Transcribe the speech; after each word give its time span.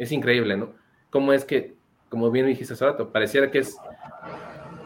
es 0.00 0.12
increíble, 0.12 0.56
¿no? 0.56 0.72
Cómo 1.10 1.34
es 1.34 1.44
que, 1.44 1.74
como 2.08 2.30
bien 2.30 2.46
dijiste 2.46 2.72
hace 2.72 2.86
rato, 2.86 3.12
pareciera 3.12 3.50
que 3.50 3.58
es 3.58 3.76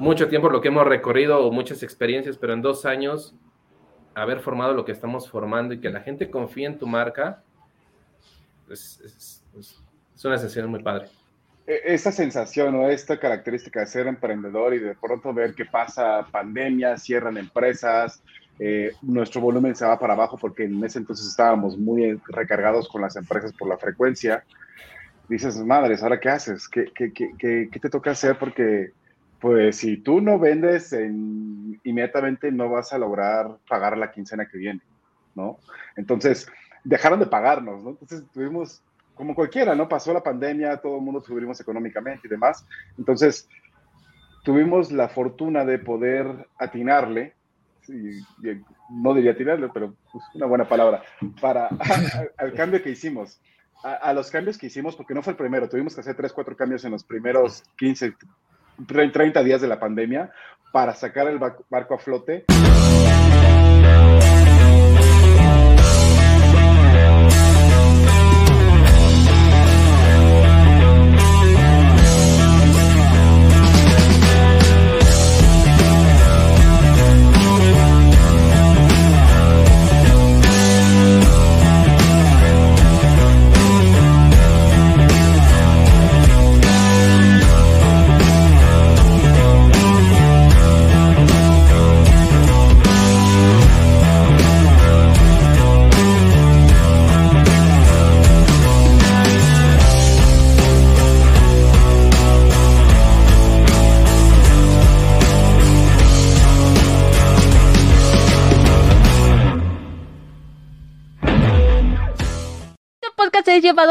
mucho 0.00 0.28
tiempo 0.28 0.50
lo 0.50 0.60
que 0.60 0.68
hemos 0.68 0.84
recorrido 0.86 1.46
o 1.46 1.52
muchas 1.52 1.84
experiencias, 1.84 2.36
pero 2.36 2.52
en 2.52 2.62
dos 2.62 2.84
años 2.84 3.34
haber 4.14 4.40
formado 4.40 4.74
lo 4.74 4.84
que 4.84 4.90
estamos 4.90 5.30
formando 5.30 5.72
y 5.72 5.80
que 5.80 5.88
la 5.88 6.00
gente 6.00 6.30
confíe 6.30 6.66
en 6.66 6.78
tu 6.78 6.88
marca, 6.88 7.44
es, 8.68 9.40
es, 9.56 10.24
una 10.24 10.38
sensación 10.38 10.68
muy 10.68 10.82
padre. 10.82 11.06
E, 11.64 11.94
esta 11.94 12.10
sensación 12.10 12.74
o 12.74 12.88
esta 12.88 13.20
característica 13.20 13.80
de 13.80 13.86
ser 13.86 14.08
emprendedor 14.08 14.74
y 14.74 14.80
de 14.80 14.96
pronto 14.96 15.32
ver 15.32 15.54
que 15.54 15.64
pasa 15.64 16.26
pandemia, 16.32 16.96
cierran 16.96 17.36
empresas, 17.36 18.20
eh, 18.58 18.92
nuestro 19.02 19.40
volumen 19.40 19.76
se 19.76 19.84
va 19.84 19.98
para 19.98 20.14
abajo 20.14 20.38
porque 20.38 20.64
en 20.64 20.82
ese 20.84 20.98
entonces 20.98 21.26
estábamos 21.26 21.76
muy 21.76 22.20
recargados 22.28 22.88
con 22.88 23.02
las 23.02 23.14
empresas 23.14 23.52
por 23.52 23.68
la 23.68 23.76
frecuencia. 23.76 24.44
Dices, 25.28 25.56
madres, 25.64 26.02
¿ahora 26.02 26.20
qué 26.20 26.28
haces? 26.28 26.68
¿Qué, 26.68 26.86
qué, 26.94 27.12
qué, 27.12 27.68
qué 27.70 27.80
te 27.80 27.90
toca 27.90 28.10
hacer? 28.10 28.38
Porque, 28.38 28.90
pues, 29.40 29.76
si 29.76 29.96
tú 29.96 30.20
no 30.20 30.38
vendes, 30.38 30.92
inmediatamente 30.92 32.52
no 32.52 32.68
vas 32.68 32.92
a 32.92 32.98
lograr 32.98 33.56
pagar 33.68 33.96
la 33.96 34.10
quincena 34.10 34.46
que 34.46 34.58
viene, 34.58 34.80
¿no? 35.34 35.58
Entonces, 35.96 36.46
dejaron 36.84 37.20
de 37.20 37.26
pagarnos, 37.26 37.82
¿no? 37.82 37.90
Entonces, 37.90 38.24
tuvimos 38.32 38.82
como 39.14 39.34
cualquiera, 39.34 39.74
¿no? 39.74 39.88
Pasó 39.88 40.12
la 40.12 40.22
pandemia, 40.22 40.76
todo 40.78 40.96
el 40.96 41.02
mundo 41.02 41.20
sufrimos 41.20 41.60
económicamente 41.60 42.26
y 42.26 42.30
demás. 42.30 42.66
Entonces, 42.98 43.48
tuvimos 44.42 44.92
la 44.92 45.08
fortuna 45.08 45.64
de 45.64 45.78
poder 45.78 46.48
atinarle, 46.58 47.34
no 48.90 49.14
diría 49.14 49.32
atinarle, 49.32 49.68
pero 49.72 49.94
pues, 50.12 50.24
una 50.34 50.46
buena 50.46 50.68
palabra, 50.68 51.02
para 51.40 51.68
al 52.38 52.52
cambio 52.54 52.82
que 52.82 52.90
hicimos. 52.90 53.40
A, 53.84 54.14
los 54.14 54.30
cambios 54.30 54.56
que 54.56 54.68
hicimos, 54.68 54.96
porque 54.96 55.12
no 55.12 55.22
fue 55.22 55.32
el 55.32 55.36
primero, 55.36 55.68
tuvimos 55.68 55.94
que 55.94 56.00
hacer 56.00 56.16
tres, 56.16 56.32
cuatro 56.32 56.56
cambios 56.56 56.86
en 56.86 56.92
los 56.92 57.04
primeros 57.04 57.64
15, 57.76 58.14
30 58.86 59.42
días 59.42 59.60
de 59.60 59.68
la 59.68 59.78
pandemia 59.78 60.32
para 60.72 60.94
sacar 60.94 61.28
el 61.28 61.38
barco 61.38 61.94
a 61.94 61.98
flote. 61.98 62.46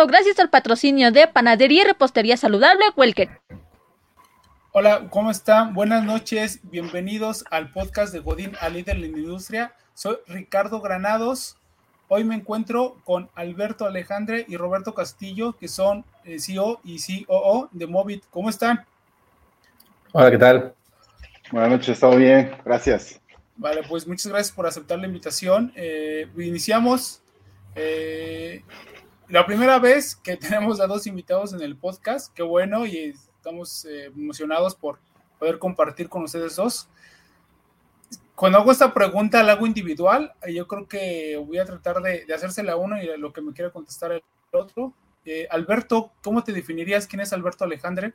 Gracias 0.08 0.40
al 0.40 0.50
patrocinio 0.50 1.12
de 1.12 1.28
Panadería 1.28 1.84
y 1.84 1.86
Repostería 1.86 2.38
Saludable 2.38 2.84
Welker. 2.96 3.42
Hola, 4.72 5.08
¿cómo 5.10 5.32
están? 5.32 5.74
Buenas 5.74 6.04
noches, 6.04 6.60
bienvenidos 6.64 7.46
al 7.52 7.72
podcast 7.72 8.12
de 8.12 8.20
Godín 8.20 8.54
a 8.60 8.70
líder 8.70 8.96
en 8.96 9.02
la 9.02 9.08
industria. 9.20 9.76
Soy 9.94 10.18
Ricardo 10.28 10.82
Granados. 10.82 11.58
Hoy 12.08 12.24
me 12.24 12.36
encuentro 12.36 12.98
con 13.04 13.30
Alberto 13.36 13.86
Alejandre 13.86 14.46
y 14.48 14.58
Roberto 14.58 14.94
Castillo, 14.94 15.54
que 15.54 15.68
son 15.68 16.06
eh, 16.26 16.40
CEO 16.40 16.82
y 16.84 17.26
COO 17.26 17.70
de 17.72 17.88
Movit. 17.88 18.24
¿Cómo 18.30 18.50
están? 18.50 18.86
Hola, 20.12 20.32
¿qué 20.32 20.38
tal? 20.38 20.74
Buenas 21.52 21.70
noches, 21.70 21.90
estado 21.90 22.16
bien, 22.18 22.56
gracias. 22.66 23.22
Vale, 23.56 23.84
pues 23.88 24.08
muchas 24.08 24.28
gracias 24.28 24.56
por 24.56 24.66
aceptar 24.66 25.00
la 25.00 25.06
invitación. 25.06 25.72
Eh, 25.76 26.28
iniciamos. 26.38 27.22
Eh, 27.76 28.64
la 29.30 29.46
primera 29.46 29.80
vez 29.80 30.16
que 30.16 30.38
tenemos 30.38 30.80
a 30.80 30.88
dos 30.88 31.08
invitados 31.08 31.54
en 31.54 31.62
el 31.62 31.76
podcast, 31.76 32.34
qué 32.34 32.44
bueno 32.44 32.86
y 32.86 33.16
estamos 33.38 33.86
eh, 33.86 34.06
emocionados 34.06 34.76
por 34.76 35.00
poder 35.40 35.60
compartir 35.60 36.10
con 36.10 36.24
ustedes 36.24 36.56
dos. 36.56 36.90
Cuando 38.36 38.58
hago 38.58 38.72
esta 38.72 38.94
pregunta, 38.94 39.44
la 39.44 39.54
hago 39.54 39.68
individual, 39.68 40.34
yo 40.52 40.68
creo 40.68 40.88
que 40.88 41.38
voy 41.46 41.60
a 41.60 41.66
tratar 41.66 42.02
de, 42.02 42.26
de 42.26 42.34
hacérsela 42.34 42.76
uno 42.76 43.02
y 43.02 43.06
lo 43.18 43.32
que 43.32 43.42
me 43.42 43.54
quiera 43.54 43.72
contestar 43.72 44.12
el 44.12 44.24
otro. 44.52 44.94
Eh, 45.26 45.48
Alberto, 45.50 46.12
¿cómo 46.22 46.44
te 46.44 46.52
definirías? 46.52 47.08
¿Quién 47.08 47.22
es 47.22 47.32
Alberto 47.32 47.64
Alejandre? 47.64 48.14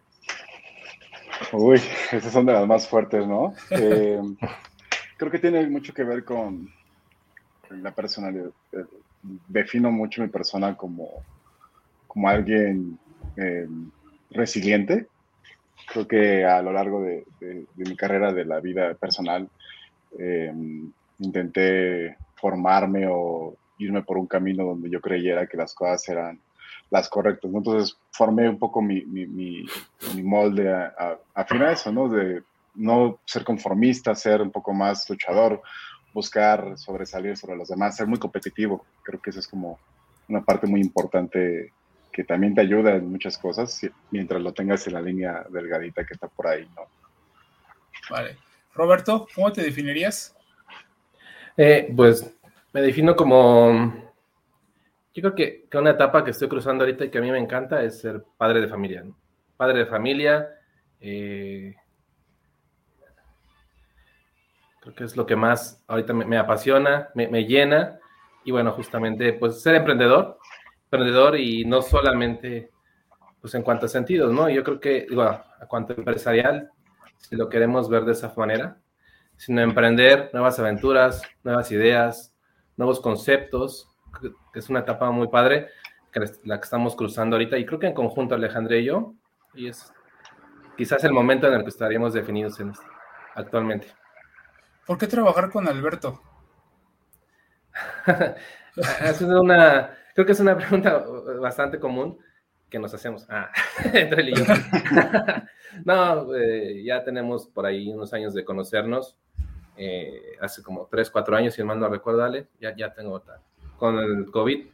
Uy, 1.53 1.81
esas 2.13 2.33
son 2.33 2.45
de 2.47 2.53
las 2.53 2.67
más 2.67 2.87
fuertes, 2.87 3.27
¿no? 3.27 3.55
Eh, 3.71 4.21
creo 5.17 5.31
que 5.31 5.39
tiene 5.39 5.67
mucho 5.69 5.95
que 5.95 6.05
ver 6.05 6.25
con 6.25 6.71
la 7.71 7.95
personalidad, 7.95 8.51
defino 9.23 9.91
mucho 9.91 10.23
mi 10.23 10.29
persona 10.29 10.77
como, 10.77 11.23
como 12.07 12.29
alguien 12.29 12.99
eh, 13.37 13.69
resiliente. 14.31 15.07
Creo 15.87 16.07
que 16.07 16.45
a 16.45 16.61
lo 16.63 16.73
largo 16.73 17.03
de, 17.03 17.25
mi 17.77 17.97
carrera, 17.97 18.33
de 18.33 18.45
la 18.45 18.61
vida 18.61 18.95
personal, 18.95 19.49
eh, 20.19 20.53
intenté 21.19 22.17
formarme 22.35 23.07
o 23.09 23.55
irme 23.79 24.03
por 24.03 24.19
un 24.19 24.27
camino 24.27 24.65
donde 24.65 24.91
yo 24.91 25.01
creyera 25.01 25.47
que 25.47 25.57
las 25.57 25.75
cosas 25.75 26.09
eran 26.09 26.41
las 26.91 27.09
correctas. 27.09 27.51
Entonces 27.53 27.97
formé 28.11 28.49
un 28.49 28.59
poco 28.59 28.83
mi, 28.83 29.03
mi, 29.03 29.65
molde 30.23 30.73
a, 30.73 31.19
a, 31.35 31.47
a 31.47 31.73
eso, 31.73 31.93
¿no? 31.93 32.09
De 32.09 32.43
no 32.75 33.19
ser 33.25 33.45
conformista, 33.45 34.15
ser 34.15 34.41
un 34.41 34.51
poco 34.51 34.73
más 34.73 35.09
luchador, 35.11 35.63
buscar 36.19 36.77
sobresalir 36.77 37.37
sobre 37.37 37.57
los 37.57 37.69
demás, 37.69 37.97
ser 37.97 38.09
muy 38.09 38.19
competitivo. 38.19 38.85
Creo 39.05 39.21
que 39.21 39.31
eso 39.31 39.39
es 39.39 39.47
como 39.47 39.79
una 40.29 40.43
parte 40.43 40.67
muy 40.67 40.81
importante 40.81 41.73
que 42.13 42.25
también 42.25 42.55
te 42.57 42.61
ayuda 42.61 42.97
en 42.97 43.09
muchas 43.09 43.39
cosas 43.39 43.81
mientras 44.11 44.43
lo 44.43 44.53
tengas 44.53 44.85
en 44.89 44.95
la 44.95 45.01
línea 45.01 45.47
delgadita 45.49 46.05
que 46.05 46.15
está 46.15 46.27
por 46.27 46.49
ahí, 46.49 46.69
¿no? 46.75 46.83
Vale. 48.11 48.37
Roberto, 48.75 49.29
¿cómo 49.33 49.53
te 49.53 49.63
definirías? 49.63 50.35
Eh, 51.57 51.93
pues 51.95 52.29
me 52.73 52.81
defino 52.83 53.15
como, 53.15 53.95
yo 55.15 55.23
creo 55.23 55.35
que, 55.37 55.67
que, 55.71 55.79
una 55.79 55.91
etapa 55.91 56.25
que 56.25 56.33
estoy 56.33 56.49
cruzando 56.49 56.83
ahorita 56.83 57.05
y 57.05 57.11
que 57.11 57.19
a 57.19 57.21
mí 57.21 57.31
me 57.31 57.39
encanta 57.39 57.83
es 57.85 58.01
ser 58.01 58.25
padre 58.37 58.61
de 58.61 58.69
familia. 58.69 59.05
Padre 59.57 59.81
de 59.81 59.87
familia, 59.87 60.49
eh, 61.01 61.77
Creo 64.89 64.97
que 64.97 65.05
es 65.05 65.19
lo 65.19 65.27
que 65.27 65.37
más 65.37 65.85
ahorita 65.87 66.15
me, 66.15 66.39
apasiona, 66.39 67.11
me, 67.15 67.45
llena. 67.45 67.99
Y 68.43 68.53
bueno, 68.53 68.73
justamente, 68.73 69.35
pues 69.35 69.61
ser 69.61 69.75
emprendedor, 69.75 70.39
emprendedor 70.85 71.39
y 71.39 71.67
no 71.67 71.83
solamente, 71.83 72.71
pues 73.43 73.55
en 73.55 73.63
cuanto 73.63 73.85
a 73.85 73.91
sentidos, 73.91 74.33
¿no? 74.33 74.49
Yo 74.49 74.65
creo 74.65 74.81
que, 74.81 75.07
digo, 75.07 75.25
a 75.25 75.45
cuanto 75.69 75.93
empresarial, 75.93 76.71
si 77.19 77.37
lo 77.37 77.51
queremos 77.51 77.91
ver 77.91 78.07
de 78.07 78.13
esa 78.13 78.33
manera, 78.35 78.79
sino 79.37 79.61
emprender 79.61 80.31
nuevas 80.33 80.59
aventuras, 80.59 81.21
nuevas 81.45 81.71
ideas, 81.71 82.35
nuevos 82.79 82.99
conceptos, 82.99 83.91
que 84.23 84.59
es 84.59 84.71
una 84.71 84.81
etapa 84.81 85.11
muy 85.11 85.29
padre, 85.29 85.69
que 86.11 86.21
la 86.45 86.59
que 86.59 86.65
estamos 86.65 86.97
cruzando 86.97 87.37
ahorita, 87.37 87.59
y 87.59 87.67
creo 87.67 87.79
que 87.79 87.89
en 87.89 87.95
conjunto 87.95 88.35
Alejandro 88.35 88.75
y 88.75 88.85
yo, 88.85 89.13
y 89.53 89.69
es 89.69 89.93
quizás 90.79 91.05
el 91.05 91.13
momento 91.13 91.47
en 91.47 91.53
el 91.53 91.63
que 91.63 91.69
estaríamos 91.69 92.15
definidos 92.15 92.59
en, 92.61 92.73
actualmente. 93.35 93.89
¿Por 94.89 94.97
qué 94.97 95.07
trabajar 95.07 95.51
con 95.51 95.69
Alberto? 95.69 96.19
es 99.03 99.21
una, 99.21 99.95
creo 100.15 100.25
que 100.25 100.33
es 100.33 100.41
una 100.41 100.57
pregunta 100.57 101.05
bastante 101.39 101.79
común 101.79 102.19
que 102.71 102.79
nos 102.79 102.95
hacemos. 102.95 103.27
Ah, 103.29 103.53
entre 103.93 104.23
él 104.23 104.31
y 104.31 104.35
yo. 104.35 104.45
no, 105.85 106.35
eh, 106.35 106.83
ya 106.83 107.05
tenemos 107.05 107.49
por 107.49 107.67
ahí 107.67 107.93
unos 107.93 108.15
años 108.15 108.33
de 108.33 108.47
conocernos. 108.47 109.19
Eh, 109.77 110.39
hace 110.41 110.63
como 110.63 110.89
tres, 110.91 111.11
cuatro 111.11 111.37
años, 111.37 111.53
si 111.53 111.63
mal 111.63 111.79
no 111.79 111.91
recuerdo, 111.91 112.27
ya, 112.59 112.75
ya 112.75 112.95
tengo 112.95 113.13
otra. 113.13 113.43
Con 113.77 113.99
el 113.99 114.31
COVID, 114.31 114.69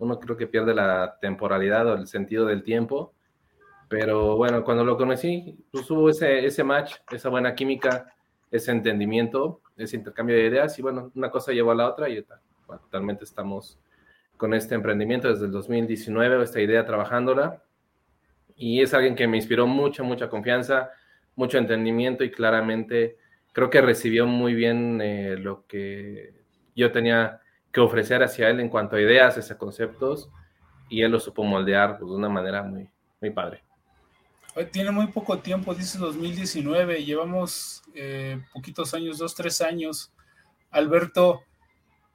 uno 0.00 0.20
creo 0.20 0.36
que 0.36 0.48
pierde 0.48 0.74
la 0.74 1.16
temporalidad 1.18 1.86
o 1.86 1.94
el 1.94 2.06
sentido 2.08 2.44
del 2.44 2.62
tiempo. 2.62 3.14
Pero 3.88 4.36
bueno, 4.36 4.62
cuando 4.64 4.84
lo 4.84 4.98
conocí, 4.98 5.64
pues 5.72 5.90
hubo 5.90 6.10
ese, 6.10 6.44
ese 6.44 6.62
match, 6.62 6.96
esa 7.10 7.30
buena 7.30 7.54
química 7.54 8.12
ese 8.50 8.70
entendimiento, 8.70 9.60
ese 9.76 9.96
intercambio 9.96 10.36
de 10.36 10.46
ideas 10.46 10.78
y 10.78 10.82
bueno, 10.82 11.10
una 11.14 11.30
cosa 11.30 11.52
llevó 11.52 11.72
a 11.72 11.74
la 11.74 11.88
otra 11.88 12.08
y 12.08 12.24
actualmente 12.68 13.24
estamos 13.24 13.78
con 14.36 14.54
este 14.54 14.74
emprendimiento 14.74 15.28
desde 15.28 15.46
el 15.46 15.52
2019, 15.52 16.42
esta 16.42 16.60
idea 16.60 16.84
trabajándola 16.84 17.62
y 18.56 18.80
es 18.80 18.94
alguien 18.94 19.14
que 19.14 19.26
me 19.26 19.36
inspiró 19.36 19.66
mucha, 19.66 20.02
mucha 20.02 20.28
confianza, 20.28 20.90
mucho 21.34 21.58
entendimiento 21.58 22.24
y 22.24 22.30
claramente 22.30 23.18
creo 23.52 23.70
que 23.70 23.80
recibió 23.80 24.26
muy 24.26 24.54
bien 24.54 25.00
eh, 25.00 25.36
lo 25.38 25.66
que 25.66 26.34
yo 26.74 26.92
tenía 26.92 27.40
que 27.72 27.80
ofrecer 27.80 28.22
hacia 28.22 28.48
él 28.50 28.60
en 28.60 28.68
cuanto 28.68 28.96
a 28.96 29.00
ideas, 29.00 29.36
hacia 29.36 29.58
conceptos, 29.58 30.30
y 30.88 31.02
él 31.02 31.12
lo 31.12 31.20
supo 31.20 31.44
moldear 31.44 31.98
pues, 31.98 32.10
de 32.10 32.16
una 32.16 32.28
manera 32.28 32.62
muy, 32.62 32.88
muy 33.20 33.30
padre. 33.30 33.65
Tiene 34.64 34.90
muy 34.90 35.08
poco 35.08 35.38
tiempo, 35.38 35.74
dice 35.74 35.98
2019, 35.98 37.04
llevamos 37.04 37.82
eh, 37.94 38.40
poquitos 38.54 38.94
años, 38.94 39.18
dos, 39.18 39.34
tres 39.34 39.60
años. 39.60 40.10
Alberto, 40.70 41.42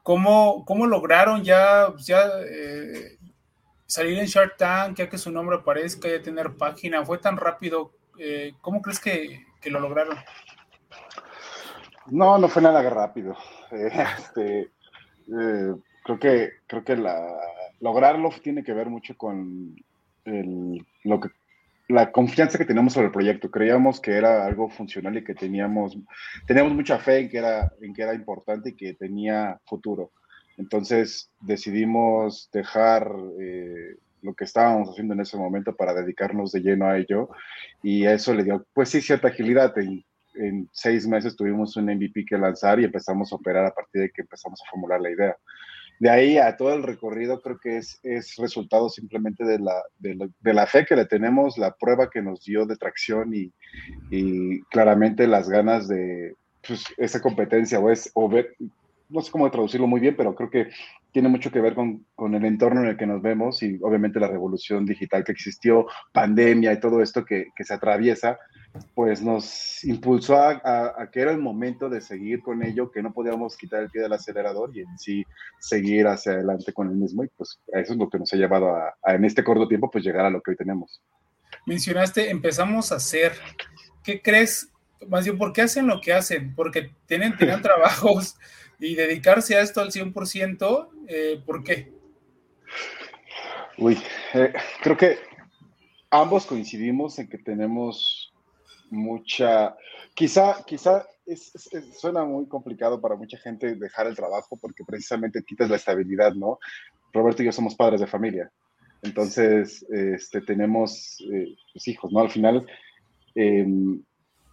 ¿cómo, 0.02 0.66
cómo 0.66 0.88
lograron 0.88 1.44
ya, 1.44 1.94
ya 2.00 2.24
eh, 2.50 3.20
salir 3.86 4.18
en 4.18 4.26
Shark 4.26 4.58
Tank, 4.58 4.98
ya 4.98 5.08
que 5.08 5.20
su 5.20 5.30
nombre 5.30 5.58
aparezca, 5.58 6.10
ya 6.10 6.20
tener 6.20 6.58
página? 6.58 7.06
¿Fue 7.06 7.20
tan 7.20 7.38
rápido? 7.38 7.92
Eh, 8.18 8.54
¿Cómo 8.62 8.82
crees 8.82 9.00
que, 9.00 9.46
que, 9.62 9.70
lo 9.70 9.80
lograron? 9.80 10.18
No, 12.08 12.40
no 12.40 12.48
fue 12.48 12.64
nada 12.64 12.82
rápido. 12.90 13.36
Este, 13.72 14.70
creo 16.04 16.20
que, 16.20 16.50
creo 16.68 16.84
que 16.84 16.98
la, 16.98 17.40
lograrlo 17.80 18.30
tiene 18.44 18.64
que 18.64 18.74
ver 18.74 18.90
mucho 18.90 19.16
con 19.16 19.76
el, 20.26 20.86
lo 21.04 21.20
que 21.20 21.30
la 21.92 22.12
confianza 22.12 22.58
que 22.58 22.66
teníamos 22.66 22.94
sobre 22.94 23.08
el 23.08 23.14
proyecto. 23.14 23.52
Creíamos 23.52 24.00
que 24.00 24.12
era 24.12 24.46
algo 24.46 24.70
funcional 24.70 25.18
y 25.18 25.24
que 25.24 25.36
teníamos, 25.36 25.98
teníamos 26.48 26.74
mucha 26.74 26.98
fe 26.98 27.20
en 27.20 27.30
que, 27.30 27.38
era, 27.38 27.72
en 27.82 27.94
que 27.94 28.02
era 28.02 28.14
importante 28.14 28.70
y 28.70 28.76
que 28.76 28.94
tenía 28.94 29.60
futuro. 29.66 30.12
Entonces 30.58 31.32
decidimos 31.40 32.50
dejar 32.52 33.12
eh, 33.40 33.96
lo 34.22 34.34
que 34.34 34.44
estábamos 34.44 34.90
haciendo 34.90 35.14
en 35.14 35.22
ese 35.22 35.38
momento 35.38 35.76
para 35.76 35.94
dedicarnos 35.94 36.52
de 36.52 36.62
lleno 36.62 36.88
a 36.88 36.98
ello 36.98 37.30
y 37.82 38.06
eso 38.06 38.34
le 38.34 38.44
dio, 38.44 38.66
pues 38.74 38.90
sí, 38.90 39.02
cierta 39.02 39.30
agilidad. 39.30 39.78
En, 39.78 40.04
en 40.36 40.70
seis 40.72 41.08
meses 41.08 41.36
tuvimos 41.36 41.76
un 41.76 41.86
MVP 41.86 42.26
que 42.26 42.38
lanzar 42.38 42.80
y 42.80 42.86
empezamos 42.86 43.32
a 43.32 43.36
operar 43.36 43.66
a 43.66 43.74
partir 43.74 44.04
de 44.04 44.12
que 44.12 44.22
empezamos 44.22 44.62
a 44.62 44.70
formular 44.70 45.02
la 45.02 45.12
idea 45.12 45.36
de 46.02 46.10
ahí 46.10 46.38
a 46.40 46.58
todo 46.58 46.74
el 46.74 46.82
recorrido 46.82 47.42
creo 47.42 47.60
que 47.60 47.78
es, 47.78 48.00
es 48.02 48.36
resultado 48.38 48.90
simplemente 48.90 49.46
de 49.46 49.60
la, 49.60 49.84
de 50.00 50.54
la, 50.56 50.66
fe 50.66 50.84
que 50.84 50.96
le 50.96 51.06
tenemos, 51.06 51.60
la 51.60 51.76
prueba 51.76 52.10
que 52.10 52.24
nos 52.24 52.44
dio 52.44 52.66
de 52.66 52.76
tracción 52.76 53.36
y, 53.36 53.54
y 54.10 54.64
claramente 54.64 55.28
las 55.28 55.48
ganas 55.48 55.88
de 55.88 56.34
pues, 56.68 56.86
esa 56.98 57.22
competencia 57.22 57.80
o, 57.80 57.92
es, 57.92 58.10
o 58.16 58.28
ver, 58.28 58.56
no 59.12 59.22
sé 59.22 59.32
cómo 59.32 59.50
traducirlo 59.52 59.88
muy 59.88 60.00
bien, 60.00 60.16
pero 60.16 60.34
creo 60.34 60.50
que 60.50 60.70
tiene 61.12 61.28
mucho 61.30 61.52
que 61.52 61.60
ver 61.60 61.76
con, 61.76 62.06
con, 62.16 62.34
el 62.34 62.46
entorno 62.46 62.82
en 62.82 62.88
el 62.88 62.98
que 62.98 63.06
nos 63.06 63.22
vemos 63.22 63.62
y 63.62 63.78
obviamente 63.82 64.20
la 64.20 64.28
revolución 64.28 64.86
digital 64.86 65.24
que 65.24 65.34
existió, 65.34 65.86
pandemia 66.14 66.72
y 66.72 66.80
todo 66.80 67.02
esto 67.02 67.26
que, 67.26 67.48
que 67.56 67.64
se 67.66 67.74
atraviesa, 67.74 68.40
pues 68.96 69.22
nos 69.22 69.84
impulsó 69.84 70.38
a, 70.38 71.10
que 71.12 71.20
era 71.20 71.32
el 71.32 71.40
momento 71.40 71.90
de 71.90 72.00
seguir 72.00 72.42
con 72.42 72.64
ello, 72.64 72.92
que 72.92 73.02
no 73.02 73.14
podíamos 73.14 73.58
quitar 73.58 73.84
el 73.84 73.90
pie 73.90 74.02
del 74.02 74.14
acelerador 74.14 74.72
y 74.76 74.82
en 74.82 74.98
sí 74.98 75.26
seguir 75.60 76.08
hacia 76.08 76.34
adelante 76.34 76.72
con 76.72 76.88
el 76.88 76.96
mismo 76.96 77.24
y 77.24 77.28
pues 77.36 77.60
eso 77.74 77.94
es 77.94 78.00
lo 78.00 78.10
que 78.10 78.20
nos 78.20 78.32
ha 78.34 78.38
llevado 78.38 78.76
a, 78.76 79.14
en 79.14 79.26
este 79.26 79.44
corto 79.44 79.68
tiempo 79.68 79.92
pues 79.92 80.04
llegar 80.04 80.26
a 80.26 80.30
lo 80.30 80.42
que 80.42 80.52
hoy 80.52 80.58
tenemos. 80.58 81.02
Mencionaste, 81.66 82.30
empezamos 82.30 82.92
a 82.92 82.96
hacer, 82.96 83.34
¿qué 84.04 84.22
crees? 84.22 84.70
Más 85.08 85.26
bien, 85.26 85.38
¿por 85.38 85.52
qué 85.52 85.64
hacen 85.64 85.88
lo 85.88 86.00
que 86.00 86.14
hacen? 86.14 86.56
Porque 86.56 86.92
tienen, 87.06 87.36
tienen 87.36 87.62
trabajos 87.62 88.38
y 88.82 88.96
dedicarse 88.96 89.56
a 89.56 89.62
esto 89.62 89.80
al 89.80 89.92
100%, 89.92 90.90
eh, 91.08 91.42
¿por 91.46 91.64
qué? 91.64 91.94
Uy, 93.78 93.98
eh, 94.34 94.54
creo 94.82 94.98
que 94.98 95.20
ambos 96.10 96.48
coincidimos 96.48 97.18
en 97.20 97.30
que 97.30 97.38
tenemos 97.38 98.34
mucha, 98.90 99.76
quizá, 100.16 100.64
quizá 100.66 101.06
suena 101.98 102.26
muy 102.26 102.48
complicado 102.48 103.00
para 103.00 103.16
mucha 103.16 103.38
gente 103.38 103.76
dejar 103.76 104.08
el 104.08 104.16
trabajo 104.16 104.58
porque 104.58 104.84
precisamente 104.84 105.44
quitas 105.44 105.70
la 105.70 105.78
estabilidad, 105.78 106.34
¿no? 106.34 106.60
Roberto 107.14 107.44
y 107.44 107.46
yo 107.46 107.52
somos 107.52 107.76
padres 107.76 108.02
de 108.02 108.08
familia, 108.08 108.52
entonces 109.04 109.86
este, 109.90 110.42
tenemos 110.42 111.18
eh, 111.32 111.56
pues, 111.72 111.88
hijos, 111.88 112.12
¿no? 112.12 112.20
Al 112.20 112.32
final, 112.32 112.66
em, 113.36 114.04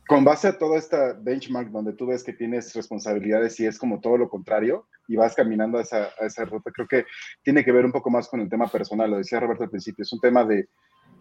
con 0.09 0.25
base 0.25 0.49
a 0.49 0.57
toda 0.57 0.79
esta 0.79 1.13
benchmark 1.13 1.69
donde 1.69 1.93
tú 1.93 2.07
ves 2.07 2.25
que 2.25 2.33
tienes 2.33 2.75
responsabilidades 2.75 3.61
y 3.61 3.67
es 3.67 3.79
como 3.79 4.01
todo 4.01 4.17
lo 4.17 4.31
contrario 4.31 4.89
y 5.07 5.17
vas 5.17 5.35
caminando 5.35 5.77
a 5.77 5.83
esa, 5.83 6.09
a 6.19 6.25
esa 6.25 6.47
ruta, 6.47 6.71
creo 6.73 6.89
que 6.89 7.05
tiene 7.43 7.63
que 7.63 7.73
ver 7.73 7.85
un 7.85 7.93
poco 7.93 8.09
más 8.09 8.27
con 8.27 8.41
el 8.41 8.49
tema 8.49 8.69
personal, 8.69 9.11
lo 9.11 9.19
decía 9.19 9.39
Roberto 9.39 9.65
al 9.65 9.71
principio, 9.71 10.05
es 10.05 10.13
un 10.15 10.21
tema 10.21 10.47
de, 10.47 10.67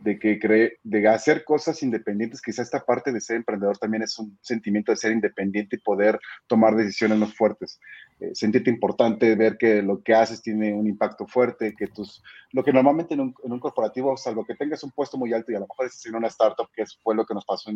de 0.01 0.19
que 0.19 0.39
cree, 0.39 0.77
de 0.83 1.07
hacer 1.07 1.43
cosas 1.43 1.81
independientes, 1.83 2.41
quizá 2.41 2.61
esta 2.61 2.83
parte 2.85 3.11
de 3.11 3.21
ser 3.21 3.37
emprendedor 3.37 3.77
también 3.77 4.03
es 4.03 4.17
un 4.19 4.37
sentimiento 4.41 4.91
de 4.91 4.97
ser 4.97 5.11
independiente 5.11 5.75
y 5.75 5.79
poder 5.79 6.19
tomar 6.47 6.75
decisiones 6.75 7.17
más 7.17 7.35
fuertes. 7.35 7.79
Eh, 8.19 8.31
sentirte 8.33 8.69
importante, 8.69 9.35
ver 9.35 9.57
que 9.57 9.81
lo 9.81 10.01
que 10.01 10.13
haces 10.13 10.41
tiene 10.41 10.73
un 10.73 10.87
impacto 10.87 11.27
fuerte, 11.27 11.73
que 11.77 11.87
tus, 11.87 12.21
lo 12.51 12.63
que 12.63 12.73
normalmente 12.73 13.13
en 13.13 13.21
un, 13.21 13.35
en 13.43 13.51
un 13.51 13.59
corporativo, 13.59 14.15
salvo 14.17 14.45
que 14.45 14.55
tengas 14.55 14.83
un 14.83 14.91
puesto 14.91 15.17
muy 15.17 15.33
alto 15.33 15.51
y 15.51 15.55
a 15.55 15.59
lo 15.59 15.67
mejor 15.67 15.87
es 15.87 16.05
en 16.05 16.15
una 16.15 16.27
startup, 16.27 16.69
que 16.73 16.83
fue 17.03 17.15
lo 17.15 17.25
que 17.25 17.33
nos 17.33 17.45
pasó 17.45 17.71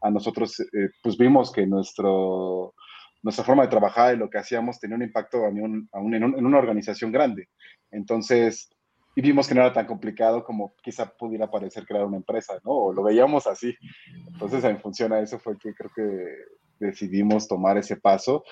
a 0.00 0.10
nosotros, 0.10 0.60
eh, 0.60 0.90
pues 1.02 1.16
vimos 1.16 1.52
que 1.52 1.66
nuestro 1.66 2.74
nuestra 3.22 3.44
forma 3.44 3.64
de 3.64 3.70
trabajar 3.70 4.14
y 4.14 4.18
lo 4.18 4.30
que 4.30 4.38
hacíamos 4.38 4.78
tenía 4.78 4.96
un 4.96 5.02
impacto 5.02 5.44
aún, 5.44 5.88
en, 5.92 6.22
en, 6.22 6.46
una 6.46 6.58
organización 6.58 7.10
grande. 7.10 7.48
Entonces, 7.90 8.70
y 9.16 9.22
vimos 9.22 9.48
que 9.48 9.54
no 9.54 9.62
era 9.62 9.72
tan 9.72 9.86
complicado 9.86 10.44
como 10.44 10.74
quizá 10.82 11.06
pudiera 11.06 11.50
parecer 11.50 11.86
crear 11.86 12.04
una 12.04 12.18
empresa, 12.18 12.60
¿no? 12.62 12.70
O 12.70 12.92
lo 12.92 13.02
veíamos 13.02 13.46
así. 13.46 13.74
Entonces, 14.30 14.62
en 14.62 14.78
función 14.78 15.10
a 15.14 15.20
eso 15.20 15.38
fue 15.38 15.58
que 15.58 15.74
creo 15.74 15.90
que 15.94 16.34
decidimos 16.78 17.48
tomar 17.48 17.78
ese 17.78 17.96
paso, 17.96 18.44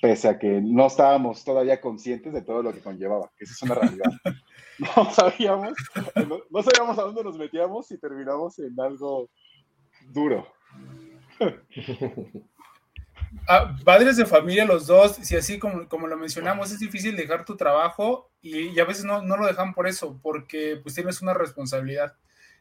pese 0.00 0.28
a 0.28 0.38
que 0.38 0.62
no 0.62 0.86
estábamos 0.86 1.44
todavía 1.44 1.82
conscientes 1.82 2.32
de 2.32 2.40
todo 2.40 2.62
lo 2.62 2.72
que 2.72 2.80
conllevaba, 2.80 3.30
que 3.36 3.44
esa 3.44 3.52
es 3.52 3.62
una 3.62 3.74
realidad. 3.74 4.10
No 4.78 5.10
sabíamos, 5.10 5.72
no, 6.50 6.62
sabíamos 6.62 6.98
a 6.98 7.02
dónde 7.04 7.24
nos 7.24 7.38
metíamos 7.38 7.90
y 7.90 7.98
terminamos 7.98 8.58
en 8.58 8.78
algo 8.78 9.30
duro. 10.12 10.46
Padres 13.84 14.16
de 14.16 14.26
familia 14.26 14.64
los 14.64 14.86
dos, 14.86 15.16
si 15.22 15.36
así 15.36 15.58
como, 15.58 15.88
como 15.88 16.06
lo 16.06 16.16
mencionamos, 16.16 16.72
es 16.72 16.80
difícil 16.80 17.16
dejar 17.16 17.44
tu 17.44 17.56
trabajo 17.56 18.30
y, 18.42 18.78
a 18.78 18.84
veces 18.84 19.04
no, 19.04 19.22
no, 19.22 19.36
lo 19.36 19.46
dejan 19.46 19.74
por 19.74 19.86
eso, 19.86 20.18
porque 20.22 20.78
pues 20.82 20.94
tienes 20.94 21.22
una 21.22 21.34
responsabilidad 21.34 22.16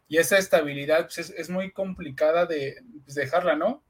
y 0.08 0.18
esa 0.18 0.38
estabilidad 0.38 1.08
pues, 1.14 1.32
es, 1.32 1.50
muy 1.50 1.72
complicada 1.72 2.46
de 2.46 2.78
pues, 3.04 3.16
dejarla, 3.16 3.56
¿no? 3.56 3.84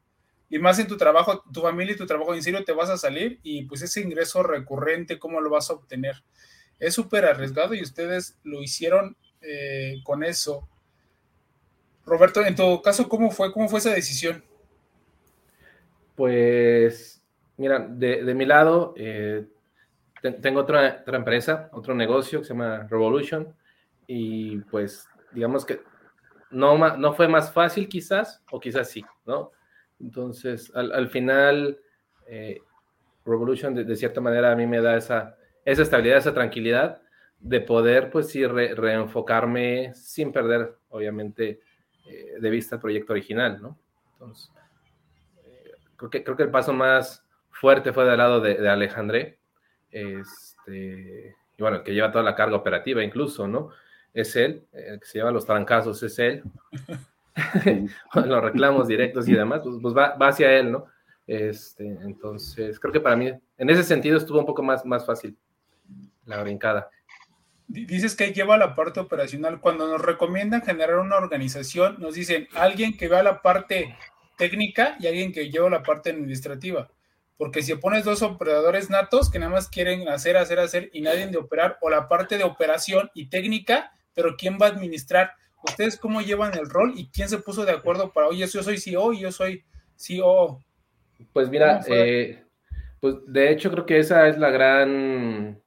Y 0.48 0.58
más 0.58 0.78
en 0.78 0.86
tu 0.86 0.96
trabajo, 0.96 1.42
tu 1.52 1.60
familia 1.60 1.94
y 1.94 1.98
tu 1.98 2.06
trabajo, 2.06 2.34
en 2.34 2.42
serio 2.42 2.64
te 2.64 2.72
vas 2.72 2.88
a 2.88 2.96
salir 2.96 3.40
y 3.42 3.64
pues 3.64 3.82
ese 3.82 4.00
ingreso 4.00 4.42
recurrente, 4.42 5.18
¿cómo 5.18 5.40
lo 5.40 5.50
vas 5.50 5.70
a 5.70 5.74
obtener? 5.74 6.22
Es 6.78 6.94
súper 6.94 7.24
arriesgado 7.24 7.74
y 7.74 7.82
ustedes 7.82 8.38
lo 8.44 8.62
hicieron 8.62 9.16
eh, 9.40 9.96
con 10.04 10.22
eso. 10.22 10.68
Roberto, 12.04 12.44
en 12.44 12.54
tu 12.54 12.80
caso, 12.80 13.08
¿cómo 13.08 13.30
fue? 13.32 13.52
¿Cómo 13.52 13.68
fue 13.68 13.80
esa 13.80 13.92
decisión? 13.92 14.44
Pues, 16.16 17.22
mira, 17.58 17.78
de, 17.78 18.34
mi 18.34 18.46
lado, 18.46 18.94
eh, 18.96 19.46
tengo 20.40 20.60
otra, 20.60 21.00
otra 21.02 21.18
empresa, 21.18 21.68
otro 21.72 21.94
negocio 21.94 22.40
que 22.40 22.46
se 22.46 22.54
llama 22.54 22.86
Revolution, 22.90 23.54
y 24.06 24.58
pues, 24.62 25.08
digamos 25.32 25.64
que 25.66 25.80
no, 26.50 26.96
no 26.96 27.12
fue 27.12 27.28
más 27.28 27.52
fácil 27.52 27.88
quizás, 27.88 28.42
o 28.50 28.58
quizás 28.58 28.88
sí, 28.88 29.04
¿no? 29.26 29.52
Entonces, 30.00 30.72
al, 30.74 31.08
final, 31.08 31.78
eh, 32.26 32.60
Revolution 33.24 33.74
de, 33.74 33.96
cierta 33.96 34.20
manera 34.20 34.52
a 34.52 34.56
mí 34.56 34.66
me 34.66 34.80
da 34.80 34.96
esa, 34.96 35.36
esa 35.64 35.82
estabilidad, 35.82 36.18
esa 36.18 36.34
tranquilidad 36.34 37.02
de 37.40 37.60
poder, 37.60 38.10
pues 38.10 38.28
sí, 38.28 38.46
reenfocarme 38.46 39.92
sin 39.94 40.32
perder, 40.32 40.76
obviamente, 40.88 41.60
eh, 42.08 42.34
de 42.40 42.50
vista 42.50 42.76
el 42.76 42.80
proyecto 42.80 43.12
original, 43.12 43.60
¿no? 43.60 43.78
Entonces, 44.12 44.50
creo 45.96 46.10
que, 46.10 46.24
creo 46.24 46.36
que 46.36 46.42
el 46.44 46.50
paso 46.50 46.72
más 46.72 47.24
fuerte 47.50 47.92
fue 47.92 48.04
del 48.04 48.18
lado 48.18 48.40
de, 48.40 48.68
Alejandré, 48.68 49.38
este, 49.90 51.34
y 51.56 51.62
bueno, 51.62 51.82
que 51.82 51.94
lleva 51.94 52.12
toda 52.12 52.24
la 52.24 52.34
carga 52.34 52.56
operativa 52.56 53.02
incluso, 53.02 53.48
¿no? 53.48 53.70
Es 54.12 54.36
él, 54.36 54.66
el 54.72 55.00
que 55.00 55.06
se 55.06 55.18
lleva 55.18 55.30
los 55.30 55.46
trancazos 55.46 56.02
es 56.02 56.18
él, 56.18 56.42
los 58.14 58.42
reclamos 58.42 58.88
directos 58.88 59.28
y 59.28 59.34
demás, 59.34 59.60
pues, 59.62 59.76
pues 59.80 59.96
va, 59.96 60.14
va, 60.16 60.28
hacia 60.28 60.52
él, 60.52 60.72
¿no? 60.72 60.86
Este, 61.26 61.84
entonces, 61.86 62.78
creo 62.78 62.92
que 62.92 63.00
para 63.00 63.16
mí, 63.16 63.32
en 63.58 63.70
ese 63.70 63.82
sentido, 63.82 64.16
estuvo 64.16 64.38
un 64.38 64.46
poco 64.46 64.62
más, 64.62 64.84
más 64.84 65.04
fácil 65.04 65.36
la 66.24 66.42
brincada. 66.42 66.90
Dices 67.68 68.14
que 68.14 68.32
lleva 68.32 68.56
la 68.56 68.76
parte 68.76 69.00
operacional. 69.00 69.60
Cuando 69.60 69.88
nos 69.88 70.00
recomiendan 70.00 70.62
generar 70.62 70.98
una 70.98 71.16
organización, 71.16 71.96
nos 71.98 72.14
dicen 72.14 72.46
alguien 72.54 72.96
que 72.96 73.08
vea 73.08 73.24
la 73.24 73.42
parte 73.42 73.96
técnica 74.36 74.96
y 75.00 75.06
alguien 75.06 75.32
que 75.32 75.50
lleva 75.50 75.70
la 75.70 75.82
parte 75.82 76.10
administrativa. 76.10 76.90
Porque 77.36 77.62
si 77.62 77.74
pones 77.74 78.04
dos 78.04 78.22
operadores 78.22 78.88
natos 78.88 79.30
que 79.30 79.38
nada 79.38 79.52
más 79.52 79.68
quieren 79.68 80.08
hacer, 80.08 80.36
hacer, 80.36 80.58
hacer 80.58 80.90
y 80.92 81.02
nadie 81.02 81.26
de 81.26 81.36
operar, 81.36 81.78
o 81.80 81.90
la 81.90 82.08
parte 82.08 82.38
de 82.38 82.44
operación 82.44 83.10
y 83.14 83.28
técnica, 83.28 83.92
pero 84.14 84.36
¿quién 84.36 84.58
va 84.60 84.66
a 84.66 84.70
administrar? 84.70 85.32
¿ustedes 85.68 85.98
cómo 85.98 86.20
llevan 86.20 86.56
el 86.56 86.68
rol 86.68 86.92
y 86.96 87.08
quién 87.08 87.28
se 87.28 87.38
puso 87.38 87.64
de 87.64 87.72
acuerdo 87.72 88.12
para, 88.12 88.28
oye, 88.28 88.46
yo 88.46 88.62
soy 88.62 88.78
CEO 88.78 89.12
y 89.12 89.20
yo 89.20 89.32
soy 89.32 89.64
CEO? 89.96 90.60
Pues 91.32 91.48
mira, 91.48 91.80
eh, 91.88 92.44
pues 93.00 93.16
de 93.26 93.50
hecho 93.50 93.70
creo 93.70 93.86
que 93.86 93.98
esa 93.98 94.28
es 94.28 94.38
la 94.38 94.50
gran 94.50 95.60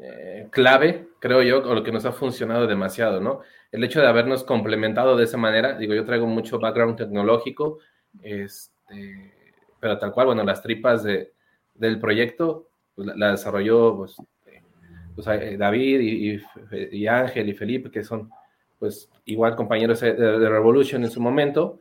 eh, 0.00 0.48
clave, 0.50 1.08
creo 1.18 1.42
yo, 1.42 1.58
o 1.58 1.74
lo 1.74 1.82
que 1.82 1.92
nos 1.92 2.04
ha 2.04 2.12
funcionado 2.12 2.66
demasiado, 2.66 3.20
¿no? 3.20 3.40
El 3.72 3.84
hecho 3.84 4.00
de 4.00 4.08
habernos 4.08 4.44
complementado 4.44 5.16
de 5.16 5.24
esa 5.24 5.36
manera, 5.36 5.78
digo, 5.78 5.94
yo 5.94 6.04
traigo 6.04 6.26
mucho 6.26 6.58
background 6.58 6.96
tecnológico, 6.96 7.78
este, 8.22 9.32
pero 9.78 9.98
tal 9.98 10.12
cual, 10.12 10.26
bueno, 10.26 10.42
las 10.44 10.62
tripas 10.62 11.02
de, 11.04 11.32
del 11.74 11.98
proyecto 11.98 12.68
pues, 12.94 13.08
la, 13.16 13.32
desarrolló 13.32 13.96
pues, 13.96 14.16
pues 15.14 15.26
eh, 15.28 15.56
David 15.56 16.00
y, 16.92 17.06
Ángel 17.06 17.48
y 17.48 17.54
Felipe, 17.54 17.90
que 17.90 18.04
son 18.04 18.30
pues 18.78 19.10
igual 19.24 19.56
compañeros 19.56 20.00
de, 20.00 20.48
Revolution 20.48 21.04
en 21.04 21.10
su 21.10 21.20
momento. 21.20 21.80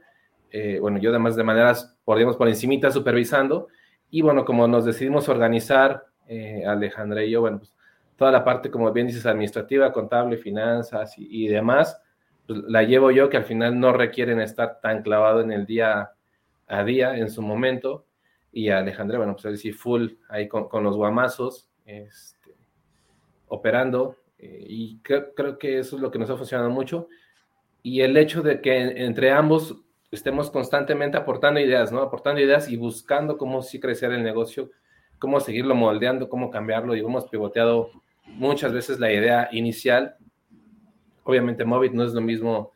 Eh, 0.52 0.80
bueno, 0.82 0.98
yo 1.00 1.12
además 1.12 1.36
de 1.36 1.44
maneras, 1.44 1.98
por, 2.04 2.38
por 2.38 2.48
encimita 2.48 2.92
supervisando. 2.92 3.68
Y 4.10 4.22
bueno, 4.22 4.44
como 4.44 4.68
nos 4.68 4.86
decidimos 4.86 5.30
organizar, 5.30 6.06
eh, 6.28 6.64
Alejandra 6.66 7.24
y 7.24 7.32
yo, 7.32 7.42
bueno, 7.42 7.60
pues 7.60 7.74
toda 8.20 8.32
la 8.32 8.44
parte, 8.44 8.70
como 8.70 8.92
bien 8.92 9.08
dices, 9.08 9.26
administrativa, 9.26 9.92
contable, 9.94 10.38
finanzas 10.38 11.16
y, 11.18 11.48
demás, 11.48 12.00
pues 12.46 12.60
la 12.68 12.84
llevo 12.84 13.12
yo, 13.12 13.30
que 13.30 13.38
al 13.38 13.46
final 13.46 13.80
no 13.80 13.94
requieren 13.94 14.42
estar 14.42 14.82
tan 14.82 15.02
clavado 15.02 15.42
en 15.42 15.52
el 15.52 15.66
día 15.66 16.12
a 16.68 16.84
día 16.84 17.18
en 17.18 17.30
su 17.30 17.42
momento. 17.42 18.06
Y 18.52 18.70
Alejandra, 18.70 19.18
bueno, 19.18 19.34
pues 19.34 19.46
él 19.46 19.58
sí, 19.58 19.72
full 19.72 20.10
ahí 20.28 20.50
con, 20.50 20.84
los 20.84 20.98
guamazos. 20.98 21.70
Este, 21.86 22.56
operando 23.48 24.18
eh, 24.38 24.66
y 24.68 25.00
creo, 25.00 25.58
que 25.58 25.80
eso 25.80 25.96
es 25.96 26.02
lo 26.02 26.12
que 26.12 26.20
nos 26.20 26.30
ha 26.30 26.36
funcionado 26.36 26.70
mucho. 26.70 27.08
Y 27.82 28.02
el 28.02 28.18
hecho 28.18 28.42
de 28.42 28.60
que 28.60 28.78
entre 29.06 29.32
ambos 29.32 29.78
estemos 30.12 30.52
constantemente 30.52 31.18
aportando 31.18 31.62
ideas, 31.62 31.92
¿no? 31.92 32.02
Aportando 32.02 32.42
ideas 32.42 32.70
y 32.70 32.76
buscando 32.76 33.38
cómo 33.38 33.62
sí 33.62 33.80
crecer 33.80 34.12
el 34.12 34.24
negocio, 34.24 34.72
cómo 35.20 35.40
seguirlo 35.40 35.74
moldeando, 35.74 36.28
cómo 36.28 36.52
cambiarlo. 36.52 36.96
Y 36.96 37.00
hemos 37.00 37.30
pivoteado 37.30 37.92
muchas 38.36 38.74
veces 38.74 39.00
la 39.00 39.12
idea 39.12 39.50
inicial. 39.52 40.16
Obviamente 41.24 41.66
Movit 41.66 41.94
no 41.94 42.04
es 42.04 42.14
lo 42.14 42.22
mismo 42.22 42.72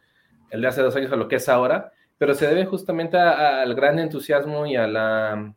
el 0.52 0.62
de 0.62 0.68
hace 0.68 0.82
dos 0.82 0.96
años 0.96 1.12
a 1.12 1.16
lo 1.16 1.28
que 1.28 1.38
es 1.38 1.50
ahora, 1.50 1.92
pero 2.18 2.36
se 2.36 2.48
debe 2.48 2.66
justamente 2.66 3.18
al 3.18 3.74
gran 3.74 3.98
entusiasmo 3.98 4.66
y 4.68 4.76
a 4.76 4.88
la, 4.88 5.56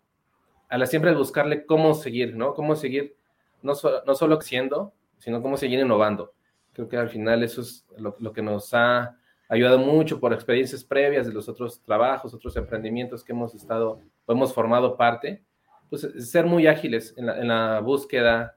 a 0.68 0.78
la 0.78 0.86
siempre 0.86 1.14
buscarle 1.14 1.66
cómo 1.66 1.94
seguir, 1.94 2.34
¿no? 2.34 2.54
Cómo 2.54 2.76
seguir 2.76 3.16
no, 3.62 3.74
no 4.06 4.14
solo 4.14 4.40
siendo, 4.40 4.94
sino 5.18 5.42
cómo 5.42 5.56
seguir 5.56 5.80
innovando. 5.80 6.32
Creo 6.72 6.88
que 6.88 6.96
al 6.96 7.08
final 7.08 7.42
eso 7.42 7.60
es 7.60 7.86
lo, 7.96 8.32
que 8.32 8.42
nos 8.42 8.72
ha 8.74 9.16
ayudado 9.48 9.78
mucho 9.78 10.20
por 10.20 10.32
experiencias 10.32 10.84
previas 10.84 11.26
de 11.26 11.32
los 11.32 11.48
otros 11.48 11.82
trabajos, 11.82 12.34
otros 12.34 12.56
emprendimientos 12.56 13.24
que 13.24 13.32
hemos 13.32 13.54
estado, 13.54 14.00
hemos 14.28 14.52
formado 14.52 14.96
parte, 14.96 15.42
pues 15.88 16.06
ser 16.18 16.46
muy 16.46 16.66
ágiles 16.66 17.14
en 17.16 17.48
la 17.48 17.80
búsqueda 17.80 18.55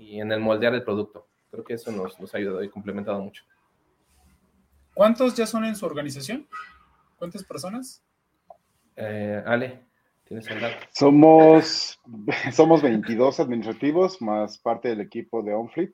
y 0.00 0.20
en 0.20 0.32
el 0.32 0.40
moldear 0.40 0.74
el 0.74 0.82
producto. 0.82 1.26
Creo 1.50 1.64
que 1.64 1.74
eso 1.74 1.92
nos, 1.92 2.18
nos 2.18 2.34
ha 2.34 2.38
ayudado 2.38 2.62
y 2.62 2.68
complementado 2.68 3.20
mucho. 3.20 3.44
¿Cuántos 4.94 5.34
ya 5.34 5.46
son 5.46 5.64
en 5.64 5.76
su 5.76 5.86
organización? 5.86 6.46
¿Cuántas 7.16 7.44
personas? 7.44 8.02
Eh, 8.96 9.42
Ale, 9.46 9.80
¿tienes 10.24 10.48
el 10.48 10.60
dato? 10.60 10.86
Somos, 10.92 12.00
somos 12.52 12.82
22 12.82 13.40
administrativos 13.40 14.20
más 14.22 14.58
parte 14.58 14.88
del 14.88 15.00
equipo 15.00 15.42
de 15.42 15.54
OnFleet. 15.54 15.92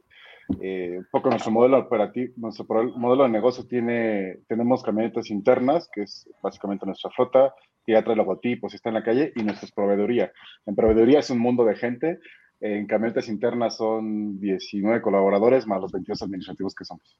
Eh, 0.60 0.98
un 0.98 1.08
poco 1.10 1.28
nuestro 1.28 1.50
modelo 1.50 1.78
operativo, 1.78 2.32
nuestro 2.36 2.66
modelo 2.96 3.24
de 3.24 3.30
negocio 3.30 3.66
tiene, 3.66 4.38
tenemos 4.46 4.82
camionetas 4.82 5.30
internas, 5.30 5.88
que 5.92 6.02
es 6.02 6.28
básicamente 6.40 6.86
nuestra 6.86 7.10
flota, 7.10 7.52
que 7.84 7.92
ya 7.92 8.04
trae 8.04 8.14
logotipos 8.14 8.72
está 8.72 8.90
en 8.90 8.94
la 8.94 9.02
calle, 9.02 9.32
y 9.34 9.42
nuestra 9.42 9.68
proveeduría. 9.74 10.32
En 10.64 10.76
proveeduría 10.76 11.18
es 11.18 11.30
un 11.30 11.40
mundo 11.40 11.64
de 11.64 11.74
gente, 11.74 12.20
en 12.60 12.86
camionetas 12.86 13.28
internas 13.28 13.76
son 13.76 14.38
19 14.40 15.02
colaboradores 15.02 15.66
más 15.66 15.80
los 15.80 15.92
22 15.92 16.22
administrativos 16.22 16.74
que 16.74 16.84
somos. 16.84 17.18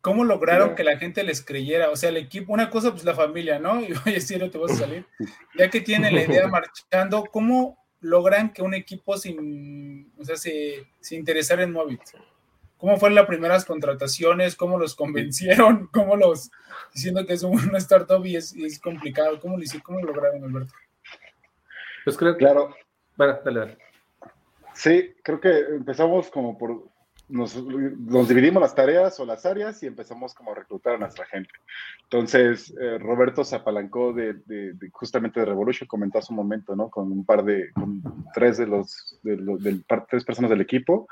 ¿Cómo 0.00 0.22
lograron 0.22 0.76
que 0.76 0.84
la 0.84 0.98
gente 0.98 1.24
les 1.24 1.44
creyera? 1.44 1.90
O 1.90 1.96
sea, 1.96 2.10
el 2.10 2.16
equipo, 2.16 2.52
una 2.52 2.70
cosa, 2.70 2.92
pues 2.92 3.04
la 3.04 3.14
familia, 3.14 3.58
¿no? 3.58 3.80
Y 3.84 3.92
oye, 4.06 4.20
si 4.20 4.36
no 4.36 4.50
te 4.50 4.58
vas 4.58 4.72
a 4.72 4.76
salir. 4.76 5.04
Ya 5.58 5.68
que 5.68 5.80
tiene 5.80 6.12
la 6.12 6.22
idea 6.22 6.46
marchando, 6.46 7.24
¿cómo 7.24 7.76
logran 8.00 8.52
que 8.52 8.62
un 8.62 8.74
equipo 8.74 9.16
sin, 9.16 10.12
o 10.18 10.24
sea, 10.24 10.36
se, 10.36 10.86
se 11.00 11.16
interesara 11.16 11.62
en 11.62 11.72
Movit? 11.72 12.02
¿Cómo 12.76 12.98
fueron 12.98 13.16
las 13.16 13.26
primeras 13.26 13.64
contrataciones? 13.64 14.54
¿Cómo 14.54 14.78
los 14.78 14.94
convencieron? 14.94 15.88
¿Cómo 15.92 16.14
los, 16.14 16.50
diciendo 16.94 17.24
que 17.26 17.32
es 17.32 17.42
una 17.42 17.78
startup 17.78 18.24
y 18.24 18.36
es, 18.36 18.54
es 18.54 18.78
complicado? 18.78 19.40
¿Cómo 19.40 19.56
lo 19.56 19.62
hicieron? 19.62 19.82
¿Cómo 19.82 20.00
lo 20.00 20.12
lograron, 20.12 20.44
Alberto? 20.44 20.74
Pues 22.04 22.16
creo 22.16 22.34
que... 22.34 22.44
Claro. 22.44 22.76
Bueno, 23.16 23.40
dale, 23.44 23.60
dale. 23.60 23.78
Sí, 24.76 25.14
creo 25.22 25.40
que 25.40 25.58
empezamos 25.58 26.30
como 26.30 26.56
por, 26.58 26.88
nos, 27.28 27.56
nos, 27.64 28.28
dividimos 28.28 28.60
las 28.60 28.74
tareas 28.74 29.18
o 29.18 29.24
las 29.24 29.44
áreas 29.46 29.82
y 29.82 29.86
empezamos 29.86 30.34
como 30.34 30.52
a 30.52 30.54
reclutar 30.54 30.94
a 30.94 30.98
nuestra 30.98 31.24
gente. 31.26 31.50
Entonces, 32.04 32.74
eh, 32.80 32.98
Roberto 32.98 33.42
se 33.42 33.56
apalancó 33.56 34.12
de, 34.12 34.34
de, 34.44 34.74
justamente 34.92 35.40
de 35.40 35.46
Revolution, 35.46 35.88
comentó 35.88 36.18
hace 36.18 36.32
un 36.32 36.36
momento, 36.36 36.76
¿no? 36.76 36.90
Con 36.90 37.10
un 37.10 37.24
par 37.24 37.42
de, 37.44 37.72
con 37.72 38.02
tres 38.34 38.58
de 38.58 38.66
los, 38.66 39.18
de, 39.22 39.36
de 39.36 39.82
tres 40.08 40.24
personas 40.24 40.50
del 40.50 40.60
equipo 40.60 41.08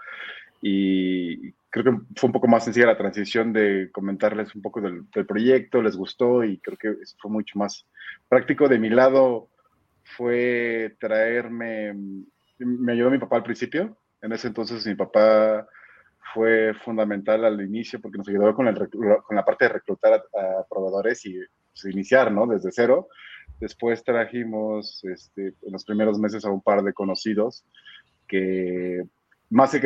y 0.66 1.52
creo 1.68 1.84
que 1.84 2.00
fue 2.16 2.28
un 2.28 2.32
poco 2.32 2.48
más 2.48 2.64
sencilla 2.64 2.86
la 2.86 2.96
transición 2.96 3.52
de 3.52 3.90
comentarles 3.92 4.54
un 4.54 4.62
poco 4.62 4.80
del, 4.80 5.04
proyecto, 5.26 5.82
les 5.82 5.94
gustó 5.94 6.42
y 6.42 6.58
creo 6.58 6.78
que 6.78 6.94
fue 7.18 7.30
mucho 7.30 7.58
más 7.58 7.86
práctico. 8.28 8.66
De 8.66 8.78
mi 8.78 8.88
lado 8.88 9.50
fue 10.04 10.96
traerme, 10.98 11.94
me 12.58 12.92
ayudó 12.92 13.10
mi 13.10 13.18
papá 13.18 13.36
al 13.36 13.42
principio, 13.42 13.96
en 14.20 14.32
ese 14.32 14.48
entonces 14.48 14.86
mi 14.86 14.94
papá 14.94 15.66
fue 16.32 16.74
fundamental 16.84 17.44
al 17.44 17.60
inicio 17.60 18.00
porque 18.00 18.18
nos 18.18 18.28
ayudó 18.28 18.54
con, 18.54 18.66
el, 18.66 18.88
con 18.88 19.36
la 19.36 19.44
parte 19.44 19.66
de 19.66 19.74
reclutar 19.74 20.14
a, 20.14 20.64
proveedores 20.68 21.24
y 21.26 21.38
pues, 21.72 21.94
iniciar, 21.94 22.32
¿no? 22.32 22.46
Desde 22.46 22.72
cero. 22.72 23.08
Después 23.60 24.02
trajimos 24.02 25.04
este, 25.04 25.48
en 25.48 25.72
los 25.72 25.84
primeros 25.84 26.18
meses 26.18 26.44
a 26.44 26.50
un 26.50 26.62
par 26.62 26.82
de 26.82 26.92
conocidos 26.92 27.64
que 28.26 29.04
más 29.50 29.78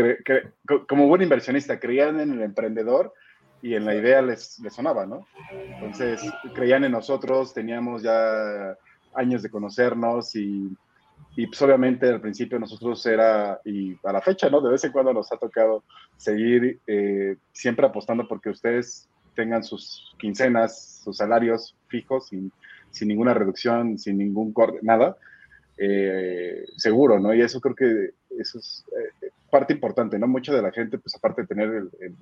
como 0.89 1.09
buen 1.09 1.23
inversionista, 1.23 1.81
creían 1.81 2.21
en 2.21 2.33
el 2.33 2.43
emprendedor 2.43 3.13
y 3.61 3.75
en 3.75 3.85
la 3.85 3.95
idea 3.97 4.23
les, 4.23 4.59
les, 4.61 4.73
sonaba, 4.73 5.05
¿no? 5.05 5.27
Entonces, 5.51 6.23
creían 6.55 6.85
en 6.85 6.93
nosotros, 6.93 7.53
teníamos 7.53 8.03
ya 8.03 8.77
años 9.15 9.43
de 9.43 9.51
conocernos 9.51 10.37
y, 10.37 10.77
y 11.39 11.47
pues 11.47 11.63
obviamente 11.63 12.09
al 12.09 12.21
principio 12.21 12.59
nosotros 12.59 13.07
era, 13.07 13.61
y 13.65 13.97
a 14.03 14.13
la 14.13 14.21
fecha, 14.21 14.51
¿no? 14.51 14.61
De 14.61 14.73
vez 14.73 14.83
en 14.83 14.91
cuando 14.91 15.13
nos 15.13 15.31
ha 15.31 15.37
tocado 15.37 15.85
seguir 16.17 16.81
eh, 16.85 17.37
siempre 17.53 17.87
apostando 17.87 18.27
porque 18.27 18.51
ustedes 18.51 19.09
tengan 19.37 19.63
sus 19.63 20.17
quincenas, 20.19 21.01
sus 21.05 21.19
salarios 21.19 21.77
fijos, 21.87 22.27
sin, 22.27 22.51
sin 22.91 23.07
ninguna 23.07 23.35
reducción, 23.35 23.99
sin 23.99 24.19
ningún 24.19 24.53
corte, 24.53 24.81
nada, 24.83 25.17
eh, 25.77 26.65
seguro, 26.77 27.21
¿no? 27.21 27.33
Y 27.33 27.41
eso 27.41 27.61
creo 27.61 27.77
que 27.77 28.15
eso 28.37 28.59
es 28.59 28.85
eh, 29.23 29.31
parte 29.49 29.73
importante, 29.73 30.19
¿no? 30.19 30.27
Mucha 30.27 30.53
de 30.53 30.63
la 30.63 30.73
gente, 30.73 30.99
pues 30.99 31.15
aparte 31.15 31.43
de 31.43 31.47
tener 31.47 31.69
el, 31.69 32.17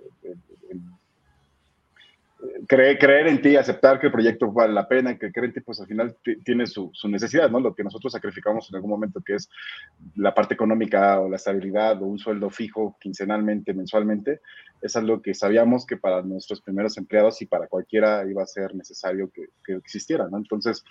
creer, 2.66 2.98
creer, 2.98 3.26
en 3.28 3.40
ti, 3.40 3.56
aceptar 3.56 3.98
que 3.98 4.06
el 4.06 4.12
proyecto 4.12 4.52
vale 4.52 4.72
la 4.72 4.88
pena, 4.88 5.18
que 5.18 5.32
creer 5.32 5.46
en 5.46 5.52
ti, 5.54 5.60
pues 5.60 5.80
al 5.80 5.86
final 5.86 6.16
tiene 6.44 6.66
su, 6.66 6.90
su, 6.92 7.08
necesidad, 7.08 7.50
¿no? 7.50 7.60
Lo 7.60 7.74
que 7.74 7.84
nosotros 7.84 8.12
sacrificamos 8.12 8.68
en 8.68 8.76
algún 8.76 8.90
momento, 8.90 9.20
que 9.20 9.34
es 9.34 9.48
la 10.16 10.34
parte 10.34 10.54
económica 10.54 11.20
o 11.20 11.28
la 11.28 11.36
estabilidad 11.36 12.02
o 12.02 12.06
un 12.06 12.18
sueldo 12.18 12.50
fijo 12.50 12.96
quincenalmente, 13.00 13.74
mensualmente, 13.74 14.40
es 14.82 14.96
algo 14.96 15.22
que 15.22 15.34
sabíamos 15.34 15.86
que 15.86 15.96
para 15.96 16.22
nuestros 16.22 16.60
primeros 16.60 16.96
empleados 16.98 17.40
y 17.42 17.46
para 17.46 17.66
cualquiera 17.66 18.24
iba 18.28 18.42
a 18.42 18.46
ser 18.46 18.74
necesario 18.74 19.30
que, 19.32 19.46
que 19.64 19.74
existiera, 19.74 20.28
¿no? 20.28 20.36
Entonces, 20.36 20.84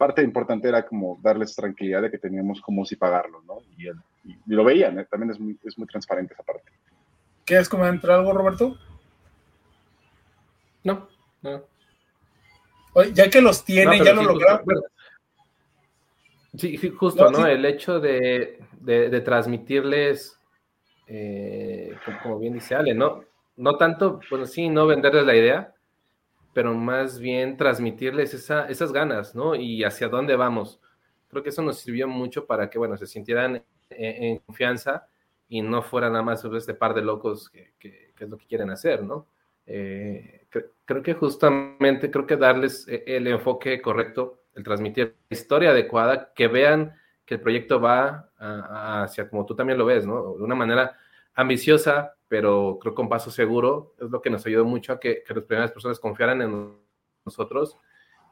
parte 0.00 0.22
importante 0.22 0.66
era 0.66 0.86
como 0.86 1.20
darles 1.22 1.54
tranquilidad 1.54 2.00
de 2.00 2.10
que 2.10 2.16
teníamos 2.16 2.62
como 2.62 2.86
si 2.86 2.96
pagarlo, 2.96 3.42
¿no? 3.46 3.58
Y, 3.76 3.90
lo 4.46 4.64
veían, 4.64 4.98
¿eh? 4.98 5.06
también 5.10 5.30
es 5.30 5.38
muy, 5.38 5.58
es 5.62 5.78
muy 5.78 5.86
transparente 5.86 6.32
esa 6.32 6.42
parte. 6.42 6.70
¿Quieres 7.44 7.68
comentar 7.68 8.12
algo, 8.12 8.32
Roberto? 8.32 8.78
No, 10.84 11.08
no. 11.42 11.62
ya 13.12 13.28
que 13.28 13.40
los 13.40 13.64
tienen, 13.64 14.02
ya 14.02 14.12
lo 14.12 14.22
lograron. 14.22 14.64
sí, 16.56 16.76
justo, 16.90 17.30
¿no? 17.30 17.46
El 17.46 17.64
hecho 17.64 18.00
de, 18.00 18.60
de, 18.80 19.20
transmitirles, 19.20 20.38
eh, 21.06 21.94
como 22.22 22.38
bien 22.38 22.54
dice 22.54 22.74
Ale, 22.74 22.94
¿no? 22.94 23.24
No 23.56 23.76
tanto, 23.76 24.20
bueno, 24.30 24.46
sí, 24.46 24.68
no 24.68 24.86
venderles 24.86 25.26
la 25.26 25.36
idea, 25.36 25.74
pero 26.52 26.74
más 26.74 27.18
bien 27.18 27.56
transmitirles 27.56 28.34
esas 28.34 28.92
ganas, 28.92 29.34
¿no? 29.34 29.54
Y 29.54 29.84
hacia 29.84 30.08
dónde 30.08 30.36
vamos. 30.36 30.80
Creo 31.28 31.42
que 31.42 31.50
eso 31.50 31.62
nos 31.62 31.78
sirvió 31.78 32.08
mucho 32.08 32.46
para 32.46 32.70
que, 32.70 32.78
bueno, 32.78 32.96
se 32.96 33.06
sintieran 33.06 33.62
en, 33.90 34.38
confianza 34.38 35.06
y 35.48 35.62
no 35.62 35.82
fuera 35.82 36.08
nada 36.08 36.22
más 36.22 36.40
sobre 36.40 36.58
este 36.58 36.74
par 36.74 36.94
de 36.94 37.02
locos 37.02 37.50
que, 37.50 37.72
es 38.18 38.28
lo 38.28 38.36
que 38.36 38.46
quieren 38.46 38.70
hacer, 38.70 39.02
¿no? 39.02 39.26
Eh, 39.66 40.39
creo 40.84 41.02
que 41.02 41.14
justamente, 41.14 42.10
creo 42.10 42.26
que 42.26 42.36
darles 42.36 42.86
e, 42.88 43.04
el 43.06 43.26
enfoque 43.26 43.80
correcto, 43.80 44.42
el 44.54 44.64
transmitir 44.64 45.16
la 45.28 45.36
historia 45.36 45.70
adecuada, 45.70 46.32
que 46.34 46.48
vean 46.48 46.94
que 47.24 47.34
el 47.34 47.40
proyecto 47.40 47.80
va 47.80 48.30
hacia 48.38 49.28
como 49.28 49.46
tú 49.46 49.54
también 49.54 49.78
lo 49.78 49.84
ves, 49.84 50.04
¿no? 50.04 50.34
De 50.36 50.42
una 50.42 50.56
manera 50.56 50.96
ambiciosa, 51.34 52.14
pero 52.26 52.78
creo 52.80 52.92
que 52.92 52.96
con 52.96 53.08
paso 53.08 53.30
seguro, 53.30 53.94
es 54.00 54.10
lo 54.10 54.20
que 54.20 54.30
nos 54.30 54.44
ayudó 54.46 54.64
mucho 54.64 54.92
a 54.92 55.00
que, 55.00 55.22
las 55.28 55.44
primeras 55.44 55.72
personas 55.72 56.00
confiaran 56.00 56.42
en 56.42 56.76
nosotros, 57.24 57.76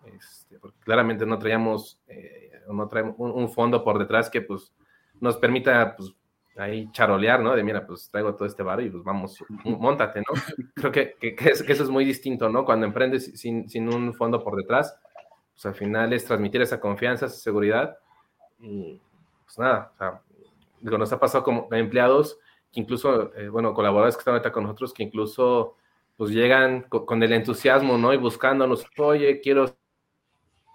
este, 0.04 0.58
porque 0.58 0.78
claramente 0.80 1.24
no 1.26 1.38
traíamos, 1.38 2.00
eh, 2.08 2.50
no 2.68 2.88
traemos 2.88 3.14
un, 3.18 3.48
fondo 3.50 3.84
por 3.84 3.98
detrás 3.98 4.30
que 4.30 4.40
pues 4.40 4.72
nos 5.20 5.36
permita 5.36 5.94
pues, 5.96 6.14
ahí 6.58 6.90
charolear, 6.92 7.40
¿no? 7.40 7.54
De 7.54 7.62
mira, 7.62 7.86
pues 7.86 8.10
traigo 8.10 8.34
todo 8.34 8.46
este 8.46 8.62
bar 8.62 8.80
y 8.80 8.90
pues 8.90 9.04
vamos, 9.04 9.44
montate, 9.64 10.20
¿no? 10.20 10.40
Creo 10.74 10.92
que, 10.92 11.16
que, 11.18 11.36
eso 11.50 11.64
es 11.84 11.90
muy 11.90 12.04
distinto, 12.04 12.48
¿no? 12.48 12.64
Cuando 12.64 12.86
emprendes 12.86 13.38
sin, 13.38 13.68
sin, 13.68 13.92
un 13.92 14.14
fondo 14.14 14.42
por 14.42 14.56
detrás, 14.56 14.98
pues 15.52 15.66
al 15.66 15.74
final 15.74 16.12
es 16.12 16.24
transmitir 16.24 16.62
esa 16.62 16.80
confianza, 16.80 17.26
esa 17.26 17.36
seguridad 17.36 17.96
y 18.60 19.00
pues 19.44 19.58
nada, 19.58 19.92
o 19.94 19.98
sea, 19.98 20.20
digo, 20.80 20.98
nos 20.98 21.12
ha 21.12 21.20
pasado 21.20 21.44
como 21.44 21.68
empleados 21.72 22.38
que 22.72 22.80
incluso, 22.80 23.34
eh, 23.34 23.48
bueno, 23.48 23.72
colaboradores 23.72 24.16
que 24.16 24.20
están 24.20 24.34
ahorita 24.34 24.52
con 24.52 24.64
nosotros, 24.64 24.92
que 24.92 25.02
incluso 25.02 25.76
pues 26.16 26.32
llegan 26.32 26.82
con, 26.82 27.22
el 27.22 27.32
entusiasmo, 27.32 27.96
¿no? 27.96 28.12
Y 28.12 28.16
buscándonos, 28.16 28.84
oye, 28.98 29.40
quiero 29.40 29.76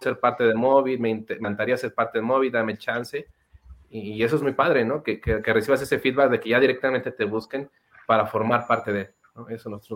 ser 0.02 0.20
parte 0.20 0.46
de 0.46 0.56
móvil, 0.56 1.00
me 1.00 1.12
encantaría 1.12 1.76
ser 1.76 1.94
parte 1.94 2.20
de 2.20 2.24
móvil, 2.24 2.52
dame 2.52 2.78
chance 2.78 3.28
y 3.94 4.24
eso 4.24 4.36
es 4.36 4.42
muy 4.42 4.54
padre, 4.54 4.84
¿no? 4.86 5.04
Que, 5.04 5.22
que, 5.22 5.42
recibas 5.54 5.82
ese 5.82 6.00
feedback 6.00 6.32
de 6.32 6.40
que 6.40 6.50
ya 6.50 6.60
directamente 6.60 7.12
te 7.12 7.26
busquen 7.26 7.70
para 8.08 8.26
formar 8.26 8.66
parte 8.66 8.92
de, 8.92 9.14
¿no? 9.36 9.48
Eso 9.50 9.70
nos, 9.70 9.88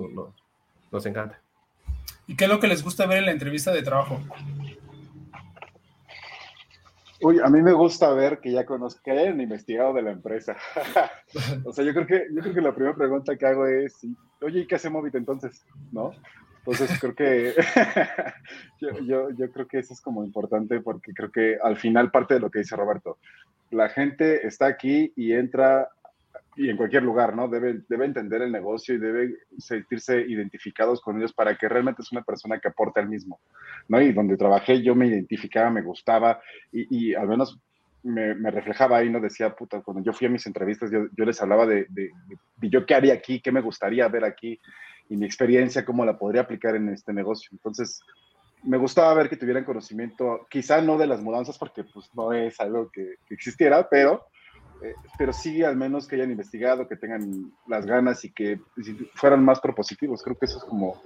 nos 0.91 1.05
encanta. 1.07 1.41
¿Y 2.27 2.35
qué 2.35 2.45
es 2.45 2.49
lo 2.49 2.59
que 2.59 2.67
les 2.67 2.83
gusta 2.83 3.07
ver 3.07 3.19
en 3.19 3.25
la 3.25 3.31
entrevista 3.31 3.71
de 3.71 3.81
trabajo? 3.81 4.21
Uy, 7.21 7.39
a 7.43 7.49
mí 7.49 7.63
me 7.63 7.73
gusta 7.73 8.13
ver 8.13 8.39
que 8.39 8.51
ya 8.51 8.65
conozcan, 8.65 9.01
que 9.03 9.11
hayan 9.19 9.41
investigado 9.41 9.93
de 9.93 10.03
la 10.03 10.11
empresa. 10.11 10.55
o 11.65 11.73
sea, 11.73 11.83
yo 11.83 11.93
creo 11.93 12.05
que, 12.05 12.27
yo 12.31 12.41
creo 12.41 12.53
que 12.53 12.61
la 12.61 12.75
primera 12.75 12.95
pregunta 12.95 13.35
que 13.35 13.45
hago 13.47 13.65
es, 13.65 14.05
oye, 14.41 14.59
¿y 14.59 14.67
qué 14.67 14.75
hace 14.75 14.91
Movit 14.91 15.15
entonces? 15.15 15.65
¿No? 15.91 16.11
Entonces 16.59 16.99
creo 16.99 17.15
que 17.15 17.55
yo, 18.81 19.29
yo, 19.31 19.51
creo 19.51 19.67
que 19.67 19.79
eso 19.79 19.93
es 19.93 20.01
como 20.01 20.25
importante 20.25 20.81
porque 20.81 21.13
creo 21.13 21.31
que 21.31 21.57
al 21.63 21.77
final 21.77 22.11
parte 22.11 22.33
de 22.33 22.41
lo 22.41 22.51
que 22.51 22.59
dice 22.59 22.75
Roberto, 22.75 23.17
la 23.71 23.89
gente 23.89 24.45
está 24.47 24.67
aquí 24.67 25.11
y 25.15 25.33
entra 25.33 25.89
y 26.57 26.69
en 26.69 26.77
cualquier 26.77 27.03
lugar, 27.03 27.35
¿no? 27.35 27.47
Debe, 27.47 27.81
debe 27.87 28.05
entender 28.05 28.41
el 28.41 28.51
negocio 28.51 28.95
y 28.95 28.97
debe 28.97 29.35
sentirse 29.59 30.21
identificados 30.21 31.01
con 31.01 31.17
ellos 31.17 31.31
para 31.31 31.55
que 31.55 31.69
realmente 31.69 32.01
es 32.01 32.11
una 32.11 32.23
persona 32.23 32.59
que 32.59 32.67
aporte 32.67 32.99
al 32.99 33.07
mismo, 33.07 33.39
¿no? 33.87 34.01
Y 34.01 34.11
donde 34.11 34.37
trabajé 34.37 34.81
yo 34.81 34.95
me 34.95 35.05
identificaba, 35.05 35.69
me 35.69 35.83
gustaba 35.83 36.41
y, 36.71 37.09
y 37.09 37.13
al 37.13 37.27
menos 37.27 37.59
me, 38.01 38.33
me, 38.33 38.49
reflejaba 38.49 38.97
ahí, 38.97 39.09
¿no? 39.09 39.19
Decía, 39.19 39.55
puta, 39.55 39.81
cuando 39.81 40.03
yo 40.03 40.13
fui 40.13 40.25
a 40.25 40.31
mis 40.31 40.47
entrevistas, 40.47 40.89
yo, 40.89 41.05
yo 41.15 41.25
les 41.25 41.39
hablaba 41.41 41.67
de, 41.67 41.85
de, 41.89 42.09
de, 42.59 42.69
yo 42.69 42.85
qué 42.87 42.95
haría 42.95 43.13
aquí, 43.13 43.39
qué 43.39 43.51
me 43.51 43.61
gustaría 43.61 44.07
ver 44.07 44.23
aquí, 44.23 44.59
y 45.09 45.15
mi 45.15 45.25
experiencia, 45.25 45.85
cómo 45.85 46.05
la 46.05 46.17
podría 46.17 46.41
aplicar 46.41 46.75
en 46.75 46.89
este 46.89 47.13
negocio. 47.13 47.49
Entonces, 47.53 48.01
me 48.63 48.77
gustaba 48.77 49.13
ver 49.13 49.29
que 49.29 49.37
tuvieran 49.37 49.63
conocimiento, 49.63 50.47
quizá 50.49 50.81
no 50.81 50.97
de 50.97 51.07
las 51.07 51.21
mudanzas, 51.21 51.57
porque 51.57 51.83
pues 51.83 52.09
no 52.13 52.33
es 52.33 52.59
algo 52.59 52.89
que, 52.91 53.15
existiera, 53.29 53.87
pero, 53.89 54.25
eh, 54.83 54.93
pero 55.17 55.31
sí 55.33 55.63
al 55.63 55.75
menos 55.75 56.07
que 56.07 56.15
hayan 56.15 56.31
investigado, 56.31 56.87
que 56.87 56.95
tengan 56.95 57.51
las 57.67 57.85
ganas 57.85 58.23
y 58.25 58.31
que 58.31 58.59
fueran 59.15 59.43
más 59.43 59.59
propositivos. 59.59 60.23
Creo 60.23 60.37
que 60.37 60.45
eso 60.45 60.57
es 60.57 60.63
como 60.65 61.01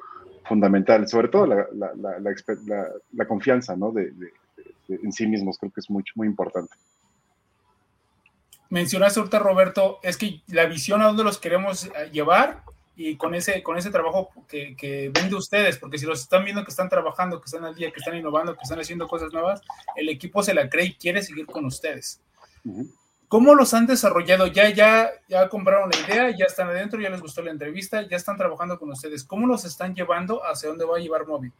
fundamental, 0.45 1.07
sobre 1.07 1.27
todo 1.27 1.45
la, 1.45 1.67
la, 1.73 3.27
confianza 3.27 3.75
¿no? 3.75 3.91
de, 3.91 4.11
en 4.89 5.11
sí 5.11 5.27
mismos, 5.27 5.57
creo 5.59 5.71
que 5.71 5.81
es 5.81 5.89
muy, 5.89 6.03
muy 6.15 6.27
importante. 6.27 6.73
Mencionaste 8.69 9.19
ahorita, 9.19 9.39
Roberto, 9.39 9.99
es 10.01 10.17
que 10.17 10.41
la 10.47 10.65
visión 10.65 11.01
a 11.01 11.05
dónde 11.05 11.23
los 11.23 11.37
queremos 11.37 11.91
llevar 12.11 12.63
y 12.95 13.15
con 13.15 13.33
ese, 13.33 13.63
con 13.63 13.77
ese 13.77 13.89
trabajo 13.89 14.29
que, 14.47 14.75
que 14.75 15.09
ven 15.13 15.29
de 15.29 15.35
ustedes, 15.35 15.77
porque 15.77 15.97
si 15.97 16.05
los 16.05 16.21
están 16.21 16.43
viendo 16.43 16.63
que 16.63 16.71
están 16.71 16.89
trabajando, 16.89 17.39
que 17.39 17.45
están 17.45 17.63
al 17.63 17.75
día, 17.75 17.91
que 17.91 17.99
están 17.99 18.15
innovando, 18.15 18.53
que 18.55 18.63
están 18.63 18.79
haciendo 18.79 19.07
cosas 19.07 19.31
nuevas, 19.31 19.61
el 19.95 20.09
equipo 20.09 20.43
se 20.43 20.53
la 20.53 20.69
cree 20.69 20.87
y 20.87 20.93
quiere 20.95 21.21
seguir 21.21 21.45
con 21.45 21.65
ustedes. 21.65 22.21
¿Cómo 23.27 23.55
los 23.55 23.73
han 23.73 23.87
desarrollado? 23.87 24.47
Ya, 24.47 24.69
ya, 24.69 25.09
ya 25.29 25.47
compraron 25.47 25.89
la 25.89 25.99
idea, 25.99 26.37
ya 26.37 26.45
están 26.45 26.67
adentro, 26.67 26.99
ya 26.99 27.09
les 27.09 27.21
gustó 27.21 27.41
la 27.41 27.51
entrevista, 27.51 28.01
ya 28.07 28.17
están 28.17 28.37
trabajando 28.37 28.77
con 28.77 28.91
ustedes. 28.91 29.23
¿Cómo 29.23 29.47
los 29.47 29.63
están 29.63 29.95
llevando 29.95 30.41
hacia 30.45 30.67
dónde 30.67 30.85
va 30.85 30.97
a 30.97 30.99
llevar 30.99 31.25
Móvil? 31.25 31.53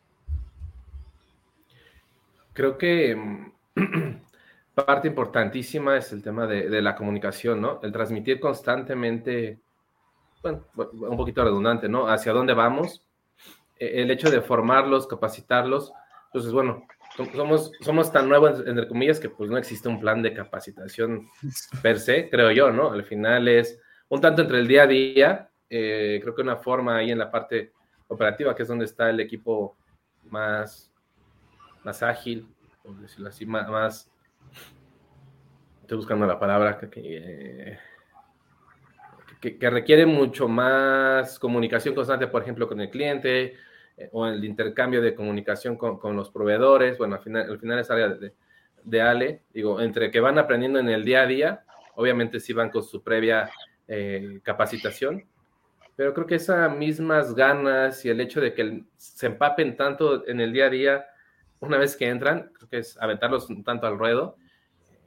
Creo 2.52 2.78
que 2.78 3.16
mm, 3.16 3.52
parte 4.86 5.08
importantísima 5.08 5.98
es 5.98 6.12
el 6.12 6.22
tema 6.22 6.46
de, 6.46 6.70
de 6.70 6.82
la 6.82 6.94
comunicación, 6.94 7.62
¿no? 7.62 7.80
El 7.82 7.94
transmitir 7.94 8.42
constantemente 8.42 9.62
bueno, 10.42 10.66
un 10.76 11.18
poquito 11.18 11.44
redundante, 11.44 11.88
¿no? 11.88 12.08
Hacia 12.08 12.34
dónde 12.34 12.54
vamos, 12.54 13.06
e, 13.80 14.02
el 14.02 14.12
hecho 14.12 14.30
de 14.30 14.42
formarlos, 14.42 15.08
capacitarlos, 15.08 15.94
entonces, 16.26 16.54
bueno, 16.54 16.88
somos, 17.36 17.72
somos 17.82 18.12
tan 18.12 18.30
nuevos, 18.30 18.64
entre 18.66 18.88
comillas, 18.88 19.20
que 19.20 19.30
pues 19.30 19.50
no 19.50 19.58
existe 19.58 19.90
un 19.90 20.00
plan 20.00 20.22
de 20.22 20.34
capacitación 20.34 21.28
per 21.82 22.00
se, 22.00 22.30
creo 22.30 22.52
yo, 22.52 22.72
¿no? 22.72 22.92
Al 22.92 23.04
final 23.04 23.48
es 23.48 23.80
un 24.08 24.22
tanto 24.22 24.42
entre 24.42 24.60
el 24.60 24.68
día 24.68 24.84
a 24.84 24.88
día, 24.88 25.50
eh, 25.70 26.20
creo 26.22 26.34
que 26.34 26.42
una 26.42 26.58
forma 26.58 26.98
ahí 26.98 27.12
en 27.12 27.18
la 27.18 27.30
parte 27.30 27.74
operativa, 28.08 28.56
que 28.56 28.64
es 28.64 28.68
donde 28.68 28.86
está 28.86 29.10
el 29.10 29.20
equipo 29.20 29.78
más, 30.24 30.92
más 31.84 32.02
ágil, 32.02 32.48
por 32.84 32.96
decirlo 33.00 33.30
así, 33.30 33.46
más, 33.46 34.10
estoy 35.82 35.98
buscando 35.98 36.26
la 36.26 36.40
palabra 36.40 36.80
que, 36.80 37.78
que 39.42 39.58
que, 39.58 39.70
requiere 39.70 40.06
mucho 40.06 40.48
más 40.48 41.40
comunicación 41.40 41.96
constante, 41.96 42.28
por 42.28 42.44
ejemplo, 42.44 42.68
con 42.68 42.80
el 42.80 42.90
cliente 42.90 43.56
eh, 43.98 44.10
o 44.12 44.28
el 44.28 44.46
intercambio 44.46 45.02
de 45.02 45.16
comunicación 45.16 45.76
con, 45.78 46.16
los 46.16 46.30
proveedores. 46.30 46.98
Bueno, 46.98 47.16
al 47.16 47.22
final, 47.22 47.50
al 47.50 47.60
final 47.60 47.80
es 47.80 47.90
área 47.90 48.18
de, 48.84 49.02
Ale, 49.02 49.44
digo, 49.54 49.82
entre 49.82 50.12
que 50.12 50.20
van 50.20 50.38
aprendiendo 50.38 50.80
en 50.80 50.90
el 50.90 51.04
día 51.04 51.24
a 51.24 51.26
día, 51.26 51.66
obviamente 51.96 52.40
sí 52.40 52.54
van 52.54 52.70
con 52.70 52.84
su 52.84 53.04
previa 53.04 53.50
eh, 53.88 54.40
capacitación, 54.44 55.26
pero 55.96 56.14
creo 56.14 56.26
que 56.26 56.36
esas 56.36 56.76
mismas 56.76 57.36
ganas 57.36 58.06
y 58.06 58.10
el 58.10 58.22
hecho 58.22 58.42
de 58.42 58.54
que 58.54 58.84
se 58.96 59.28
empapen 59.28 59.76
tanto 59.76 60.28
en 60.28 60.40
el 60.40 60.54
día 60.54 60.68
a 60.68 60.70
día, 60.70 61.06
una 61.60 61.78
vez 61.78 61.96
que 61.96 62.08
entran, 62.08 62.52
creo 62.54 62.70
que 62.70 62.78
es 62.80 62.98
aventarlos 63.00 63.48
tanto 63.64 63.86
al 63.86 64.00
ruedo, 64.00 64.36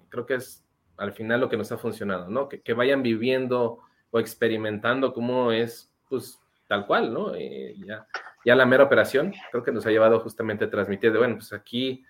creo 0.09 0.27
que 0.27 0.35
es 0.35 0.65
al 0.97 1.13
final 1.13 1.41
lo 1.41 1.49
que 1.49 1.57
nos 1.57 1.73
ha 1.73 1.79
funcionado, 1.79 2.29
¿no? 2.29 2.49
Que, 2.49 2.61
que 2.61 2.75
vayan 2.75 3.03
viviendo 3.03 3.81
o 4.15 4.21
experimentando 4.21 5.13
cómo 5.13 5.51
es, 5.51 5.93
pues 6.09 6.39
tal 6.69 6.87
cual, 6.87 7.13
¿no? 7.13 7.35
Eh, 7.35 7.75
ya, 7.85 8.07
ya 8.45 8.55
la 8.55 8.65
mera 8.65 8.85
operación 8.85 9.35
creo 9.51 9.65
que 9.65 9.73
nos 9.73 9.85
ha 9.87 9.91
llevado 9.91 10.21
justamente 10.21 10.67
a 10.67 10.71
transmitir 10.71 11.13
de, 11.13 11.19
bueno, 11.19 11.35
pues 11.35 11.53
aquí, 11.53 12.05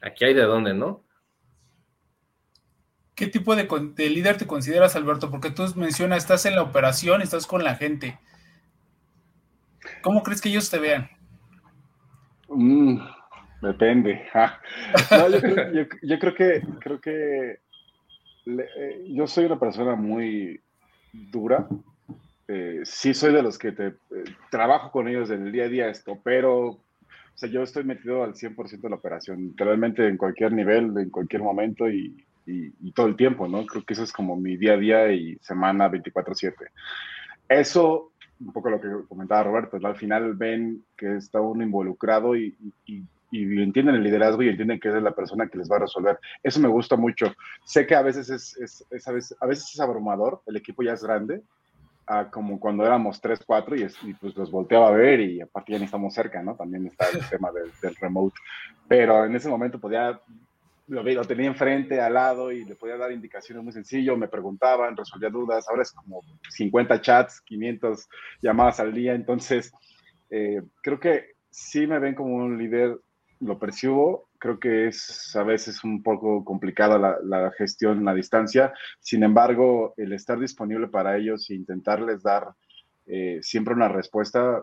aquí 0.00 0.24
hay 0.24 0.32
de 0.32 0.44
dónde, 0.44 0.72
¿no? 0.72 1.04
¿Qué 3.14 3.26
tipo 3.26 3.54
de, 3.54 3.68
líder 4.08 4.38
te 4.38 4.46
consideras, 4.46 4.96
Alberto? 4.96 5.30
Porque 5.30 5.50
tú 5.50 5.64
mencionas, 5.76 6.22
estás 6.22 6.46
en 6.46 6.56
la 6.56 6.62
operación, 6.62 7.20
estás 7.20 7.46
con 7.46 7.62
la 7.62 7.74
gente. 7.74 8.18
¿Cómo 10.00 10.22
crees 10.22 10.40
que 10.40 10.48
ellos 10.48 10.70
te 10.70 10.78
vean? 10.78 11.10
Mm, 12.48 12.96
depende. 13.60 14.26
yo, 16.02 16.18
creo, 16.18 16.34
que 16.34 16.62
creo 16.80 16.98
que 16.98 17.60
eh, 18.46 19.04
yo 19.08 19.26
soy 19.26 19.44
una 19.44 19.60
persona 19.60 19.94
muy 19.96 20.62
dura. 21.12 21.68
Eh, 22.48 22.80
sí 22.84 23.14
soy 23.14 23.32
de 23.32 23.42
los 23.42 23.58
que 23.58 23.72
te, 23.72 23.86
eh, 23.86 23.94
trabajo 24.50 24.90
con 24.90 25.08
ellos 25.08 25.30
en 25.30 25.46
el 25.46 25.52
día 25.52 25.64
a 25.64 25.68
día 25.68 25.88
esto, 25.88 26.18
pero 26.22 26.80
o 27.34 27.38
sea, 27.38 27.48
yo 27.48 27.62
estoy 27.62 27.84
metido 27.84 28.22
al 28.22 28.34
100% 28.34 28.84
en 28.84 28.90
la 28.90 28.96
operación, 28.96 29.54
realmente 29.56 30.06
en 30.06 30.16
cualquier 30.16 30.52
nivel, 30.52 30.96
en 30.96 31.10
cualquier 31.10 31.42
momento 31.42 31.88
y, 31.88 32.24
todo 32.94 33.06
el 33.06 33.16
tiempo, 33.16 33.46
¿no? 33.46 33.64
Creo 33.64 33.84
que 33.84 33.94
eso 33.94 34.02
es 34.02 34.12
como 34.12 34.36
mi 34.36 34.56
día 34.56 34.72
a 34.72 34.76
día 34.76 35.12
y 35.12 35.38
semana 35.40 35.88
24/7. 35.88 36.72
Eso, 37.48 38.12
un 38.40 38.52
poco 38.52 38.68
lo 38.68 38.80
que 38.80 38.88
comentaba 39.08 39.44
Roberto, 39.44 39.78
al 39.86 39.96
final 39.96 40.34
ven 40.34 40.84
que 40.96 41.16
está 41.16 41.40
uno 41.40 41.62
involucrado 41.62 42.36
y, 42.36 42.56
y 43.32 43.62
entienden 43.62 43.94
el 43.94 44.02
liderazgo 44.02 44.42
y 44.42 44.50
entienden 44.50 44.78
que 44.78 44.88
es 44.88 45.02
la 45.02 45.12
persona 45.12 45.48
que 45.48 45.56
les 45.56 45.70
va 45.70 45.76
a 45.76 45.80
resolver. 45.80 46.18
Eso 46.42 46.60
me 46.60 46.68
gusta 46.68 46.96
mucho. 46.96 47.32
Sé 47.64 47.86
que 47.86 47.94
a 47.94 48.02
veces 48.02 48.28
es, 48.28 48.56
es, 48.58 48.86
es 48.90 49.08
a, 49.08 49.12
veces, 49.12 49.36
a, 49.40 49.46
veces, 49.46 49.70
es 49.72 49.80
abrumador, 49.80 50.42
el 50.46 50.56
equipo 50.56 50.82
ya 50.82 50.92
es 50.92 51.02
grande, 51.02 51.42
como 52.30 52.60
cuando 52.60 52.84
éramos 52.84 53.22
3, 53.22 53.40
4 53.46 53.76
y, 53.76 53.88
y, 54.02 54.14
pues 54.14 54.36
los 54.36 54.50
volteaba 54.50 54.88
a 54.88 54.92
ver 54.92 55.20
y 55.20 55.40
aparte 55.40 55.72
ya 55.72 55.78
ni 55.78 55.86
estamos 55.86 56.12
cerca, 56.12 56.42
¿no? 56.42 56.54
También 56.54 56.86
está 56.86 57.08
el 57.08 57.20
tema 57.30 57.50
del, 57.50 57.70
del 57.80 57.96
remote. 57.96 58.36
Pero 58.86 59.24
en 59.24 59.34
ese 59.34 59.48
momento 59.48 59.80
podía, 59.80 60.20
lo, 60.88 61.02
lo, 61.02 61.24
tenía 61.24 61.46
enfrente, 61.46 62.02
al 62.02 62.12
lado 62.12 62.52
y 62.52 62.66
le 62.66 62.74
podía 62.74 62.98
dar 62.98 63.12
indicaciones 63.12 63.64
muy 63.64 63.72
sencillo, 63.72 64.14
me 64.14 64.28
preguntaban, 64.28 64.94
resolvía 64.94 65.30
dudas, 65.30 65.66
ahora 65.70 65.82
es 65.82 65.92
como 65.92 66.20
50 66.50 67.00
chats, 67.00 67.40
500 67.40 68.08
llamadas 68.42 68.78
al 68.80 68.92
día, 68.92 69.14
entonces 69.14 69.72
eh, 70.28 70.60
creo 70.82 71.00
que 71.00 71.32
sí 71.52 71.86
me 71.86 71.98
ven 71.98 72.14
como 72.14 72.34
un 72.34 72.58
líder, 72.58 72.98
lo 73.42 73.58
percibo, 73.58 74.28
creo 74.38 74.58
que 74.58 74.88
es 74.88 75.34
a 75.36 75.42
veces 75.42 75.84
un 75.84 76.02
poco 76.02 76.44
complicada 76.44 76.98
la, 76.98 77.18
la 77.22 77.50
gestión 77.52 78.06
a 78.08 78.14
distancia, 78.14 78.72
sin 79.00 79.24
embargo, 79.24 79.94
el 79.96 80.12
estar 80.12 80.38
disponible 80.38 80.88
para 80.88 81.16
ellos 81.16 81.50
e 81.50 81.54
intentarles 81.54 82.22
dar 82.22 82.54
eh, 83.06 83.40
siempre 83.42 83.74
una 83.74 83.88
respuesta 83.88 84.62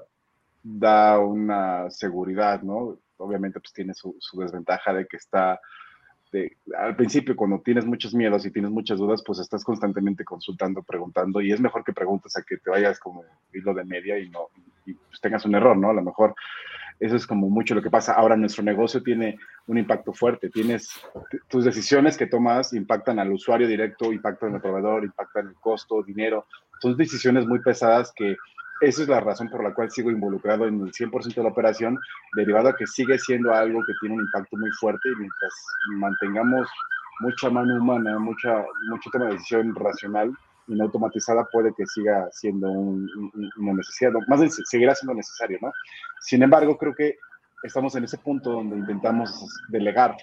da 0.63 1.19
una 1.19 1.89
seguridad, 1.89 2.61
¿no? 2.61 2.97
Obviamente 3.17 3.59
pues 3.59 3.73
tiene 3.73 3.93
su, 3.93 4.17
desventaja 4.33 4.93
de 4.93 5.05
que 5.07 5.17
está 5.17 5.59
al 6.77 6.95
principio, 6.95 7.35
cuando 7.35 7.59
tienes 7.59 7.85
muchos 7.85 8.13
miedos 8.13 8.45
y 8.45 8.51
tienes 8.51 8.69
muchas 8.69 8.99
dudas, 8.99 9.23
pues 9.25 9.39
estás 9.39 9.63
constantemente 9.63 10.23
consultando, 10.23 10.83
preguntando, 10.83 11.41
y 11.41 11.51
es 11.51 11.59
mejor 11.59 11.83
que 11.83 11.91
preguntes 11.91 12.37
a 12.37 12.43
que 12.43 12.57
te 12.57 12.69
vayas 12.69 12.99
como 12.99 13.23
hilo 13.51 13.73
de 13.73 13.83
media 13.83 14.19
y 14.19 14.29
no 14.29 14.49
pues 14.85 15.19
tengas 15.21 15.43
un 15.45 15.55
error, 15.55 15.75
¿no? 15.75 15.89
A 15.89 15.93
lo 15.93 16.03
mejor 16.03 16.35
eso 16.99 17.15
es 17.15 17.25
como 17.25 17.49
mucho 17.49 17.75
lo 17.75 17.81
que 17.81 17.89
pasa. 17.89 18.13
Ahora 18.13 18.35
nuestro 18.35 18.63
negocio 18.63 19.01
tiene 19.01 19.37
un 19.67 19.77
impacto 19.77 20.13
fuerte, 20.13 20.49
tienes 20.49 20.89
tus 21.47 21.65
decisiones 21.65 22.17
que 22.17 22.27
tomas 22.27 22.73
impactan 22.73 23.19
al 23.19 23.31
usuario 23.31 23.67
directo, 23.67 24.11
impactan 24.11 24.55
al 24.55 24.61
proveedor, 24.61 25.05
impactan 25.05 25.47
el 25.47 25.55
costo, 25.55 26.03
dinero. 26.03 26.45
Son 26.81 26.97
decisiones 26.97 27.45
muy 27.45 27.59
pesadas 27.59 28.11
que 28.15 28.35
esa 28.81 29.01
es 29.01 29.07
la 29.09 29.19
razón 29.19 29.49
por 29.49 29.63
la 29.63 29.73
cual 29.73 29.91
sigo 29.91 30.09
involucrado 30.09 30.65
en 30.65 30.79
el 30.81 30.91
100% 30.91 31.35
de 31.35 31.43
la 31.43 31.49
operación, 31.49 31.97
derivado 32.35 32.69
a 32.69 32.75
que 32.75 32.87
sigue 32.87 33.17
siendo 33.17 33.53
algo 33.53 33.81
que 33.85 33.93
tiene 33.99 34.15
un 34.15 34.21
impacto 34.21 34.55
muy 34.55 34.71
fuerte 34.79 35.09
y 35.09 35.15
mientras 35.15 35.53
mantengamos 35.97 36.69
mucha 37.19 37.49
mano 37.49 37.75
humana, 37.75 38.17
mucha, 38.19 38.63
mucho 38.89 39.09
toma 39.11 39.25
de 39.25 39.33
decisión 39.33 39.75
racional 39.75 40.33
y 40.69 40.81
automatizada, 40.81 41.47
puede 41.51 41.73
que 41.75 41.85
siga 41.85 42.29
siendo 42.31 42.69
un, 42.69 43.09
una 43.57 43.73
necesidad, 43.73 44.11
más 44.27 44.39
bien 44.39 44.51
seguirá 44.51 44.95
siendo 44.95 45.13
necesario, 45.13 45.57
¿no? 45.61 45.71
Sin 46.21 46.43
embargo, 46.43 46.77
creo 46.77 46.93
que 46.93 47.17
estamos 47.63 47.95
en 47.95 48.03
ese 48.05 48.17
punto 48.17 48.51
donde 48.51 48.77
intentamos 48.77 49.45
delegar. 49.69 50.15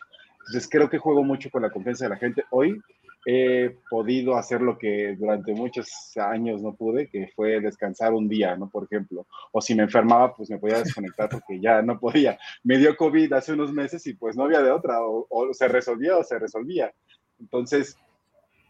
Entonces, 0.46 0.68
creo 0.70 0.88
que 0.88 0.98
juego 0.98 1.24
mucho 1.24 1.50
con 1.50 1.62
la 1.62 1.70
confianza 1.70 2.04
de 2.04 2.11
la 2.11 2.16
gente. 2.16 2.44
Hoy 2.50 2.80
he 3.28 3.76
podido 3.90 4.37
hacer 4.37 4.61
lo 4.61 4.78
que 4.78 5.16
durante 5.18 5.52
muchos 5.52 5.88
años 6.16 6.62
no 6.62 6.74
pude, 6.74 7.09
que 7.09 7.28
fue 7.35 7.61
descansar 7.61 8.14
un 8.14 8.28
día, 8.28 8.56
¿no? 8.56 8.70
Por 8.70 8.85
ejemplo. 8.85 9.26
O 9.50 9.61
si 9.61 9.74
me 9.74 9.82
enfermaba, 9.82 10.32
pues 10.32 10.48
me 10.48 10.59
podía 10.59 10.78
desconectar 10.78 11.28
porque 11.28 11.61
ya 11.61 11.82
no 11.82 11.98
podía. 11.98 12.38
Me 12.62 12.78
dio 12.78 12.96
COVID 12.96 13.32
hace 13.32 13.52
unos 13.52 13.72
meses 13.72 14.06
y 14.06 14.14
pues 14.14 14.37
no 14.37 14.44
había 14.44 14.62
de 14.62 14.70
otra, 14.70 15.00
o, 15.02 15.48
se 15.52 15.66
resolvía 15.66 16.16
o 16.16 16.22
se 16.22 16.38
resolvía. 16.38 16.92
Entonces, 17.40 17.98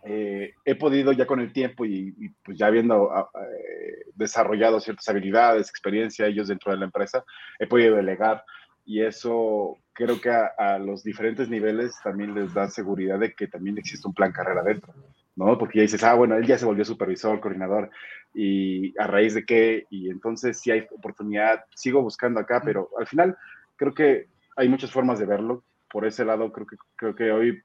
eh, 0.09 0.55
he 0.65 0.77
podido 0.77 1.11
ya 1.11 1.27
con 1.27 1.41
el 1.41 1.53
tiempo 1.53 1.85
y, 1.85 2.15
pues 2.45 2.57
ya 2.57 2.69
habiendo 2.69 3.11
ah, 3.13 3.29
eh, 3.35 4.05
desarrollado 4.15 4.79
ciertas 4.79 5.09
habilidades, 5.09 5.69
experiencia 5.69 6.27
ellos 6.27 6.47
dentro 6.47 6.71
de 6.71 6.79
la 6.79 6.85
empresa, 6.85 7.25
he 7.59 7.67
podido 7.67 7.97
delegar 7.97 8.45
y 8.85 9.03
eso 9.03 9.77
creo 9.93 10.21
que 10.21 10.31
a, 10.31 10.79
los 10.79 11.03
diferentes 11.03 11.49
niveles 11.49 11.97
también 12.05 12.35
les 12.35 12.55
da 12.55 12.69
seguridad 12.69 13.19
de 13.19 13.35
que 13.35 13.49
también 13.49 13.79
existe 13.79 14.07
un 14.07 14.15
plan 14.15 14.31
carrera 14.31 14.63
dentro, 14.63 14.95
¿no? 15.35 15.59
Porque 15.59 15.79
ya 15.79 15.83
dices, 15.83 16.05
ah, 16.05 16.15
bueno, 16.15 16.37
él 16.37 16.47
ya 16.47 16.57
se 16.57 16.67
volvió 16.67 16.85
supervisor, 16.85 17.41
coordinador, 17.41 17.91
y 18.33 18.97
a 19.01 19.09
raíz 19.09 19.35
de 19.35 19.45
qué, 19.45 19.87
y 19.91 20.09
entonces 20.09 20.61
si 20.61 20.71
hay 20.71 20.87
oportunidad, 20.93 21.65
sigo 21.75 22.01
buscando 22.01 22.39
acá, 22.39 22.63
pero 22.65 22.91
al 22.97 23.09
final 23.09 23.37
creo 23.75 23.93
que 23.93 24.29
hay 24.57 24.69
muchas 24.69 24.93
formas 24.93 25.19
de 25.19 25.27
verlo. 25.27 25.65
Por 25.91 26.07
ese 26.07 26.25
lado, 26.25 26.53
creo 26.53 26.67
que, 26.67 26.77
creo 26.97 27.15
que 27.17 27.33
hoy 27.33 27.63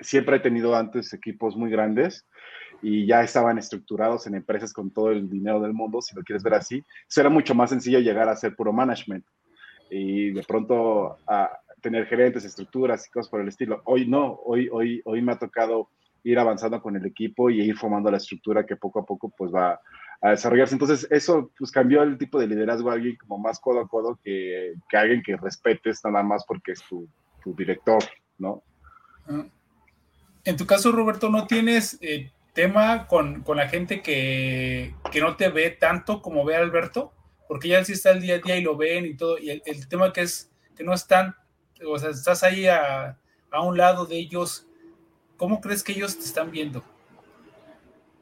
siempre 0.00 0.36
he 0.36 0.40
tenido 0.40 0.76
antes 0.76 1.12
equipos 1.12 1.56
muy 1.56 1.70
grandes 1.70 2.26
y 2.82 3.06
ya 3.06 3.22
estaban 3.22 3.58
estructurados 3.58 4.26
en 4.26 4.34
empresas 4.34 4.72
con 4.72 4.90
todo 4.90 5.10
el 5.10 5.28
dinero 5.28 5.60
del 5.60 5.72
mundo, 5.72 6.02
si 6.02 6.14
lo 6.14 6.22
quieres 6.22 6.42
ver 6.42 6.54
así. 6.54 6.82
Eso 7.08 7.20
era 7.20 7.30
mucho 7.30 7.54
más 7.54 7.70
sencillo 7.70 8.00
llegar 8.00 8.28
a 8.28 8.36
ser 8.36 8.54
puro 8.54 8.72
management 8.72 9.24
y 9.90 10.30
de 10.32 10.42
pronto 10.42 11.16
a 11.26 11.50
tener 11.80 12.06
gerentes, 12.06 12.44
estructuras 12.44 13.06
y 13.06 13.10
cosas 13.10 13.30
por 13.30 13.40
el 13.40 13.48
estilo. 13.48 13.82
Hoy 13.84 14.06
no, 14.06 14.40
hoy, 14.44 14.68
hoy, 14.70 15.00
hoy 15.04 15.22
me 15.22 15.32
ha 15.32 15.38
tocado 15.38 15.88
ir 16.24 16.38
avanzando 16.38 16.82
con 16.82 16.96
el 16.96 17.06
equipo 17.06 17.50
y 17.50 17.60
ir 17.60 17.76
formando 17.76 18.10
la 18.10 18.16
estructura 18.16 18.66
que 18.66 18.76
poco 18.76 19.00
a 19.00 19.06
poco 19.06 19.32
pues 19.36 19.54
va 19.54 19.80
a 20.20 20.30
desarrollarse. 20.30 20.74
Entonces 20.74 21.06
eso 21.10 21.52
pues 21.56 21.70
cambió 21.70 22.02
el 22.02 22.18
tipo 22.18 22.40
de 22.40 22.48
liderazgo 22.48 22.90
a 22.90 22.94
alguien 22.94 23.16
como 23.16 23.38
más 23.38 23.60
codo 23.60 23.80
a 23.80 23.88
codo 23.88 24.18
que, 24.24 24.74
que 24.88 24.96
alguien 24.96 25.22
que 25.22 25.36
respetes 25.36 26.00
nada 26.04 26.22
más 26.24 26.44
porque 26.46 26.72
es 26.72 26.82
tu, 26.82 27.08
director, 27.56 28.02
¿no? 28.38 28.64
Ah. 29.28 29.46
En 30.46 30.56
tu 30.56 30.66
caso, 30.66 30.90
Roberto, 30.92 31.28
¿no 31.28 31.46
tienes 31.46 31.98
eh, 32.00 32.32
tema 32.54 33.06
con, 33.06 33.42
con, 33.42 33.58
la 33.58 33.68
gente 33.68 34.00
que, 34.00 34.94
que 35.12 35.20
no 35.20 35.36
te 35.36 35.50
ve 35.50 35.70
tanto 35.70 36.22
como 36.22 36.46
ve 36.46 36.56
Alberto? 36.56 37.12
porque 37.48 37.68
ya 37.68 37.84
sí 37.84 37.92
está 37.92 38.10
el 38.10 38.20
día 38.20 38.36
a 38.36 38.38
día 38.38 38.56
y 38.56 38.62
lo 38.62 38.76
ven 38.76 39.06
y 39.06 39.14
todo, 39.14 39.38
y 39.38 39.50
el, 39.50 39.88
tema 39.88 40.12
que 40.12 40.22
es 40.22 40.50
que 40.76 40.84
no 40.84 40.92
están, 40.92 41.34
o 41.86 41.98
sea, 41.98 42.10
estás 42.10 42.42
ahí 42.42 42.66
a, 42.66 43.18
a, 43.50 43.62
un 43.62 43.76
lado 43.76 44.06
de 44.06 44.16
ellos, 44.16 44.66
¿cómo 45.36 45.60
crees 45.60 45.82
que 45.82 45.92
ellos 45.92 46.16
te 46.18 46.24
están 46.24 46.50
viendo? 46.50 46.82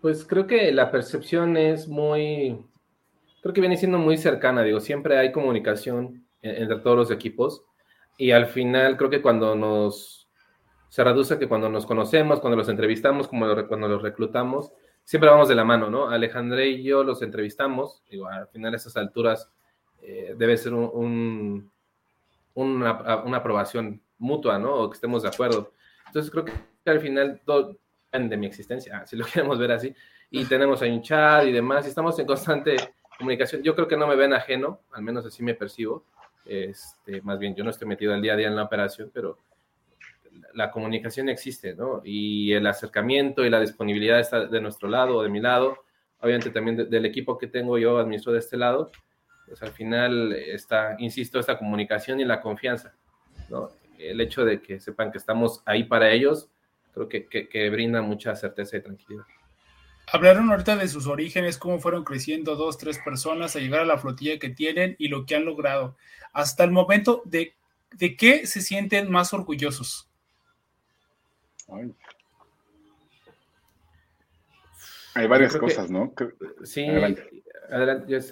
Pues 0.00 0.24
creo 0.24 0.46
que 0.46 0.70
la 0.72 0.90
percepción 0.90 1.56
es 1.56 1.88
muy, 1.88 2.58
creo 3.42 3.54
que 3.54 3.60
viene 3.60 3.76
siendo 3.76 3.98
muy 3.98 4.18
cercana, 4.18 4.62
digo, 4.62 4.80
siempre 4.80 5.18
hay 5.18 5.32
comunicación 5.32 6.26
entre 6.42 6.80
todos 6.80 6.96
los 6.96 7.10
equipos 7.10 7.64
y 8.18 8.32
al 8.32 8.46
final 8.46 8.98
creo 8.98 9.08
que 9.08 9.22
cuando 9.22 9.54
nos, 9.54 10.23
se 10.94 11.02
reduce 11.02 11.40
que 11.40 11.48
cuando 11.48 11.68
nos 11.68 11.86
conocemos, 11.86 12.38
cuando 12.38 12.56
los 12.56 12.68
entrevistamos, 12.68 13.26
como 13.26 13.46
cuando 13.66 13.88
los 13.88 14.00
reclutamos, 14.00 14.70
siempre 15.02 15.28
vamos 15.28 15.48
de 15.48 15.56
la 15.56 15.64
mano, 15.64 15.90
¿no? 15.90 16.08
Alejandré 16.08 16.68
y 16.68 16.84
yo 16.84 17.02
los 17.02 17.20
entrevistamos, 17.20 18.04
digo, 18.08 18.28
al 18.28 18.46
final 18.46 18.74
a 18.74 18.76
esas 18.76 18.96
alturas 18.96 19.50
eh, 20.02 20.36
debe 20.38 20.56
ser 20.56 20.72
un, 20.72 21.68
una, 22.54 22.90
aprobación 22.90 24.00
mutua, 24.18 24.56
¿no? 24.60 24.72
O 24.72 24.88
que 24.88 24.94
estemos 24.94 25.24
de 25.24 25.30
acuerdo. 25.30 25.72
Entonces 26.06 26.30
creo 26.30 26.44
que 26.44 26.52
al 26.88 27.00
final 27.00 27.40
todo 27.44 27.76
de 28.12 28.36
mi 28.36 28.46
existencia, 28.46 29.04
si 29.04 29.16
lo 29.16 29.26
queremos 29.32 29.58
ver 29.58 29.72
así, 29.72 29.92
y 30.30 30.44
tenemos 30.44 30.80
ahí 30.80 30.92
un 30.92 31.02
chat 31.02 31.44
y 31.44 31.50
demás, 31.50 31.86
y 31.86 31.88
estamos 31.88 32.16
en 32.20 32.26
constante 32.26 32.76
comunicación. 33.18 33.64
Yo 33.64 33.74
creo 33.74 33.88
que 33.88 33.96
no 33.96 34.06
me 34.06 34.14
ven 34.14 34.32
ajeno, 34.32 34.78
al 34.92 35.02
menos 35.02 35.26
así 35.26 35.42
me 35.42 35.54
percibo. 35.54 36.04
Este, 36.44 37.20
más 37.22 37.40
bien, 37.40 37.56
yo 37.56 37.64
no 37.64 37.70
estoy 37.70 37.88
metido 37.88 38.14
al 38.14 38.22
día 38.22 38.34
a 38.34 38.36
día 38.36 38.46
en 38.46 38.54
la 38.54 38.62
operación, 38.62 39.10
pero 39.12 39.38
la 40.54 40.70
comunicación 40.70 41.28
existe, 41.28 41.74
¿no? 41.74 42.00
Y 42.04 42.52
el 42.52 42.66
acercamiento 42.66 43.44
y 43.44 43.50
la 43.50 43.60
disponibilidad 43.60 44.20
está 44.20 44.46
de 44.46 44.60
nuestro 44.60 44.88
lado 44.88 45.16
o 45.16 45.22
de 45.22 45.28
mi 45.28 45.40
lado, 45.40 45.84
obviamente 46.20 46.50
también 46.50 46.88
del 46.88 47.06
equipo 47.06 47.38
que 47.38 47.46
tengo 47.46 47.78
yo 47.78 47.98
administro 47.98 48.32
de 48.32 48.38
este 48.38 48.56
lado, 48.56 48.90
pues 49.46 49.62
al 49.62 49.72
final 49.72 50.32
está, 50.32 50.96
insisto, 50.98 51.38
esta 51.38 51.58
comunicación 51.58 52.20
y 52.20 52.24
la 52.24 52.40
confianza, 52.40 52.94
¿no? 53.50 53.70
El 53.98 54.20
hecho 54.20 54.44
de 54.44 54.60
que 54.60 54.80
sepan 54.80 55.12
que 55.12 55.18
estamos 55.18 55.62
ahí 55.66 55.84
para 55.84 56.10
ellos, 56.10 56.48
creo 56.92 57.08
que, 57.08 57.26
que, 57.26 57.70
brinda 57.70 58.02
mucha 58.02 58.34
certeza 58.36 58.76
y 58.76 58.82
tranquilidad. 58.82 59.24
Hablaron 60.12 60.50
ahorita 60.50 60.76
de 60.76 60.88
sus 60.88 61.06
orígenes, 61.06 61.58
cómo 61.58 61.78
fueron 61.78 62.04
creciendo 62.04 62.56
dos, 62.56 62.78
tres 62.78 62.98
personas 62.98 63.56
a 63.56 63.58
llegar 63.58 63.80
a 63.80 63.86
la 63.86 63.98
flotilla 63.98 64.38
que 64.38 64.50
tienen 64.50 64.96
y 64.98 65.08
lo 65.08 65.26
que 65.26 65.36
han 65.36 65.44
logrado. 65.44 65.96
Hasta 66.32 66.64
el 66.64 66.70
momento, 66.70 67.22
¿de, 67.24 67.54
de 67.92 68.16
qué 68.16 68.46
se 68.46 68.60
sienten 68.60 69.10
más 69.10 69.32
orgullosos? 69.32 70.10
Hay 75.14 75.28
varias 75.28 75.56
cosas, 75.56 75.90
¿no? 75.90 76.12
Sí, 76.64 76.86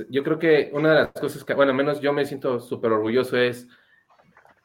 Yo, 0.08 0.24
creo 0.24 0.38
que 0.38 0.70
una 0.72 0.88
de 0.90 0.94
las 0.94 1.12
cosas 1.12 1.44
que, 1.44 1.54
bueno, 1.54 1.72
menos 1.72 2.00
yo 2.00 2.12
me 2.12 2.26
siento 2.26 2.58
súper 2.58 2.92
orgulloso 2.92 3.36
es 3.36 3.68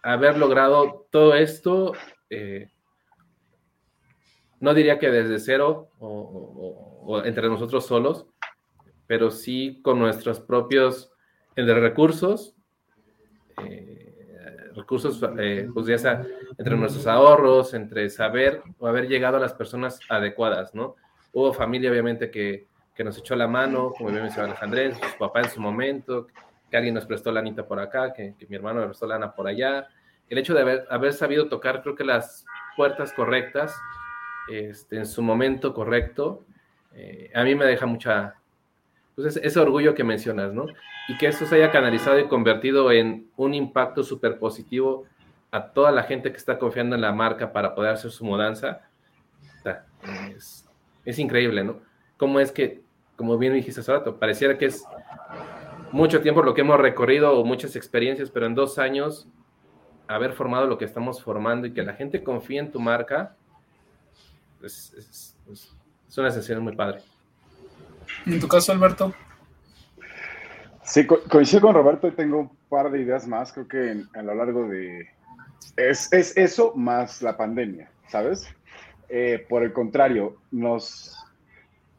haber 0.02 0.38
logrado 0.38 1.08
todo 1.12 1.36
esto. 1.36 1.94
Eh, 2.30 2.70
no 4.60 4.74
diría 4.74 4.98
que 4.98 5.12
desde 5.12 5.40
cero 5.40 5.90
o, 6.00 7.22
entre 7.24 7.48
nosotros 7.50 7.86
solos, 7.86 8.26
pero 9.06 9.30
sí 9.30 9.80
con 9.84 10.00
nuestros 10.00 10.40
propios 10.40 11.12
recursos. 11.56 12.56
Eh, 13.64 14.07
recursos, 14.78 15.22
eh, 15.38 15.70
pues 15.74 15.88
ya 15.88 15.98
sea 15.98 16.26
entre 16.58 16.78
nuestros 16.78 17.08
ahorros, 17.08 17.74
entre 17.74 18.10
saber 18.10 18.62
o 18.80 18.88
haber 18.88 19.08
llegado 19.08 19.38
a 19.38 19.40
las 19.40 19.54
personas 19.54 20.00
adecuadas, 20.10 20.74
¿no? 20.74 20.96
Hubo 21.34 21.54
familia, 21.54 21.92
obviamente, 21.92 22.32
que, 22.32 22.68
que 22.96 23.04
nos 23.04 23.18
echó 23.18 23.36
la 23.36 23.48
mano, 23.48 23.92
como 23.98 24.10
bien 24.10 24.24
mencionó 24.24 24.48
Alejandrés, 24.48 24.98
su 24.98 25.18
papá 25.18 25.42
en 25.42 25.50
su 25.50 25.62
momento, 25.62 26.28
que 26.70 26.78
alguien 26.78 26.96
nos 26.96 27.06
prestó 27.06 27.32
la 27.32 27.40
anita 27.40 27.68
por 27.68 27.80
acá, 27.80 28.14
que, 28.14 28.36
mi 28.48 28.56
hermano 28.56 28.80
me 28.82 28.88
prestó 28.88 29.08
lana 29.08 29.34
por 29.34 29.48
allá. 29.48 29.88
El 30.30 30.38
hecho 30.38 30.54
de 30.54 30.62
haber, 30.62 30.88
haber 30.90 31.14
sabido 31.14 31.48
tocar, 31.48 31.82
creo 31.82 31.96
que 31.96 32.04
las 32.04 32.46
puertas 32.76 33.14
correctas, 33.14 33.76
este, 34.50 34.98
en 34.98 35.06
su 35.06 35.22
momento 35.22 35.74
correcto, 35.74 36.46
eh, 36.94 37.32
a 37.36 37.44
mí 37.44 37.54
me 37.54 37.66
deja 37.66 37.86
mucha, 37.86 38.36
pues 39.18 39.36
ese, 39.36 39.60
orgullo 39.60 39.96
que 39.96 40.04
mencionas, 40.04 40.54
¿no? 40.54 40.68
Y 41.08 41.18
que 41.18 41.26
eso 41.26 41.48
se 41.48 41.56
haya 41.56 41.72
canalizado 41.72 42.20
y 42.20 42.28
convertido 42.28 42.92
en 42.92 43.32
un 43.36 43.56
impacto 43.56 44.04
súper 44.04 44.38
positivo 44.38 45.06
a 45.50 45.72
toda 45.72 45.92
la 45.92 46.04
gente 46.04 46.30
que 46.30 46.38
está 46.38 46.60
confiando 46.60 46.96
en 46.96 47.02
la 47.02 47.12
marca 47.12 47.52
para 47.52 47.74
poder 47.74 47.94
hacer 47.94 48.12
su 48.12 48.24
mudanza, 48.24 48.82
es, 51.04 51.18
increíble, 51.18 51.64
¿no? 51.64 51.80
Cómo 52.18 52.40
es 52.40 52.52
que, 52.52 52.84
como 53.16 53.40
bien 53.40 53.54
dijiste 53.54 53.82
hace 53.82 53.92
rato, 53.92 54.20
pareciera 54.20 54.56
que 54.56 54.66
es 54.66 54.86
mucho 55.92 56.22
tiempo 56.22 56.44
lo 56.44 56.54
que 56.54 56.62
hemos 56.62 56.80
recorrido 56.80 57.40
o 57.40 57.44
muchas 57.44 57.76
experiencias, 57.76 58.30
pero 58.30 58.46
en 58.46 58.54
dos 58.54 58.78
años 58.78 59.28
haber 60.08 60.34
formado 60.34 60.68
lo 60.68 60.78
que 60.78 60.86
estamos 60.86 61.24
formando 61.24 61.66
y 61.66 61.74
que 61.74 61.82
la 61.82 61.94
gente 61.94 62.24
confíe 62.24 62.60
en 62.60 62.72
tu 62.72 62.80
marca, 62.80 63.36
es, 64.62 64.94
es, 64.94 65.38
es 66.08 66.18
una 66.20 66.30
sensación 66.30 66.62
muy 66.62 66.76
padre. 66.76 67.02
En 68.28 68.42
tu 68.42 68.48
caso, 68.48 68.74
Alberto. 68.74 69.14
Sí, 70.84 71.06
coincido 71.06 71.62
con 71.62 71.74
Roberto 71.74 72.08
y 72.08 72.12
tengo 72.12 72.40
un 72.40 72.52
par 72.70 72.92
de 72.92 73.02
ideas 73.02 73.26
más, 73.26 73.54
creo 73.54 73.68
que 73.68 74.04
a 74.14 74.22
lo 74.22 74.36
largo 74.36 74.68
de... 74.68 75.08
Es, 75.76 76.12
es 76.12 76.36
eso 76.36 76.74
más 76.76 77.22
la 77.22 77.38
pandemia, 77.38 77.90
¿sabes? 78.08 78.48
Eh, 79.10 79.46
por 79.48 79.64
el 79.64 79.72
contrario, 79.72 80.38
nos... 80.52 81.16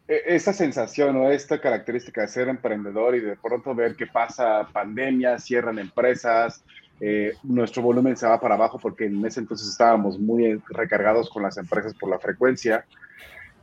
E, 0.07 0.23
esa 0.27 0.53
sensación 0.53 1.17
o 1.17 1.31
esta 1.31 1.61
característica 1.61 2.21
de 2.21 2.29
ser 2.29 2.49
emprendedor 2.49 3.15
y 3.15 3.21
de 3.21 3.37
pronto 3.37 3.75
ver 3.75 3.97
que 3.97 4.07
pasa 4.07 4.69
pandemia, 4.73 5.39
cierran 5.39 5.79
empresas, 5.79 6.63
eh, 7.01 7.35
nuestro 7.43 7.83
volumen 7.83 8.17
se 8.17 8.27
va 8.27 8.41
para 8.41 8.55
abajo 8.57 8.79
porque 8.79 9.07
en 9.07 9.25
ese 9.25 9.41
entonces 9.41 9.69
estábamos 9.69 10.19
muy 10.19 10.61
recargados 10.69 11.31
con 11.31 11.43
las 11.43 11.57
empresas 11.57 11.95
por 11.95 12.11
la 12.11 12.19
frecuencia. 12.19 12.85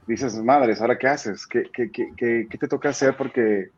Dices, 0.08 0.36
madres, 0.44 0.82
¿ahora 0.82 0.98
qué 0.98 1.08
haces? 1.08 1.48
¿Qué, 1.48 1.63
qué, 1.74 1.89
qué, 1.91 2.48
qué 2.50 2.58
te 2.58 2.68
toca 2.68 2.89
hacer? 2.89 3.18
Porque, 3.18 3.70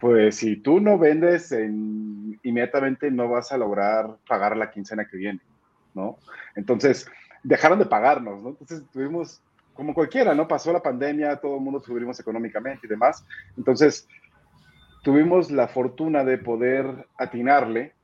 pues, 0.00 0.36
si 0.36 0.56
tú 0.56 0.80
no 0.80 0.98
vendes, 0.98 1.52
en, 1.52 2.38
inmediatamente 2.42 3.10
no 3.10 3.28
vas 3.28 3.52
a 3.52 3.58
lograr 3.58 4.16
pagar 4.28 4.56
la 4.56 4.70
quincena 4.70 5.06
que 5.06 5.16
viene, 5.16 5.40
¿no? 5.94 6.16
Entonces, 6.54 7.08
dejaron 7.42 7.78
de 7.78 7.86
pagarnos, 7.86 8.42
¿no? 8.42 8.48
Entonces, 8.50 8.82
tuvimos, 8.92 9.40
como 9.74 9.94
cualquiera, 9.94 10.34
¿no? 10.34 10.48
Pasó 10.48 10.72
la 10.72 10.82
pandemia, 10.82 11.36
todo 11.36 11.56
el 11.56 11.62
mundo 11.62 11.80
sufrimos 11.80 12.18
económicamente 12.18 12.86
y 12.86 12.90
demás. 12.90 13.24
Entonces, 13.56 14.08
tuvimos 15.02 15.50
la 15.50 15.68
fortuna 15.68 16.24
de 16.24 16.38
poder 16.38 17.06
atinarle 17.16 17.94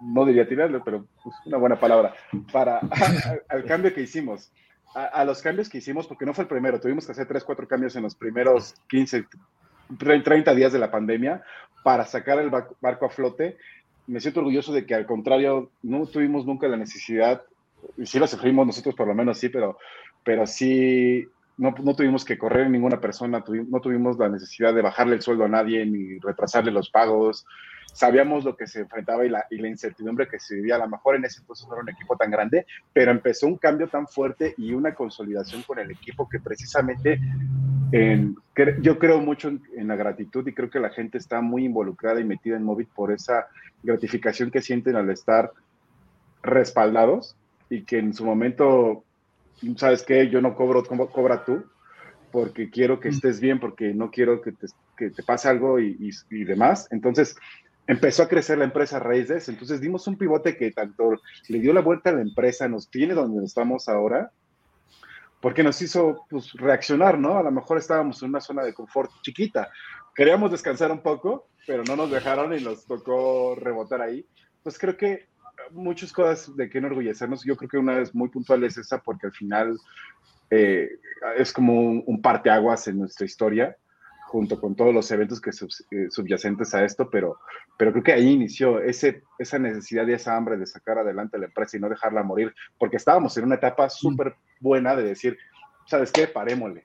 no 0.00 0.24
diría 0.24 0.48
tirarle, 0.48 0.80
pero 0.84 1.06
una 1.46 1.56
buena 1.58 1.78
palabra, 1.78 2.14
para 2.52 2.80
al 3.48 3.64
cambio 3.64 3.92
que 3.94 4.02
hicimos. 4.02 4.50
A, 4.94 5.24
los 5.24 5.42
cambios 5.42 5.68
que 5.68 5.78
hicimos, 5.78 6.06
porque 6.06 6.24
no 6.24 6.34
fue 6.34 6.42
el 6.42 6.48
primero, 6.48 6.80
tuvimos 6.80 7.06
que 7.06 7.12
hacer 7.12 7.28
tres, 7.28 7.44
cuatro 7.44 7.68
cambios 7.68 7.94
en 7.94 8.02
los 8.02 8.14
primeros 8.14 8.74
15, 8.88 9.26
30 9.98 10.54
días 10.54 10.72
de 10.72 10.78
la 10.78 10.90
pandemia 10.90 11.42
para 11.84 12.04
sacar 12.04 12.38
el 12.38 12.50
barco 12.50 13.06
a 13.06 13.10
flote. 13.10 13.58
Me 14.06 14.20
siento 14.20 14.40
orgulloso 14.40 14.72
de 14.72 14.86
que 14.86 14.94
al 14.94 15.06
contrario, 15.06 15.70
no 15.82 16.06
tuvimos 16.06 16.46
nunca 16.46 16.66
la 16.68 16.76
necesidad, 16.76 17.42
y 17.96 18.06
sí 18.06 18.18
lo 18.18 18.26
sufrimos 18.26 18.66
nosotros 18.66 18.94
por 18.94 19.06
lo 19.06 19.14
menos 19.14 19.38
sí, 19.38 19.50
pero, 19.50 19.78
pero 20.24 20.46
sí 20.46 21.26
no, 21.58 21.74
no, 21.82 21.94
tuvimos 21.94 22.24
que 22.24 22.38
correr 22.38 22.70
ninguna 22.70 23.00
persona, 23.00 23.44
no 23.68 23.80
tuvimos 23.80 24.18
la 24.18 24.28
necesidad 24.28 24.74
de 24.74 24.82
bajarle 24.82 25.16
el 25.16 25.22
sueldo 25.22 25.44
a 25.44 25.48
nadie 25.48 25.84
ni 25.84 26.18
retrasarle 26.18 26.70
los 26.70 26.90
pagos 26.90 27.44
sabíamos 27.98 28.44
lo 28.44 28.56
que 28.56 28.68
se 28.68 28.82
enfrentaba 28.82 29.26
y 29.26 29.28
la, 29.28 29.44
y 29.50 29.58
la 29.58 29.66
incertidumbre 29.66 30.28
que 30.28 30.38
se 30.38 30.54
vivía. 30.54 30.76
A 30.76 30.78
lo 30.78 30.88
mejor 30.88 31.16
en 31.16 31.24
ese 31.24 31.40
entonces 31.40 31.66
no 31.66 31.74
era 31.74 31.82
un 31.82 31.88
equipo 31.88 32.16
tan 32.16 32.30
grande, 32.30 32.64
pero 32.92 33.10
empezó 33.10 33.48
un 33.48 33.56
cambio 33.56 33.88
tan 33.88 34.06
fuerte 34.06 34.54
y 34.56 34.72
una 34.72 34.94
consolidación 34.94 35.62
con 35.62 35.80
el 35.80 35.90
equipo 35.90 36.28
que 36.28 36.38
precisamente 36.38 37.18
en, 37.90 38.36
yo 38.82 39.00
creo 39.00 39.20
mucho 39.20 39.48
en, 39.48 39.88
la 39.88 39.96
gratitud 39.96 40.46
y 40.46 40.54
creo 40.54 40.70
que 40.70 40.78
la 40.78 40.90
gente 40.90 41.18
está 41.18 41.40
muy 41.40 41.64
involucrada 41.64 42.20
y 42.20 42.24
metida 42.24 42.56
en 42.56 42.62
Movit 42.62 42.88
por 42.90 43.10
esa 43.10 43.48
gratificación 43.82 44.52
que 44.52 44.62
sienten 44.62 44.94
al 44.94 45.10
estar 45.10 45.50
respaldados 46.40 47.34
y 47.68 47.82
que 47.82 47.98
en 47.98 48.14
su 48.14 48.24
momento, 48.24 49.02
¿sabes 49.74 50.04
qué? 50.04 50.28
Yo 50.28 50.40
no 50.40 50.54
cobro 50.54 50.84
como 50.84 51.08
cobra 51.08 51.44
tú, 51.44 51.64
porque 52.30 52.70
quiero 52.70 53.00
que 53.00 53.08
mm. 53.08 53.12
estés 53.12 53.40
bien, 53.40 53.58
porque 53.58 53.92
no 53.92 54.12
quiero 54.12 54.40
que 54.40 54.52
te, 54.52 54.68
que 54.96 55.10
te 55.10 55.24
pase 55.24 55.48
algo 55.48 55.80
y, 55.80 55.96
y, 55.98 56.10
y, 56.30 56.44
demás. 56.44 56.86
Entonces, 56.92 57.34
empezó 57.88 58.22
a 58.22 58.28
crecer 58.28 58.58
la 58.58 58.64
empresa 58.64 59.00
a. 59.00 59.48
Entonces 59.48 59.80
dimos 59.80 60.06
un 60.06 60.16
pivote 60.16 60.56
que 60.56 60.70
tanto 60.70 61.10
le 61.48 61.58
dio 61.58 61.72
la 61.72 61.80
vuelta 61.80 62.10
a 62.10 62.12
la 62.12 62.20
empresa, 62.20 62.68
nos 62.68 62.88
tiene 62.90 63.14
donde 63.14 63.44
estamos 63.44 63.88
ahora, 63.88 64.30
porque 65.40 65.62
nos 65.62 65.80
hizo 65.80 66.26
pues, 66.28 66.52
reaccionar, 66.52 67.18
¿no? 67.18 67.38
A 67.38 67.42
lo 67.42 67.50
mejor 67.50 67.78
estábamos 67.78 68.22
en 68.22 68.28
una 68.28 68.40
zona 68.40 68.62
de 68.62 68.74
confort 68.74 69.10
chiquita. 69.22 69.70
Queríamos 70.14 70.50
descansar 70.50 70.92
un 70.92 71.00
poco, 71.00 71.48
pero 71.66 71.82
no 71.84 71.96
nos 71.96 72.10
dejaron 72.10 72.56
y 72.56 72.62
nos 72.62 72.84
tocó 72.84 73.54
rebotar 73.54 74.02
ahí. 74.02 74.24
Pues 74.62 74.78
creo 74.78 74.96
que 74.96 75.26
muchas 75.70 76.12
cosas 76.12 76.54
de 76.56 76.68
que 76.68 76.78
enorgullecernos. 76.78 77.42
Yo 77.42 77.56
creo 77.56 77.70
que 77.70 77.78
una 77.78 77.96
vez 77.96 78.14
muy 78.14 78.28
puntual 78.28 78.64
es 78.64 78.76
esa, 78.76 78.98
porque 78.98 79.28
al 79.28 79.32
final 79.32 79.78
eh, 80.50 80.90
es 81.38 81.52
como 81.54 81.72
un, 81.72 82.02
un 82.06 82.20
parteaguas 82.20 82.86
en 82.88 82.98
nuestra 82.98 83.24
historia 83.24 83.76
junto 84.28 84.60
con 84.60 84.74
todos 84.74 84.92
los 84.94 85.10
eventos 85.10 85.40
que 85.40 85.50
eh, 85.50 86.10
subyacentes 86.10 86.74
a 86.74 86.84
esto, 86.84 87.08
pero, 87.08 87.38
pero 87.78 87.92
creo 87.92 88.04
que 88.04 88.12
ahí 88.12 88.28
inició 88.28 88.78
ese, 88.80 89.22
esa 89.38 89.58
necesidad 89.58 90.06
y 90.06 90.12
esa 90.12 90.36
hambre 90.36 90.58
de 90.58 90.66
sacar 90.66 90.98
adelante 90.98 91.38
la 91.38 91.46
empresa 91.46 91.76
y 91.76 91.80
no 91.80 91.88
dejarla 91.88 92.22
morir, 92.22 92.54
porque 92.78 92.98
estábamos 92.98 93.36
en 93.38 93.44
una 93.44 93.54
etapa 93.54 93.86
mm. 93.86 93.90
súper 93.90 94.36
buena 94.60 94.94
de 94.94 95.02
decir, 95.02 95.38
¿sabes 95.86 96.12
qué? 96.12 96.26
Parémosle. 96.26 96.84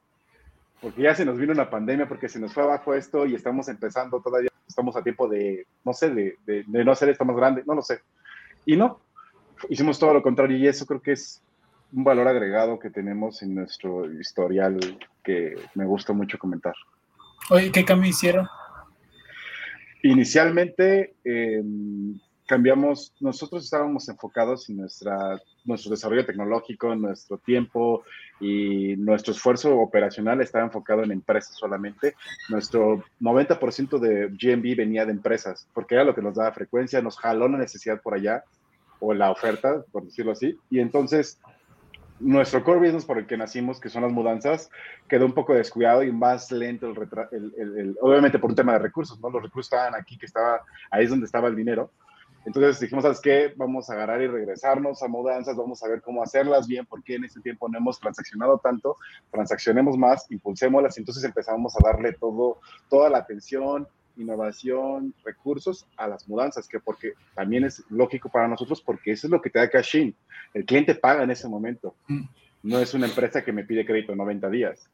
Porque 0.82 1.02
ya 1.02 1.14
se 1.16 1.26
nos 1.26 1.38
vino 1.38 1.52
una 1.52 1.70
pandemia, 1.70 2.08
porque 2.08 2.30
se 2.30 2.40
nos 2.40 2.54
fue 2.54 2.64
abajo 2.64 2.94
esto 2.94 3.26
y 3.26 3.36
estamos 3.36 3.68
empezando 3.68 4.22
todavía, 4.22 4.50
estamos 4.66 4.96
a 4.96 5.04
tiempo 5.04 5.28
de, 5.28 5.68
no 5.84 5.92
sé, 5.92 6.10
de, 6.10 6.38
de, 6.46 6.64
de 6.66 6.86
no 6.86 6.94
hacer 6.94 7.10
esto 7.10 7.26
más 7.26 7.36
grande, 7.36 7.64
no 7.66 7.76
lo 7.76 7.82
sé. 7.82 8.00
Y 8.66 8.78
no, 8.78 9.02
hicimos 9.68 10.00
todo 10.00 10.14
lo 10.14 10.24
contrario 10.24 10.58
y 10.58 10.68
eso 10.68 10.86
creo 10.86 11.02
que 11.02 11.12
es 11.12 11.42
un 11.92 12.06
valor 12.06 12.28
agregado 12.28 12.80
que 12.80 12.90
tenemos 12.90 13.42
en 13.44 13.56
nuestro 13.56 14.12
historial 14.14 14.80
que 15.24 15.56
me 15.76 15.86
gusta 15.86 16.14
mucho 16.14 16.38
comentar. 16.40 16.74
Oye, 17.50 17.72
¿qué 17.72 17.84
cambio 17.84 18.10
hicieron? 18.10 18.48
Inicialmente 20.02 21.16
em, 21.24 22.20
cambiamos, 22.46 23.14
nosotros 23.20 23.64
estábamos 23.64 24.08
enfocados 24.10 24.70
en 24.70 24.78
nuestra, 24.78 25.42
nuestro 25.66 25.92
desarrollo 25.92 26.26
tecnológico, 26.26 26.94
nuestro 26.96 27.38
tiempo 27.38 28.04
y 28.40 28.96
nuestro 28.98 29.34
esfuerzo 29.34 29.78
operacional 29.78 30.42
estaba 30.42 30.66
enfocado 30.66 31.04
en 31.04 31.12
empresas 31.12 31.56
solamente. 31.58 32.16
Nuestro 32.50 33.04
90% 33.22 34.00
de 34.00 34.28
GMB 34.28 34.76
venía 34.76 35.06
de 35.06 35.12
empresas, 35.12 35.68
porque 35.74 35.96
era 35.96 36.04
lo 36.04 36.16
que 36.16 36.22
nos 36.22 36.36
daba 36.36 36.52
frecuencia, 36.52 37.02
nos 37.02 37.18
jaló 37.18 37.48
la 37.48 37.58
necesidad 37.58 38.02
por 38.02 38.14
allá, 38.14 38.44
o 39.00 39.14
la 39.14 39.32
oferta, 39.32 39.84
por 39.92 40.06
decirlo 40.06 40.32
así, 40.32 40.58
y 40.70 40.80
entonces 40.80 41.38
nuestro 42.24 42.64
core 42.64 42.80
business 42.80 43.06
por 43.06 43.18
el 43.18 43.28
que 43.28 43.38
nacimos, 43.38 43.80
que 43.80 43.90
son 43.90 44.04
las 44.04 44.12
mudanzas, 44.12 44.70
quedó 45.08 45.26
un 45.26 45.34
poco 45.34 45.54
descuidado 45.54 46.04
y 46.04 46.12
más 46.12 46.52
lento 46.52 46.88
el, 47.32 47.98
obviamente 48.02 48.40
por 48.40 48.50
un 48.50 48.56
tema 48.56 48.74
de 48.74 48.80
recursos, 48.80 49.20
¿no? 49.20 49.30
Los 49.30 49.44
recursos 49.44 49.72
estaban 49.72 49.96
aquí, 49.96 50.18
que 50.18 50.26
estaba, 50.26 50.62
ahí 50.90 51.04
es 51.04 51.10
donde 51.10 51.26
estaba 51.26 51.48
el 51.48 51.56
dinero. 51.56 51.92
Entonces 52.46 52.80
dijimos, 52.80 53.04
¿sabes 53.04 53.22
qué? 53.22 53.54
Vamos 53.56 53.90
a 53.90 53.94
agarrar 53.94 54.22
y 54.22 54.28
regresarnos 54.28 55.02
a 55.02 55.08
mudanzas, 55.08 55.56
vamos 55.56 55.82
a 55.84 55.88
ver 55.88 56.02
cómo 56.02 56.22
hacerlas 56.22 56.68
bien, 56.68 56.86
porque 56.86 57.16
en 57.16 57.24
ese 57.24 57.40
tiempo 57.40 57.70
no 57.70 57.78
hemos 57.78 58.00
transaccionado 58.00 58.58
tanto, 58.58 58.98
transaccionemos 59.32 59.98
más, 59.98 60.30
impulsémoslas, 60.30 60.98
y 60.98 61.02
entonces 61.02 61.24
empezamos 61.24 61.74
a 61.78 61.80
darle 61.84 62.14
todo, 62.14 62.60
toda 62.90 63.10
la 63.10 63.20
atención, 63.20 63.88
innovación, 64.18 65.14
recursos 65.24 65.86
a 65.98 66.08
las 66.08 66.28
mudanzas, 66.28 66.68
que 66.68 66.80
porque 66.80 67.14
también 67.36 67.64
es 67.64 67.84
lógico 67.90 68.30
para 68.30 68.48
nosotros 68.48 68.82
porque 68.82 69.12
eso 69.12 69.28
es 69.28 69.32
lo 69.32 69.42
que 69.42 69.50
te 69.50 69.60
da 69.60 69.70
cash 69.70 69.96
in. 69.98 70.16
El 70.54 70.66
cliente 70.66 70.96
paga 70.96 71.24
en 71.24 71.32
ese 71.32 71.48
momento. 71.48 71.96
Mm. 72.08 72.24
No 72.64 72.80
es 72.80 72.94
una 72.94 73.08
empresa 73.08 73.44
que 73.44 73.52
me 73.52 73.64
pide 73.64 73.86
crédito 73.86 74.14
en 74.14 74.20
90 74.20 74.50
días, 74.50 74.90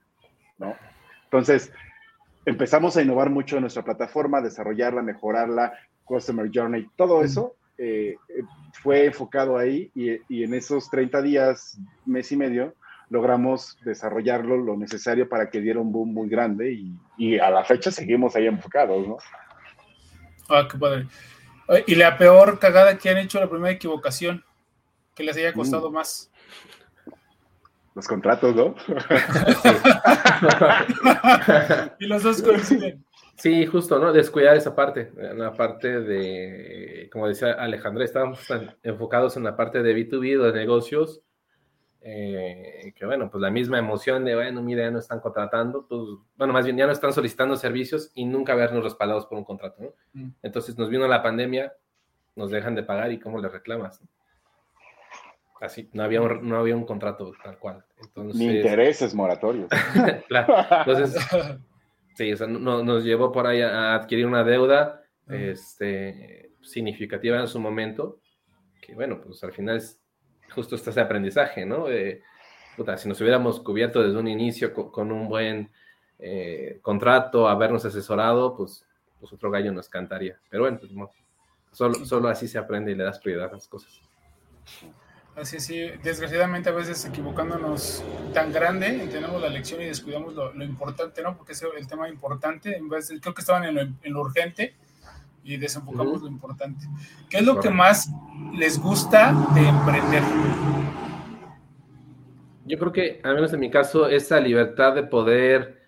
¿no? 0.57 0.75
Entonces, 1.25 1.71
empezamos 2.45 2.97
a 2.97 3.01
innovar 3.01 3.29
mucho 3.29 3.57
en 3.57 3.61
nuestra 3.61 3.83
plataforma, 3.83 4.41
desarrollarla, 4.41 5.03
mejorarla, 5.03 5.73
Customer 6.03 6.49
Journey, 6.51 6.87
todo 6.95 7.21
mm. 7.21 7.25
eso 7.25 7.55
eh, 7.77 8.17
fue 8.81 9.05
enfocado 9.05 9.57
ahí 9.57 9.91
y, 9.95 10.17
y 10.27 10.43
en 10.43 10.53
esos 10.53 10.89
30 10.89 11.21
días, 11.21 11.79
mes 12.05 12.31
y 12.31 12.35
medio, 12.35 12.73
logramos 13.09 13.77
desarrollarlo 13.83 14.57
lo 14.57 14.77
necesario 14.77 15.27
para 15.27 15.49
que 15.49 15.61
diera 15.61 15.79
un 15.79 15.91
boom 15.91 16.13
muy 16.13 16.29
grande 16.29 16.71
y, 16.71 16.93
y 17.17 17.39
a 17.39 17.49
la 17.49 17.63
fecha 17.63 17.91
seguimos 17.91 18.35
ahí 18.35 18.45
enfocados, 18.45 19.07
¿no? 19.07 19.17
Ah, 20.49 20.67
qué 20.69 20.77
padre. 20.77 21.07
Y 21.85 21.95
la 21.95 22.17
peor 22.17 22.59
cagada 22.59 22.97
que 22.97 23.09
han 23.09 23.17
hecho, 23.17 23.39
la 23.39 23.49
primera 23.49 23.71
equivocación, 23.71 24.43
que 25.15 25.23
les 25.23 25.37
haya 25.37 25.53
costado 25.53 25.91
mm. 25.91 25.93
más. 25.93 26.31
Los 27.93 28.07
contratos, 28.07 28.55
¿no? 28.55 28.75
y 31.99 32.07
los 32.07 32.23
dos 32.23 32.41
coinciden. 32.41 33.05
Sí, 33.35 33.65
justo, 33.67 33.99
¿no? 33.99 34.11
Descuidar 34.11 34.57
esa 34.57 34.75
parte, 34.75 35.11
la 35.15 35.53
parte 35.53 36.01
de, 36.01 37.09
como 37.11 37.27
decía 37.27 37.53
Alejandra, 37.53 38.03
estábamos 38.03 38.39
enfocados 38.83 39.37
en 39.37 39.43
la 39.43 39.55
parte 39.55 39.81
de 39.81 39.95
B2B, 39.95 40.51
de 40.51 40.59
negocios, 40.59 41.21
eh, 42.01 42.93
que 42.95 43.05
bueno, 43.05 43.29
pues 43.29 43.41
la 43.41 43.49
misma 43.49 43.79
emoción 43.79 44.23
de, 44.25 44.35
bueno, 44.35 44.61
mira, 44.61 44.83
ya 44.83 44.91
no 44.91 44.99
están 44.99 45.19
contratando, 45.19 45.85
pues, 45.87 46.01
bueno, 46.37 46.53
más 46.53 46.65
bien 46.65 46.77
ya 46.77 46.85
no 46.85 46.91
están 46.91 47.13
solicitando 47.13 47.55
servicios 47.55 48.11
y 48.13 48.25
nunca 48.25 48.55
vernos 48.55 48.83
respaldados 48.83 49.25
por 49.25 49.37
un 49.37 49.43
contrato, 49.43 49.81
¿no? 49.81 49.89
Mm. 50.13 50.31
Entonces 50.43 50.77
nos 50.77 50.89
vino 50.89 51.07
la 51.07 51.21
pandemia, 51.21 51.73
nos 52.35 52.51
dejan 52.51 52.75
de 52.75 52.83
pagar 52.83 53.11
y 53.11 53.19
cómo 53.19 53.39
le 53.39 53.49
reclamas. 53.49 54.01
Así, 55.61 55.89
no 55.91 56.03
había 56.03 56.21
un, 56.21 56.47
no 56.47 56.57
había 56.57 56.75
un 56.75 56.85
contrato 56.85 57.33
tal 57.43 57.57
cual. 57.59 57.83
Entonces, 58.01 58.39
Ni 58.39 58.57
intereses 58.57 59.13
moratorios. 59.13 59.69
claro, 60.29 60.55
entonces 60.71 61.17
Sí, 62.19 62.33
o 62.33 62.35
sea, 62.35 62.47
no, 62.47 62.83
nos 62.83 63.05
llevó 63.05 63.31
por 63.31 63.47
ahí 63.47 63.61
a 63.61 63.95
adquirir 63.95 64.25
una 64.25 64.43
deuda 64.43 65.05
este, 65.29 66.51
significativa 66.61 67.39
en 67.39 67.47
su 67.47 67.61
momento, 67.61 68.19
que 68.81 68.93
bueno, 68.93 69.21
pues 69.21 69.41
al 69.45 69.53
final 69.53 69.77
es 69.77 70.01
justo 70.53 70.75
este 70.75 70.89
ese 70.89 71.01
aprendizaje, 71.01 71.65
¿no? 71.65 71.85
puta, 72.75 72.97
si 72.97 73.09
nos 73.09 73.19
hubiéramos 73.19 73.59
cubierto 73.59 74.01
desde 74.01 74.17
un 74.17 74.27
inicio 74.27 74.73
con, 74.73 75.11
un 75.11 75.27
buen 75.27 75.69
eh, 76.17 76.79
contrato, 76.81 77.47
habernos 77.47 77.83
asesorado, 77.85 78.55
pues, 78.55 78.85
pues, 79.19 79.33
otro 79.33 79.51
gallo 79.51 79.71
nos 79.71 79.89
cantaría. 79.89 80.39
Pero 80.49 80.63
bueno, 80.63 80.79
pues, 80.79 80.91
solo, 81.71 82.05
solo 82.05 82.29
así 82.29 82.47
se 82.47 82.57
aprende 82.57 82.91
y 82.91 82.95
le 82.95 83.03
das 83.03 83.19
prioridad 83.19 83.49
a 83.49 83.55
las 83.55 83.67
cosas. 83.67 84.01
Así 85.35 85.59
sí, 85.59 85.89
desgraciadamente 86.03 86.69
a 86.69 86.73
veces 86.73 87.05
equivocándonos 87.05 88.03
tan 88.33 88.51
grande, 88.51 88.87
entendemos 88.87 89.41
la 89.41 89.47
lección 89.47 89.81
y 89.81 89.85
descuidamos 89.85 90.33
lo, 90.33 90.63
importante, 90.63 91.21
¿no? 91.21 91.37
Porque 91.37 91.53
es 91.53 91.63
el 91.77 91.87
tema 91.87 92.09
importante, 92.09 92.75
en 92.75 92.89
vez 92.89 93.07
de, 93.07 93.21
creo 93.21 93.33
que 93.33 93.41
estaban 93.41 93.63
en 93.63 94.13
lo, 94.13 94.21
urgente 94.21 94.75
y 95.43 95.57
desenfocamos 95.57 96.21
lo 96.21 96.27
importante. 96.27 96.85
¿Qué 97.29 97.37
es 97.37 97.45
lo 97.45 97.59
que 97.59 97.69
más 97.69 98.09
les 98.57 98.79
gusta 98.79 99.33
de 99.53 99.67
emprender? 99.67 100.23
Yo 102.65 102.77
creo 102.77 102.91
que, 102.91 103.21
al 103.23 103.35
menos 103.35 103.53
en 103.53 103.59
mi 103.59 103.69
caso, 103.69 104.07
esa 104.07 104.39
libertad 104.39 104.93
de 104.93 105.03
poder 105.03 105.81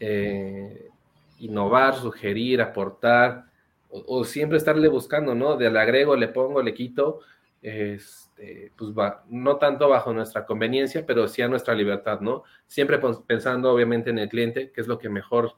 eh, 0.00 0.90
innovar, 1.38 1.94
sugerir, 1.94 2.60
aportar, 2.60 3.46
o, 3.88 4.18
o, 4.18 4.24
siempre 4.24 4.58
estarle 4.58 4.88
buscando, 4.88 5.34
¿no? 5.34 5.56
De 5.56 5.70
le 5.70 5.80
agrego, 5.80 6.16
le 6.16 6.28
pongo, 6.28 6.60
le 6.62 6.74
quito, 6.74 7.20
es 7.62 8.26
este, 8.36 8.70
pues 8.76 8.92
va, 8.92 9.24
no 9.28 9.56
tanto 9.56 9.88
bajo 9.88 10.12
nuestra 10.12 10.44
conveniencia, 10.44 11.06
pero 11.06 11.26
sí 11.26 11.40
a 11.40 11.48
nuestra 11.48 11.74
libertad, 11.74 12.20
¿no? 12.20 12.44
Siempre 12.66 13.00
pensando 13.26 13.72
obviamente 13.72 14.10
en 14.10 14.18
el 14.18 14.28
cliente, 14.28 14.70
que 14.72 14.80
es 14.82 14.86
lo 14.86 14.98
que 14.98 15.08
mejor 15.08 15.54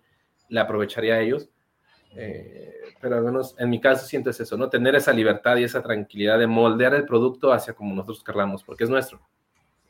le 0.49 0.61
aprovecharía 0.61 1.15
a 1.15 1.21
ellos. 1.21 1.51
Eh, 2.17 2.73
pero 3.01 3.17
al 3.17 3.25
menos 3.25 3.55
en 3.59 3.71
mi 3.71 3.81
caso 3.81 4.07
sientes 4.07 4.41
eso, 4.41 4.57
¿no? 4.57 4.69
Tener 4.69 4.95
esa 4.95 5.13
libertad 5.13 5.57
y 5.57 5.65
esa 5.65 5.83
tranquilidad 5.83 6.39
de 6.39 6.47
moldear 6.47 6.95
el 6.95 7.05
producto 7.05 7.53
hacia 7.53 7.75
como 7.75 7.95
nosotros 7.95 8.25
querramos, 8.25 8.65
porque 8.65 8.85
es 8.85 8.91
nuestro. 8.91 9.21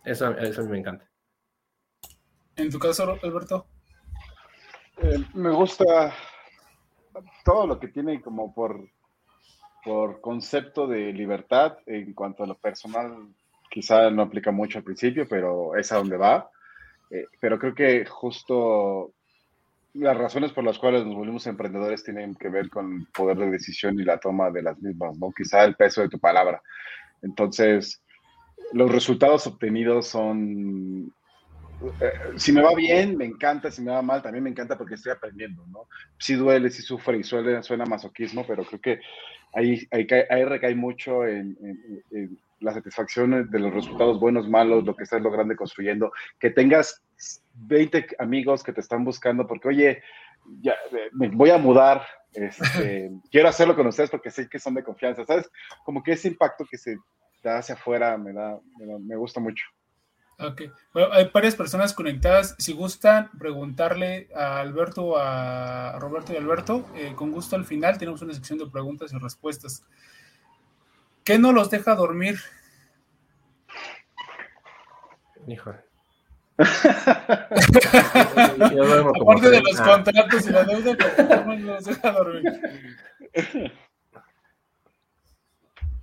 Eso, 0.04 0.31
eso 0.38 0.61
a 0.61 0.64
mí 0.64 0.70
me 0.70 0.78
encanta. 0.78 1.09
¿En 2.57 2.70
tu 2.70 2.78
caso, 2.78 3.16
Alberto? 3.22 3.66
Eh, 4.98 5.24
me 5.35 5.50
gusta 5.50 6.12
todo 7.44 7.66
lo 7.66 7.78
que 7.78 7.88
tiene 7.88 8.20
como 8.20 8.52
por 8.54 8.88
por 9.88 10.20
concepto 10.20 10.87
de 10.87 11.12
libertad 11.12 11.78
en 11.87 12.12
cuanto 12.12 12.44
a 12.44 12.46
lo 12.46 12.57
personal, 12.57 13.28
quizá 13.70 14.11
no 14.11 14.22
aplica 14.22 14.50
mucho 14.50 14.78
al 14.78 14.85
principio, 14.85 15.26
pero 15.26 15.76
es 15.76 15.90
a 15.92 15.96
donde 15.96 16.16
va. 16.16 16.50
Eh, 17.11 17.24
pero 17.40 17.59
creo 17.59 17.74
que 17.74 18.04
justo 18.04 19.12
las 19.98 20.16
razones 20.16 20.52
por 20.52 20.64
las 20.64 20.78
cuales 20.78 21.04
nos 21.04 21.14
volvimos 21.14 21.46
emprendedores 21.46 22.04
tienen 22.04 22.34
que 22.34 22.48
ver 22.48 22.68
con 22.68 23.00
el 23.00 23.06
poder 23.06 23.38
de 23.38 23.50
decisión 23.50 23.98
y 23.98 24.04
la 24.04 24.18
toma 24.18 24.50
de 24.50 24.62
las 24.62 24.78
mismas, 24.80 25.18
¿no? 25.18 25.32
Quizá 25.37 25.64
el 25.64 25.74
peso 25.74 26.00
de 26.00 26.08
tu 26.08 26.18
palabra. 26.18 26.62
Entonces, 27.22 28.02
los 28.72 28.90
resultados 28.90 29.46
obtenidos 29.46 30.06
son 30.08 31.12
eh, 32.00 32.12
si 32.37 32.52
me 32.52 32.61
va 32.61 32.74
bien, 32.74 33.16
me 33.16 33.24
encanta, 33.24 33.70
si 33.70 33.82
me 33.82 33.92
va 33.92 34.02
mal, 34.02 34.20
también 34.20 34.42
me 34.42 34.50
encanta 34.50 34.76
porque 34.76 34.94
estoy 34.94 35.12
aprendiendo, 35.12 35.64
¿no? 35.68 35.87
Sí 36.18 36.34
duele, 36.34 36.70
sí 36.70 36.82
sufre 36.82 37.18
y 37.18 37.22
suele, 37.22 37.62
suena 37.62 37.84
masoquismo, 37.84 38.44
pero 38.46 38.64
creo 38.64 38.80
que 38.80 39.00
ahí, 39.54 39.87
ahí, 39.90 40.44
recae 40.44 40.74
mucho 40.74 41.24
en, 41.24 41.56
la 42.61 42.73
satisfacción 42.73 43.51
de 43.51 43.59
los 43.59 43.73
resultados 43.73 44.18
buenos, 44.18 44.49
malos, 44.49 44.85
lo 44.85 44.97
que 44.97 45.05
estás 45.05 45.23
logrando 45.23 45.55
y 45.55 45.57
construyendo, 45.57 46.12
que 46.38 46.51
tengas 46.51 47.03
20 47.55 48.16
amigos 48.18 48.62
que 48.62 48.73
te 48.73 48.81
están 48.81 49.05
buscando 49.05 49.47
porque, 49.47 49.68
oye, 49.68 50.03
ya, 50.61 50.73
eh, 50.73 51.11
me 51.12 51.29
voy 51.29 51.51
a 51.51 51.59
mudar, 51.59 52.03
este, 52.33 53.11
quiero 53.31 53.49
hacerlo 53.49 53.77
con 53.77 53.87
ustedes 53.87 54.11
porque 54.11 54.31
sé 54.31 54.49
que 54.49 54.59
son 54.59 54.75
de 54.75 54.85
confianza, 54.85 55.25
¿sabes? 55.25 55.51
Como 55.85 56.03
que 56.03 56.12
ese 56.12 56.29
impacto 56.29 56.64
que 56.71 56.79
se 56.79 56.97
da 57.42 57.59
hacia 57.59 57.75
afuera 57.75 58.16
me, 58.18 58.33
da, 58.33 58.59
me 59.01 59.16
gusta 59.16 59.40
mucho. 59.40 59.64
Ok, 60.40 60.62
bueno, 60.92 61.12
hay 61.12 61.29
varias 61.35 61.57
personas 61.57 61.92
conectadas. 61.92 62.55
Si 62.59 62.73
gustan 62.73 63.29
preguntarle 63.38 64.29
a 64.37 64.61
Alberto, 64.61 65.18
a 65.18 65.99
Roberto 65.99 66.33
y 66.33 66.37
Alberto, 66.37 66.88
eh, 66.94 67.12
con 67.16 67.33
gusto 67.33 67.57
al 67.57 67.64
final 67.64 67.99
tenemos 67.99 68.23
una 68.23 68.33
sección 68.33 68.57
de 68.61 68.66
preguntas 68.66 69.12
y 69.12 69.18
respuestas. 69.18 69.85
¿Qué 71.29 71.38
no 71.38 71.53
los 71.53 71.69
deja 71.69 71.95
dormir? 71.95 72.38
Híjole. 75.47 75.81
Aparte 76.59 77.61
de 79.51 79.61
los 79.61 79.79
contratos 79.79 80.47
y 80.47 80.51
la 80.51 80.64
deuda, 80.64 80.97
¿cómo 81.17 81.55
no 81.55 81.75
los 81.75 81.85
deja 81.85 82.12
dormir? 82.12 82.45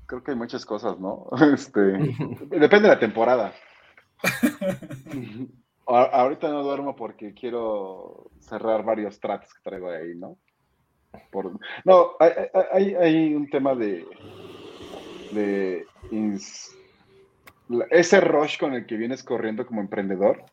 Creo 0.05 0.23
que 0.23 0.29
hay 0.29 0.37
muchas 0.37 0.63
cosas, 0.63 0.99
¿no? 0.99 1.27
Este, 1.55 1.81
depende 1.81 2.87
de 2.87 2.93
la 2.93 2.99
temporada. 2.99 3.51
Ahorita 5.87 6.49
no 6.49 6.61
duermo 6.61 6.95
porque 6.95 7.33
quiero 7.33 8.29
cerrar 8.41 8.83
varios 8.83 9.19
tratos 9.19 9.51
que 9.55 9.63
traigo 9.63 9.89
ahí, 9.89 10.13
¿no? 10.13 10.37
no, 11.83 12.11
hay, 12.71 13.33
un 13.33 13.49
tema 13.49 13.73
de, 13.73 14.05
de 15.35 15.85
ese 17.89 18.21
rush 18.21 18.57
con 18.57 18.73
el 18.73 18.85
que 18.85 18.97
vienes 18.97 19.23
corriendo 19.23 19.65
como 19.65 19.81
emprendedor 19.81 20.43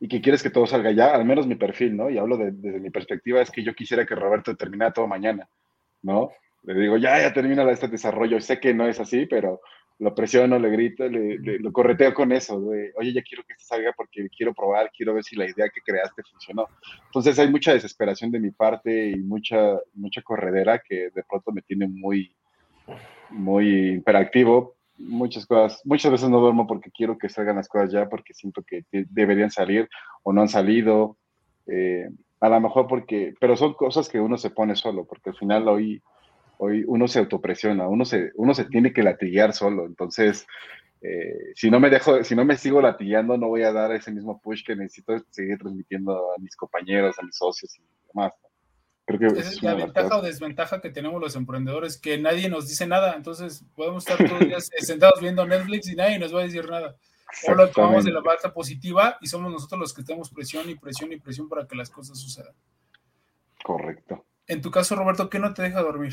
y 0.00 0.08
que 0.08 0.20
quieres 0.20 0.42
que 0.42 0.50
todo 0.50 0.66
salga 0.66 0.92
ya, 0.92 1.14
al 1.14 1.24
menos 1.24 1.46
mi 1.46 1.56
perfil, 1.56 1.96
¿no? 1.96 2.08
Y 2.08 2.18
hablo 2.18 2.36
desde 2.36 2.80
mi 2.80 2.90
perspectiva, 2.90 3.40
es 3.40 3.50
que 3.50 3.64
yo 3.64 3.74
quisiera 3.74 4.06
que 4.06 4.14
Roberto 4.14 4.56
terminara 4.56 4.92
todo 4.92 5.06
mañana, 5.06 5.48
¿no? 6.02 6.30
Le 6.62 6.74
digo, 6.74 6.96
ya, 6.96 7.20
ya 7.20 7.32
termina 7.32 7.68
este 7.70 7.88
desarrollo, 7.88 8.40
sé 8.40 8.60
que 8.60 8.74
no 8.74 8.86
es 8.86 9.00
así, 9.00 9.26
pero 9.26 9.60
lo 10.00 10.14
presiono, 10.14 10.58
le 10.58 10.70
grito, 10.70 11.08
le, 11.08 11.38
lo 11.58 11.72
correteo 11.72 12.14
con 12.14 12.30
eso, 12.30 12.60
de, 12.60 12.92
oye, 12.96 13.12
ya 13.12 13.22
quiero 13.22 13.42
que 13.44 13.54
esto 13.54 13.74
salga 13.74 13.92
porque 13.96 14.28
quiero 14.36 14.54
probar, 14.54 14.90
quiero 14.96 15.14
ver 15.14 15.24
si 15.24 15.34
la 15.34 15.46
idea 15.46 15.68
que 15.68 15.80
creaste 15.80 16.22
funcionó. 16.30 16.68
Entonces 17.06 17.36
hay 17.38 17.50
mucha 17.50 17.72
desesperación 17.72 18.30
de 18.30 18.38
mi 18.38 18.52
parte 18.52 19.10
y 19.10 19.16
mucha, 19.16 19.76
mucha 19.94 20.22
corredera 20.22 20.80
que 20.86 21.10
de 21.10 21.24
pronto 21.28 21.50
me 21.50 21.62
tiene 21.62 21.88
muy, 21.88 22.32
muy 23.30 23.90
imperactivo. 23.90 24.76
Muchas 24.96 25.46
cosas, 25.46 25.80
muchas 25.84 26.10
veces 26.10 26.28
no 26.28 26.40
duermo 26.40 26.66
porque 26.66 26.90
quiero 26.90 27.16
que 27.18 27.28
salgan 27.28 27.56
las 27.56 27.68
cosas 27.68 27.92
ya, 27.92 28.08
porque 28.08 28.34
siento 28.34 28.62
que 28.62 28.84
deberían 28.90 29.50
salir 29.50 29.88
o 30.22 30.32
no 30.32 30.42
han 30.42 30.48
salido. 30.48 31.16
Eh, 31.66 32.08
a 32.40 32.48
lo 32.48 32.60
mejor 32.60 32.86
porque, 32.86 33.34
pero 33.40 33.56
son 33.56 33.74
cosas 33.74 34.08
que 34.08 34.20
uno 34.20 34.36
se 34.36 34.50
pone 34.50 34.74
solo, 34.74 35.04
porque 35.04 35.30
al 35.30 35.36
final 35.36 35.68
hoy 35.68 36.02
hoy 36.58 36.84
uno 36.86 37.08
se 37.08 37.20
autopresiona, 37.20 37.88
uno 37.88 38.04
se, 38.04 38.32
uno 38.34 38.54
se 38.54 38.64
tiene 38.66 38.92
que 38.92 39.02
latiguear 39.02 39.52
solo. 39.52 39.86
Entonces, 39.86 40.46
eh, 41.00 41.52
si 41.54 41.70
no 41.70 41.80
me 41.80 41.88
dejo, 41.90 42.22
si 42.24 42.34
no 42.34 42.44
me 42.44 42.56
sigo 42.56 42.82
latillando, 42.82 43.38
no 43.38 43.48
voy 43.48 43.62
a 43.62 43.72
dar 43.72 43.92
ese 43.92 44.12
mismo 44.12 44.40
push 44.40 44.64
que 44.64 44.76
necesito 44.76 45.18
seguir 45.30 45.58
transmitiendo 45.58 46.12
a 46.12 46.38
mis 46.40 46.56
compañeros, 46.56 47.18
a 47.18 47.22
mis 47.22 47.36
socios 47.36 47.78
y 47.78 47.82
demás. 48.08 48.32
Creo 49.08 49.32
que 49.32 49.40
es, 49.40 49.62
la 49.62 49.72
ventaja 49.72 50.18
o 50.18 50.20
desventaja 50.20 50.82
que 50.82 50.90
tenemos 50.90 51.18
los 51.18 51.34
emprendedores, 51.34 51.96
que 51.96 52.18
nadie 52.18 52.50
nos 52.50 52.68
dice 52.68 52.86
nada. 52.86 53.14
Entonces, 53.16 53.64
podemos 53.74 54.06
estar 54.06 54.18
todos 54.18 54.40
los 54.40 54.48
días 54.48 54.70
sentados 54.80 55.18
viendo 55.22 55.46
Netflix 55.46 55.88
y 55.88 55.96
nadie 55.96 56.18
nos 56.18 56.34
va 56.34 56.40
a 56.40 56.42
decir 56.42 56.68
nada. 56.68 56.94
O 57.48 57.54
lo 57.54 57.70
tomamos 57.70 58.04
de 58.04 58.12
la 58.12 58.20
parte 58.20 58.50
positiva 58.50 59.16
y 59.22 59.26
somos 59.26 59.50
nosotros 59.50 59.80
los 59.80 59.94
que 59.94 60.02
tenemos 60.02 60.28
presión 60.28 60.68
y 60.68 60.74
presión 60.74 61.10
y 61.10 61.18
presión 61.18 61.48
para 61.48 61.66
que 61.66 61.74
las 61.74 61.88
cosas 61.88 62.18
sucedan. 62.18 62.52
Correcto. 63.64 64.26
En 64.46 64.60
tu 64.60 64.70
caso, 64.70 64.94
Roberto, 64.94 65.30
¿qué 65.30 65.38
no 65.38 65.54
te 65.54 65.62
deja 65.62 65.80
dormir? 65.80 66.12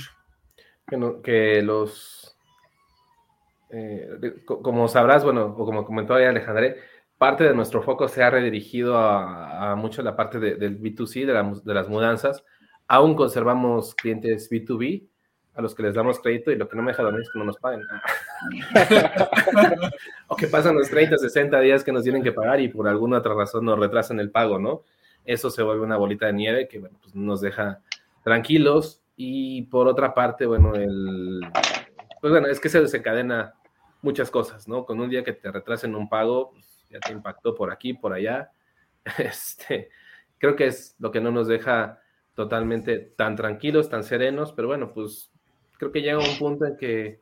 que, 1.22 1.62
los, 1.64 2.38
eh, 3.72 4.08
como 4.46 4.88
sabrás, 4.88 5.26
bueno, 5.26 5.48
o 5.48 5.66
como 5.66 5.84
comentó 5.84 6.14
ahí 6.14 6.24
Alejandré, 6.24 6.78
parte 7.18 7.44
de 7.44 7.54
nuestro 7.54 7.82
foco 7.82 8.08
se 8.08 8.24
ha 8.24 8.30
redirigido 8.30 8.98
a, 8.98 9.76
mucho 9.76 10.02
la 10.02 10.16
parte 10.16 10.40
del 10.40 10.80
B2C, 10.80 11.26
de, 11.26 11.74
las 11.74 11.90
mudanzas. 11.90 12.46
Aún 12.88 13.16
conservamos 13.16 13.96
clientes 13.96 14.50
B2B 14.50 15.08
a 15.56 15.62
los 15.62 15.74
que 15.74 15.84
les 15.84 15.96
damos 15.96 16.20
crédito 16.20 16.52
y 16.52 16.56
lo 16.56 16.68
que 16.68 16.76
no 16.76 16.84
me 16.84 16.92
deja 16.92 17.04
dormir 17.04 17.22
es 17.22 17.30
que 17.32 17.40
no 17.40 17.46
nos 17.46 17.58
paguen. 17.58 17.82
o 20.28 20.36
que 20.36 20.48
pasan 20.48 20.76
los 20.76 20.90
30, 20.90 21.18
60 21.18 21.60
días 21.62 21.84
que 21.84 21.92
nos 21.92 22.04
tienen 22.04 22.24
que 22.24 22.32
pagar 22.32 22.60
y 22.60 22.68
por 22.68 22.88
alguna 22.88 23.20
otra 23.20 23.34
razón 23.34 23.66
nos 23.66 23.80
retrasan 23.80 24.20
el 24.20 24.32
pago, 24.32 24.60
¿no? 24.60 24.84
Eso 25.24 25.50
se 25.50 25.64
vuelve 25.64 25.84
una 25.84 25.98
bolita 25.98 26.28
de 26.28 26.34
nieve 26.34 26.68
que 26.68 26.80
bueno, 26.80 27.00
pues 27.02 27.16
nos 27.16 27.42
deja 27.42 27.82
tranquilos, 28.24 29.02
y 29.18 29.64
por 29.64 29.88
otra 29.88 30.14
parte, 30.14 30.46
bueno, 30.46 30.76
el, 30.76 31.42
pues 32.20 32.32
bueno, 32.32 32.48
es 32.48 32.60
que 32.60 32.70
se 32.70 32.82
desencadena 32.82 33.54
muchas 34.02 34.30
cosas, 34.30 34.68
¿no? 34.68 34.86
Con 34.86 35.00
un 35.00 35.10
día 35.10 35.24
que 35.24 35.34
te 35.34 35.52
retrasen 35.52 35.96
un 35.96 36.10
pago, 36.10 36.52
pues, 36.52 36.86
ya 36.90 37.00
te 37.00 37.14
impactó 37.14 37.56
por 37.56 37.72
aquí, 37.72 37.94
por 37.94 38.14
allá. 38.14 38.52
Este, 39.20 39.92
creo 40.40 40.56
que 40.56 40.66
es 40.66 40.96
lo 40.98 41.12
que 41.12 41.22
no 41.22 41.30
nos 41.30 41.48
deja 41.48 42.02
totalmente 42.36 43.00
tan 43.00 43.36
tranquilos, 43.36 43.90
tan 43.90 44.04
serenos, 44.04 44.54
pero 44.54 44.68
bueno, 44.68 44.94
pues 44.94 45.32
creo 45.78 45.92
que 45.92 46.02
llega 46.02 46.20
un 46.20 46.38
punto 46.38 46.66
en 46.66 46.78
que 46.78 47.22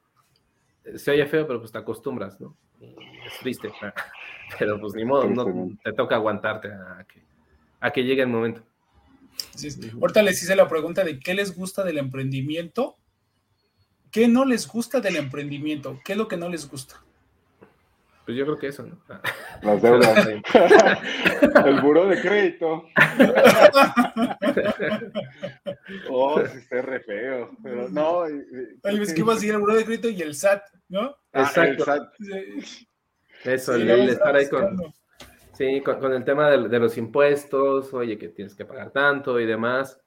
se 0.95 1.11
oye 1.11 1.25
feo, 1.25 1.47
pero 1.47 1.59
pues 1.59 1.71
te 1.71 1.77
acostumbras, 1.77 2.41
¿no? 2.41 2.57
Es 2.81 3.39
triste, 3.39 3.71
pero 4.59 4.79
pues 4.79 4.93
ni 4.95 5.05
modo, 5.05 5.29
no, 5.29 5.69
te 5.83 5.93
toca 5.93 6.15
aguantarte 6.15 6.69
a 6.69 7.05
que, 7.07 7.21
a 7.79 7.91
que 7.91 8.03
llegue 8.03 8.23
el 8.23 8.27
momento. 8.27 8.63
ahorita 10.01 10.23
les 10.23 10.41
hice 10.41 10.55
la 10.55 10.67
pregunta 10.67 11.03
de 11.03 11.19
qué 11.19 11.33
les 11.33 11.55
gusta 11.55 11.83
del 11.83 11.99
emprendimiento. 11.99 12.97
¿Qué 14.11 14.27
no 14.27 14.45
les 14.45 14.67
gusta 14.67 14.99
del 14.99 15.15
emprendimiento? 15.15 15.99
¿Qué 16.05 16.11
es 16.11 16.17
lo 16.17 16.27
que 16.27 16.37
no 16.37 16.49
les 16.49 16.69
gusta? 16.69 17.03
Pues 18.25 18.37
yo 18.37 18.45
creo 18.45 18.57
que 18.57 18.67
eso, 18.67 18.83
¿no? 18.83 18.97
Las 19.61 19.81
deudas. 19.81 20.27
el 21.65 21.81
buró 21.81 22.07
de 22.07 22.21
crédito. 22.21 22.85
oh, 26.09 26.41
sí 26.45 26.57
está 26.57 26.81
re 26.81 27.01
feo. 27.01 27.51
Pero 27.61 27.89
no. 27.89 28.23
Ay, 28.83 29.01
es 29.01 29.13
que 29.13 29.19
iba 29.19 29.33
a 29.33 29.37
seguir 29.37 29.55
el 29.55 29.61
buró 29.61 29.75
de 29.75 29.85
crédito 29.85 30.09
y 30.09 30.21
el 30.21 30.35
SAT, 30.35 30.63
¿no? 30.89 31.17
Exacto. 31.33 31.85
Ah, 31.87 32.11
el 32.19 32.63
SAT. 32.63 32.87
Eso, 33.43 33.75
el, 33.75 34.09
estar 34.09 34.35
ahí 34.35 34.47
con, 34.47 34.77
sí, 35.51 35.81
con, 35.81 36.13
el 36.13 36.23
tema 36.23 36.49
de, 36.49 36.79
los 36.79 36.97
impuestos, 36.97 37.93
oye, 37.93 38.17
que 38.17 38.29
tienes 38.29 38.55
que 38.55 38.65
pagar 38.65 38.91
tanto 38.91 39.39
y 39.39 39.45
demás. 39.45 39.99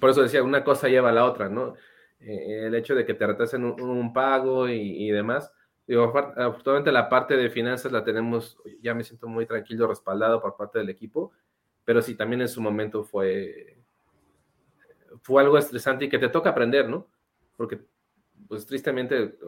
Por 0.00 0.10
eso 0.10 0.22
decía, 0.22 0.42
una 0.42 0.62
cosa 0.62 0.88
lleva 0.88 1.10
a 1.10 1.12
la 1.12 1.24
otra, 1.24 1.48
¿no? 1.48 1.74
Eh, 2.20 2.66
el 2.66 2.74
hecho 2.74 2.94
de 2.94 3.04
que 3.04 3.14
te 3.14 3.26
retrasen 3.26 3.64
un, 3.64 4.12
pago 4.12 4.68
y, 4.68 5.10
demás. 5.10 5.52
Digo, 5.86 6.02
afortunadamente 6.04 6.90
la 6.90 7.08
parte 7.08 7.36
de 7.36 7.48
finanzas 7.48 7.92
la 7.92 8.02
tenemos, 8.02 8.58
ya 8.80 8.92
me 8.92 9.04
siento 9.04 9.28
muy 9.28 9.46
tranquilo, 9.46 9.86
respaldado 9.86 10.42
por 10.42 10.56
parte 10.56 10.80
del 10.80 10.88
equipo, 10.88 11.32
pero 11.84 12.02
sí, 12.02 12.16
también 12.16 12.40
en 12.42 12.48
su 12.48 12.60
momento 12.60 13.04
fue, 13.04 13.78
fue 15.22 15.42
algo 15.42 15.56
estresante 15.56 16.06
y 16.06 16.08
que 16.08 16.18
te 16.18 16.28
toca 16.28 16.50
aprender, 16.50 16.88
¿no? 16.88 17.06
Porque, 17.56 17.80
pues 18.48 18.66
tristemente, 18.66 19.38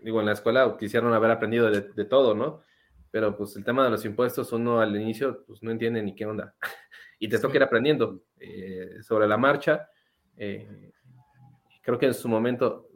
digo, 0.00 0.20
en 0.20 0.26
la 0.26 0.32
escuela 0.32 0.76
quisieron 0.78 1.12
haber 1.12 1.32
aprendido 1.32 1.68
de, 1.68 2.04
todo, 2.04 2.34
¿no? 2.34 2.62
Pero 3.10 3.36
pues 3.36 3.56
el 3.56 3.64
tema 3.64 3.84
de 3.84 3.90
los 3.90 4.04
impuestos, 4.04 4.52
uno 4.52 4.80
al 4.80 4.94
inicio, 4.94 5.44
pues 5.44 5.60
no 5.62 5.72
entiende 5.72 6.00
ni 6.02 6.14
qué 6.14 6.24
onda. 6.24 6.54
y 7.18 7.28
te 7.28 7.40
toca 7.40 7.56
ir 7.56 7.62
aprendiendo 7.64 8.22
eh, 8.38 8.98
sobre 9.02 9.26
la 9.26 9.36
marcha. 9.36 9.88
Eh, 10.36 10.92
creo 11.82 11.98
que 11.98 12.06
en 12.06 12.14
su 12.14 12.28
momento, 12.28 12.88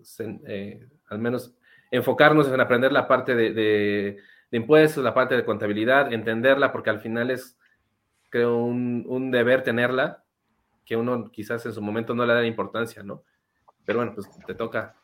eh, 0.47 0.89
al 1.09 1.19
menos 1.19 1.56
enfocarnos 1.91 2.49
en 2.49 2.61
aprender 2.61 2.93
la 2.93 3.09
parte 3.09 3.35
de, 3.35 3.53
de, 3.53 4.17
impuestos, 4.51 5.05
la 5.05 5.15
parte 5.15 5.37
de 5.37 5.45
contabilidad, 5.45 6.13
entenderla, 6.13 6.73
porque 6.73 6.91
al 6.91 7.01
final 7.01 7.31
es, 7.31 7.59
creo, 8.31 8.57
un, 8.57 9.05
un, 9.07 9.31
deber 9.31 9.63
tenerla, 9.63 10.25
que 10.85 10.97
uno 10.97 11.31
quizás 11.31 11.65
en 11.67 11.73
su 11.73 11.83
momento 11.83 12.15
no 12.15 12.25
le 12.25 12.35
da 12.35 12.47
importancia, 12.47 13.03
¿no? 13.03 13.23
Pero 13.85 13.99
bueno, 13.99 14.13
pues 14.15 14.29
te 14.47 14.55
toca, 14.55 14.95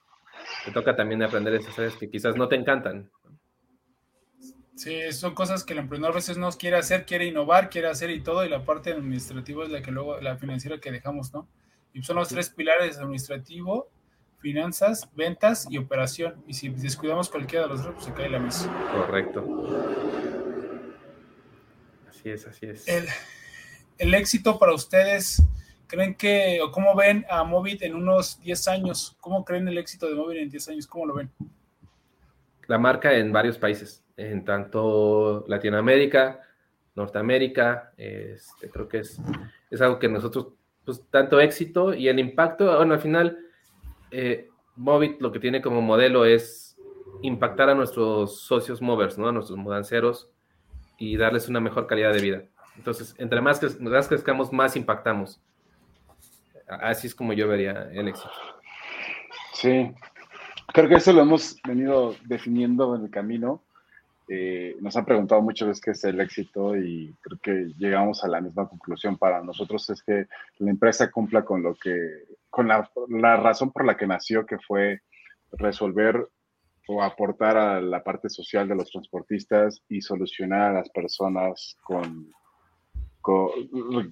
te 0.64 0.72
toca 0.72 0.94
también 0.96 1.22
aprender 1.22 1.54
esas 1.54 1.78
áreas 1.78 1.96
que 1.96 2.10
quizás 2.10 2.36
no 2.36 2.48
te 2.48 2.56
encantan. 2.56 3.10
Sí, 4.74 5.12
son 5.12 5.34
cosas 5.34 5.64
que 5.64 5.74
el 5.74 5.80
emprendedor 5.80 6.12
a 6.12 6.16
veces 6.16 6.38
no 6.38 6.50
quiere 6.50 6.76
hacer, 6.76 7.04
quiere 7.04 7.26
innovar, 7.26 7.68
quiere 7.68 7.88
hacer 7.88 8.10
y 8.10 8.20
todo, 8.20 8.44
y 8.44 8.48
la 8.48 8.64
parte 8.64 8.92
administrativa 8.92 9.64
es 9.64 9.70
la 9.70 9.82
que 9.82 9.90
luego, 9.90 10.20
la 10.20 10.36
financiera 10.36 10.78
que 10.78 10.90
dejamos, 10.90 11.32
¿no? 11.32 11.46
Y 11.92 12.02
son 12.02 12.16
los 12.16 12.28
tres 12.28 12.48
pilares, 12.50 12.98
administrativo, 12.98 13.90
finanzas, 14.42 15.08
ventas 15.14 15.66
y 15.70 15.78
operación. 15.78 16.42
Y 16.46 16.52
si 16.52 16.68
descuidamos 16.68 17.30
cualquiera 17.30 17.66
de 17.66 17.70
los 17.70 17.82
tres, 17.82 17.94
pues 17.94 18.04
se 18.04 18.12
cae 18.12 18.28
la 18.28 18.40
mesa. 18.40 18.70
Correcto. 18.92 19.68
Así 22.08 22.28
es, 22.28 22.46
así 22.46 22.66
es. 22.66 22.86
El, 23.98 24.14
éxito 24.14 24.58
para 24.58 24.74
ustedes, 24.74 25.42
¿creen 25.86 26.14
que, 26.14 26.60
o 26.60 26.70
cómo 26.72 26.94
ven 26.94 27.24
a 27.30 27.44
Movit 27.44 27.82
en 27.82 27.94
unos 27.94 28.40
10 28.40 28.68
años? 28.68 29.16
¿Cómo 29.20 29.44
creen 29.44 29.68
el 29.68 29.78
éxito 29.78 30.08
de 30.08 30.14
Movit 30.16 30.38
en 30.38 30.50
10 30.50 30.68
años? 30.70 30.86
¿Cómo 30.86 31.06
lo 31.06 31.14
ven? 31.14 31.30
La 32.66 32.78
marca 32.78 33.14
en 33.14 33.32
varios 33.32 33.58
países, 33.58 34.04
en 34.16 34.44
tanto 34.44 35.44
Latinoamérica, 35.46 36.40
Norteamérica, 36.94 37.92
este, 37.96 38.68
creo 38.68 38.88
que 38.88 38.98
es, 38.98 39.20
es 39.70 39.80
algo 39.80 39.98
que 39.98 40.08
nosotros 40.08 40.48
pues 40.84 41.02
tanto 41.10 41.40
éxito 41.40 41.94
y 41.94 42.08
el 42.08 42.18
impacto, 42.18 42.76
bueno, 42.76 42.94
al 42.94 43.00
final, 43.00 43.38
eh, 44.12 44.48
Movit 44.76 45.20
lo 45.20 45.32
que 45.32 45.40
tiene 45.40 45.60
como 45.60 45.82
modelo 45.82 46.24
es 46.24 46.76
impactar 47.22 47.70
a 47.70 47.74
nuestros 47.74 48.40
socios 48.40 48.80
movers, 48.80 49.18
¿no? 49.18 49.28
A 49.28 49.32
nuestros 49.32 49.58
mudanceros 49.58 50.30
y 50.98 51.16
darles 51.16 51.48
una 51.48 51.60
mejor 51.60 51.86
calidad 51.86 52.12
de 52.12 52.20
vida. 52.20 52.42
Entonces, 52.76 53.14
entre 53.18 53.40
más, 53.40 53.80
más 53.80 54.08
crezcamos, 54.08 54.52
más 54.52 54.76
impactamos. 54.76 55.40
Así 56.66 57.06
es 57.06 57.14
como 57.14 57.32
yo 57.32 57.48
vería 57.48 57.90
el 57.92 58.08
éxito. 58.08 58.30
Sí, 59.52 59.92
creo 60.72 60.88
que 60.88 60.94
eso 60.94 61.12
lo 61.12 61.22
hemos 61.22 61.60
venido 61.66 62.14
definiendo 62.24 62.96
en 62.96 63.04
el 63.04 63.10
camino. 63.10 63.62
Eh, 64.28 64.76
nos 64.80 64.96
han 64.96 65.04
preguntado 65.04 65.42
muchas 65.42 65.68
veces 65.68 65.82
qué 65.82 65.90
es 65.90 66.04
el 66.04 66.20
éxito 66.20 66.76
y 66.76 67.14
creo 67.20 67.38
que 67.42 67.74
llegamos 67.76 68.24
a 68.24 68.28
la 68.28 68.40
misma 68.40 68.68
conclusión 68.68 69.18
para 69.18 69.42
nosotros 69.42 69.90
es 69.90 70.02
que 70.02 70.26
la 70.58 70.70
empresa 70.70 71.10
cumpla 71.10 71.44
con 71.44 71.62
lo 71.62 71.74
que, 71.74 72.24
con 72.52 72.68
la, 72.68 72.88
la 73.08 73.36
razón 73.36 73.72
por 73.72 73.86
la 73.86 73.96
que 73.96 74.06
nació, 74.06 74.44
que 74.44 74.58
fue 74.58 75.00
resolver 75.52 76.28
o 76.86 77.02
aportar 77.02 77.56
a 77.56 77.80
la 77.80 78.04
parte 78.04 78.28
social 78.28 78.68
de 78.68 78.74
los 78.74 78.90
transportistas 78.90 79.82
y 79.88 80.02
solucionar 80.02 80.70
a 80.70 80.72
las 80.74 80.90
personas 80.90 81.78
con, 81.82 82.30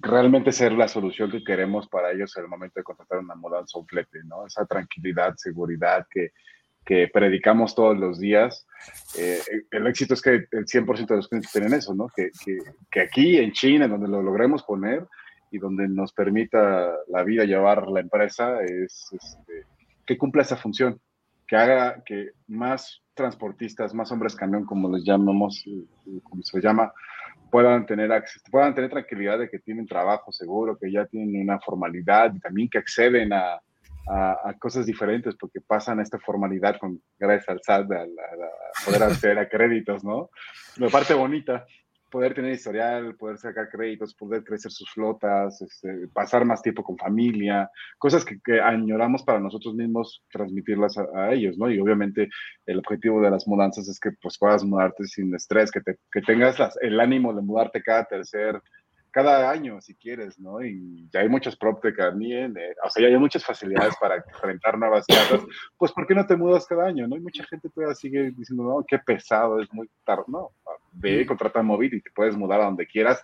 realmente 0.01 0.51
ser 0.51 0.71
la 0.71 0.87
solución 0.87 1.29
que 1.29 1.43
queremos 1.43 1.87
para 1.87 2.11
ellos 2.11 2.35
en 2.35 2.45
el 2.45 2.49
momento 2.49 2.79
de 2.79 2.83
contratar 2.83 3.19
una 3.19 3.35
mudanza 3.35 3.77
o 3.77 3.81
un 3.81 3.87
flete, 3.87 4.23
¿no? 4.23 4.47
Esa 4.47 4.65
tranquilidad, 4.65 5.35
seguridad 5.35 6.07
que, 6.09 6.31
que 6.83 7.09
predicamos 7.13 7.75
todos 7.75 7.95
los 7.95 8.19
días, 8.19 8.65
eh, 9.19 9.39
el 9.69 9.85
éxito 9.85 10.15
es 10.15 10.21
que 10.21 10.47
el 10.49 10.65
100% 10.65 11.05
de 11.05 11.15
los 11.17 11.27
clientes 11.27 11.51
tienen 11.51 11.73
eso, 11.73 11.93
¿no? 11.93 12.07
Que, 12.15 12.31
que, 12.43 12.57
que, 12.89 13.01
aquí 13.01 13.37
en 13.37 13.51
China, 13.51 13.87
donde 13.87 14.07
lo 14.07 14.23
logremos 14.23 14.63
poner 14.63 15.05
y 15.51 15.59
donde 15.59 15.87
nos 15.87 16.13
permita 16.13 16.91
la 17.07 17.23
vida 17.23 17.43
llevar 17.43 17.87
la 17.87 17.99
empresa, 17.99 18.61
es 18.61 19.09
este, 19.11 19.65
que 20.05 20.17
cumpla 20.17 20.41
esa 20.41 20.57
función, 20.57 20.99
que 21.47 21.57
haga 21.57 22.01
que 22.05 22.31
más 22.47 23.03
transportistas, 23.13 23.93
más 23.93 24.11
hombres 24.11 24.35
camión, 24.35 24.65
como 24.65 24.89
les 24.89 25.03
llamamos, 25.03 25.63
como 26.23 26.41
se 26.41 26.61
llama, 26.61 26.93
puedan 27.51 27.85
tener 27.85 28.09
puedan 28.49 28.73
tener 28.73 28.89
tranquilidad 28.89 29.37
de 29.37 29.49
que 29.49 29.59
tienen 29.59 29.85
trabajo 29.85 30.31
seguro, 30.31 30.77
que 30.77 30.91
ya 30.91 31.05
tienen 31.05 31.41
una 31.41 31.59
formalidad 31.59 32.33
y 32.33 32.39
también 32.39 32.69
que 32.69 32.77
acceden 32.77 33.33
a, 33.33 33.59
a, 34.07 34.53
cosas 34.59 34.85
diferentes 34.85 35.35
porque 35.35 35.61
pasan 35.61 35.99
esta 35.99 36.19
formalidad 36.19 36.77
con 36.79 37.01
gracias 37.19 37.49
al 37.49 37.61
SAT 37.61 37.91
a, 37.91 38.05
poder 38.85 39.03
acceder 39.03 39.39
a 39.39 39.49
créditos, 39.49 40.03
¿no? 40.03 40.29
La 40.77 40.89
parte 40.89 41.13
bonita, 41.13 41.65
poder 42.11 42.35
tener 42.35 42.51
historial, 42.51 43.15
poder 43.15 43.37
sacar 43.37 43.69
créditos, 43.69 44.13
poder 44.13 44.43
crecer 44.43 44.71
sus 44.71 44.91
flotas, 44.91 45.61
este, 45.61 46.07
pasar 46.13 46.45
más 46.45 46.61
tiempo 46.61 46.83
con 46.83 46.97
familia, 46.97 47.71
cosas 47.97 48.23
que, 48.23 48.39
añoramos 48.61 49.23
para 49.23 49.39
nosotros 49.39 49.73
mismos 49.73 50.23
transmitirlas 50.29 50.97
a, 50.97 51.31
ellos, 51.31 51.57
¿no? 51.57 51.71
Y 51.71 51.79
obviamente 51.79 52.29
el 52.65 52.79
objetivo 52.79 53.21
de 53.21 53.31
las 53.31 53.47
mudanzas 53.47 53.87
es 53.87 53.99
que 53.99 54.11
pues 54.21 54.37
puedas 54.37 54.63
mudarte 54.63 55.05
sin 55.05 55.33
estrés, 55.33 55.71
que, 55.71 55.81
te, 55.81 55.97
que 56.11 56.21
tengas 56.21 56.57
el 56.81 56.99
ánimo 56.99 57.33
de 57.33 57.41
mudarte 57.41 57.81
cada 57.81 58.05
tercer 58.05 58.61
cada 59.11 59.49
año, 59.51 59.81
si 59.81 59.93
quieres, 59.95 60.39
¿no? 60.39 60.63
Y 60.63 61.07
ya 61.11 61.19
hay 61.19 61.29
muchas 61.29 61.55
PropTech 61.55 61.97
también, 61.97 62.55
eh, 62.57 62.73
o 62.83 62.89
sea, 62.89 63.03
ya 63.03 63.09
hay 63.09 63.17
muchas 63.17 63.45
facilidades 63.45 63.95
para 63.99 64.23
rentar 64.41 64.77
nuevas 64.77 65.05
casas, 65.05 65.41
pues 65.77 65.91
¿por 65.91 66.07
qué 66.07 66.15
no 66.15 66.25
te 66.25 66.35
mudas 66.35 66.65
cada 66.65 66.87
año, 66.87 67.07
no? 67.07 67.17
Y 67.17 67.19
mucha 67.19 67.43
gente 67.45 67.69
todavía 67.69 67.95
sigue 67.95 68.31
diciendo, 68.31 68.63
no, 68.63 68.85
qué 68.87 68.97
pesado, 68.99 69.59
es 69.61 69.71
muy 69.73 69.89
tarde, 70.05 70.23
no, 70.27 70.51
ve, 70.93 71.25
contrata 71.25 71.61
móvil 71.61 71.93
y 71.93 72.01
te 72.01 72.11
puedes 72.11 72.35
mudar 72.35 72.61
a 72.61 72.65
donde 72.65 72.87
quieras. 72.87 73.21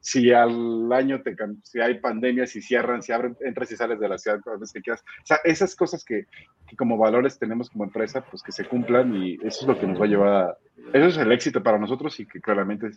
Si 0.00 0.32
al 0.32 0.90
año 0.92 1.20
te, 1.22 1.36
si 1.62 1.80
hay 1.80 1.98
pandemia, 1.98 2.46
si 2.46 2.62
cierran, 2.62 3.02
si 3.02 3.12
abren, 3.12 3.36
entras 3.44 3.70
y 3.70 3.76
sales 3.76 4.00
de 4.00 4.08
la 4.08 4.16
ciudad 4.18 4.40
cada 4.42 4.56
vez 4.56 4.72
que 4.72 4.80
quieras. 4.80 5.04
O 5.22 5.26
sea, 5.26 5.38
esas 5.44 5.76
cosas 5.76 6.04
que, 6.04 6.26
que 6.66 6.76
como 6.76 6.96
valores 6.96 7.38
tenemos 7.38 7.68
como 7.68 7.84
empresa, 7.84 8.24
pues 8.24 8.42
que 8.42 8.52
se 8.52 8.64
cumplan 8.64 9.14
y 9.14 9.34
eso 9.42 9.60
es 9.60 9.66
lo 9.66 9.78
que 9.78 9.86
nos 9.86 10.00
va 10.00 10.06
a 10.06 10.08
llevar 10.08 10.28
a, 10.28 10.56
eso 10.92 11.06
es 11.06 11.16
el 11.18 11.32
éxito 11.32 11.62
para 11.62 11.78
nosotros 11.78 12.18
y 12.18 12.26
que 12.26 12.40
claramente 12.40 12.90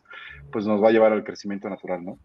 pues 0.51 0.65
nos 0.65 0.81
va 0.81 0.89
a 0.89 0.91
llevar 0.91 1.13
al 1.13 1.23
crecimiento 1.23 1.69
natural, 1.69 2.03
¿no? 2.03 2.17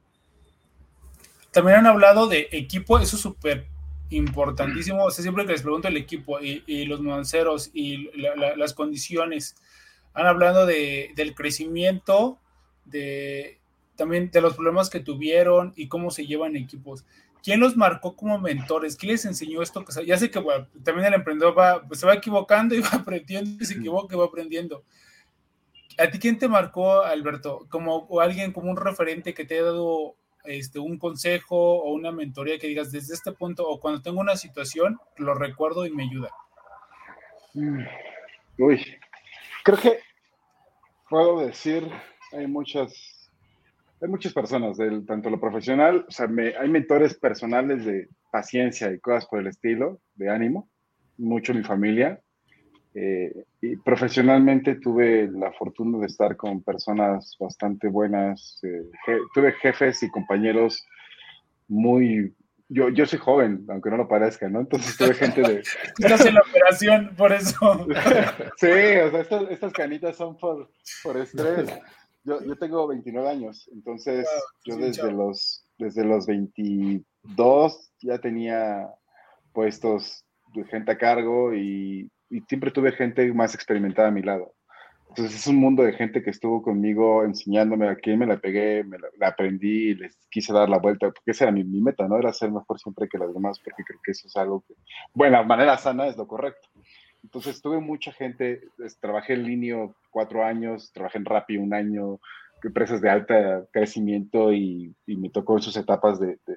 También 1.50 1.78
han 1.78 1.86
hablado 1.86 2.28
de 2.28 2.48
equipo, 2.52 2.98
eso 2.98 3.16
es 3.16 3.22
súper 3.22 3.66
importantísimo. 4.10 5.04
O 5.04 5.10
sea, 5.10 5.22
siempre 5.22 5.44
que 5.44 5.52
les 5.52 5.62
pregunto 5.62 5.88
el 5.88 5.96
equipo 5.96 6.38
y, 6.40 6.84
los 6.86 7.00
nuanceros 7.00 7.70
y 7.74 8.10
las 8.56 8.74
condiciones, 8.74 9.56
han 10.14 10.26
hablado 10.26 10.66
de, 10.66 11.10
del 11.16 11.34
crecimiento, 11.34 12.38
de 12.84 13.57
también 13.98 14.30
de 14.30 14.40
los 14.40 14.54
problemas 14.54 14.88
que 14.88 15.00
tuvieron 15.00 15.72
y 15.76 15.88
cómo 15.88 16.12
se 16.12 16.24
llevan 16.24 16.54
equipos. 16.54 17.04
¿Quién 17.42 17.58
los 17.58 17.76
marcó 17.76 18.14
como 18.14 18.38
mentores? 18.38 18.96
¿Quién 18.96 19.12
les 19.12 19.24
enseñó 19.24 19.60
esto? 19.60 19.84
Ya 20.06 20.16
sé 20.16 20.30
que 20.30 20.40
también 20.84 21.08
el 21.08 21.14
emprendedor 21.14 21.58
va, 21.58 21.82
pues, 21.82 21.98
se 21.98 22.06
va 22.06 22.14
equivocando 22.14 22.76
y 22.76 22.80
va 22.80 22.90
aprendiendo 22.92 23.62
y 23.62 23.66
se 23.66 23.74
equivoca 23.74 24.14
y 24.14 24.18
va 24.18 24.26
aprendiendo. 24.26 24.84
¿A 25.98 26.08
ti 26.08 26.20
quién 26.20 26.38
te 26.38 26.46
marcó, 26.46 27.02
Alberto? 27.02 27.66
Como 27.68 28.06
o 28.08 28.20
alguien 28.20 28.52
como 28.52 28.70
un 28.70 28.76
referente 28.76 29.34
que 29.34 29.44
te 29.44 29.58
ha 29.58 29.64
dado 29.64 30.14
este, 30.44 30.78
un 30.78 30.96
consejo 30.96 31.56
o 31.56 31.92
una 31.92 32.12
mentoría 32.12 32.58
que 32.58 32.68
digas 32.68 32.92
desde 32.92 33.14
este 33.14 33.32
punto 33.32 33.68
o 33.68 33.80
cuando 33.80 34.00
tengo 34.00 34.20
una 34.20 34.36
situación, 34.36 35.00
lo 35.16 35.34
recuerdo 35.34 35.86
y 35.86 35.90
me 35.90 36.04
ayuda? 36.04 36.30
Mm. 37.54 37.82
Uy, 38.58 38.80
creo 39.64 39.78
que 39.78 39.98
puedo 41.10 41.40
decir, 41.40 41.90
hay 42.32 42.46
muchas, 42.46 43.17
Hay 44.00 44.08
muchas 44.08 44.32
personas, 44.32 44.76
del, 44.76 45.04
tanto 45.04 45.28
lo 45.28 45.40
profesional, 45.40 46.04
o 46.06 46.10
sea, 46.10 46.28
me, 46.28 46.56
hay 46.56 46.68
mentores 46.68 47.18
personales 47.18 47.84
de 47.84 48.08
paciencia 48.30 48.92
y 48.92 49.00
cosas 49.00 49.26
por 49.26 49.40
el 49.40 49.48
estilo, 49.48 50.00
de 50.14 50.30
ánimo, 50.30 50.68
mucho 51.16 51.52
mi 51.52 51.64
familia. 51.64 52.20
Eh, 52.94 53.44
y 53.60 53.76
profesionalmente 53.76 54.76
tuve 54.76 55.28
la 55.30 55.52
fortuna 55.52 55.98
de 55.98 56.06
estar 56.06 56.36
con 56.36 56.62
personas 56.62 57.36
bastante 57.38 57.88
buenas. 57.88 58.60
Eh, 58.62 59.18
tuve 59.34 59.52
jefes 59.52 60.02
y 60.02 60.10
compañeros 60.10 60.84
muy... 61.66 62.34
Yo, 62.70 62.90
yo 62.90 63.06
soy 63.06 63.18
joven, 63.18 63.64
aunque 63.68 63.88
no 63.88 63.96
lo 63.96 64.08
parezca, 64.08 64.48
¿no? 64.48 64.60
Entonces 64.60 64.96
tuve 64.96 65.14
gente 65.14 65.40
de... 65.40 65.62
Estás 65.98 66.26
en 66.26 66.34
la 66.34 66.42
operación, 66.42 67.14
por 67.16 67.32
eso. 67.32 67.86
sí, 68.56 68.66
o 68.66 69.10
sea, 69.10 69.20
estas, 69.20 69.50
estas 69.50 69.72
canitas 69.72 70.16
son 70.16 70.36
por, 70.36 70.70
por 71.02 71.16
estrés. 71.16 71.68
Yo, 72.28 72.44
yo, 72.44 72.56
tengo 72.56 72.86
29 72.86 73.28
años, 73.28 73.70
entonces 73.72 74.28
yo 74.64 74.76
desde 74.76 75.10
los, 75.10 75.64
desde 75.78 76.04
los 76.04 76.26
22 76.26 77.90
ya 78.02 78.18
tenía 78.18 78.86
puestos 79.54 80.24
de 80.54 80.64
gente 80.64 80.92
a 80.92 80.98
cargo 80.98 81.54
y, 81.54 82.10
y, 82.28 82.40
siempre 82.42 82.70
tuve 82.70 82.92
gente 82.92 83.32
más 83.32 83.54
experimentada 83.54 84.08
a 84.08 84.12
mi 84.12 84.22
lado. 84.22 84.52
Entonces 85.08 85.36
es 85.36 85.46
un 85.46 85.56
mundo 85.56 85.82
de 85.82 85.94
gente 85.94 86.22
que 86.22 86.30
estuvo 86.30 86.62
conmigo 86.62 87.24
enseñándome 87.24 87.88
a 87.88 87.96
quién 87.96 88.18
me 88.18 88.26
la 88.26 88.38
pegué, 88.38 88.84
me 88.84 88.98
la, 88.98 89.28
aprendí 89.28 89.90
y 89.90 89.94
les 89.94 90.18
quise 90.30 90.52
dar 90.52 90.68
la 90.68 90.78
vuelta, 90.78 91.06
porque 91.06 91.30
esa 91.30 91.44
era 91.44 91.52
mi, 91.52 91.64
mi, 91.64 91.80
meta, 91.80 92.06
¿no? 92.06 92.18
Era 92.18 92.32
ser 92.32 92.52
mejor 92.52 92.78
siempre 92.78 93.08
que 93.08 93.18
las 93.18 93.32
demás, 93.32 93.58
porque 93.64 93.82
creo 93.84 94.00
que 94.04 94.12
eso 94.12 94.26
es 94.26 94.36
algo 94.36 94.62
que, 94.68 94.74
bueno, 95.14 95.42
manera 95.44 95.78
sana 95.78 96.06
es 96.06 96.16
lo 96.16 96.26
correcto. 96.26 96.68
Entonces 97.22 97.60
tuve 97.60 97.80
mucha 97.80 98.12
gente, 98.12 98.62
trabajé 99.00 99.34
en 99.34 99.44
línea 99.44 99.88
cuatro 100.10 100.44
años, 100.44 100.92
trabajé 100.92 101.18
en 101.18 101.24
Rappi 101.24 101.56
un 101.56 101.74
año, 101.74 102.20
empresas 102.62 103.00
de 103.00 103.10
alto 103.10 103.34
crecimiento 103.72 104.52
y, 104.52 104.94
me 105.06 105.30
tocó 105.30 105.56
en 105.56 105.62
sus 105.62 105.76
etapas 105.76 106.20
de, 106.20 106.38
de, 106.46 106.56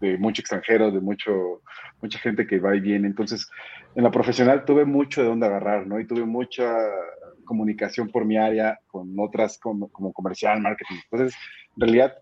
de, 0.00 0.18
mucho 0.18 0.40
extranjero, 0.40 0.90
de 0.90 1.00
mucho, 1.00 1.62
mucha 2.00 2.18
gente 2.18 2.46
que 2.46 2.58
va 2.58 2.74
y 2.76 2.80
viene. 2.80 3.06
Entonces, 3.06 3.48
en 3.94 4.04
la 4.04 4.10
profesional 4.10 4.64
tuve 4.64 4.84
mucho 4.84 5.22
de 5.22 5.28
dónde 5.28 5.46
agarrar, 5.46 5.86
¿no? 5.86 6.00
Y 6.00 6.06
tuve 6.06 6.24
mucha 6.24 6.72
comunicación 7.44 8.08
por 8.10 8.24
mi 8.24 8.36
área 8.36 8.78
con 8.86 9.14
otras 9.18 9.58
como, 9.58 9.88
como 9.88 10.12
comercial, 10.12 10.60
marketing. 10.60 10.96
Entonces, 11.10 11.38
en 11.76 11.80
realidad, 11.80 12.14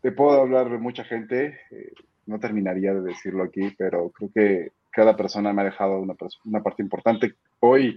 te 0.00 0.12
puedo 0.12 0.40
hablar 0.40 0.70
de 0.70 0.78
mucha 0.78 1.04
gente, 1.04 1.58
eh, 1.70 1.92
no 2.26 2.38
terminaría 2.38 2.92
de 2.94 3.00
decirlo 3.00 3.44
aquí, 3.44 3.74
pero 3.78 4.10
creo 4.10 4.30
que 4.34 4.72
cada 4.92 5.16
persona 5.16 5.52
me 5.52 5.62
ha 5.62 5.66
dejado 5.66 5.98
una, 6.00 6.14
una 6.44 6.62
parte 6.62 6.82
importante. 6.82 7.34
Hoy 7.60 7.96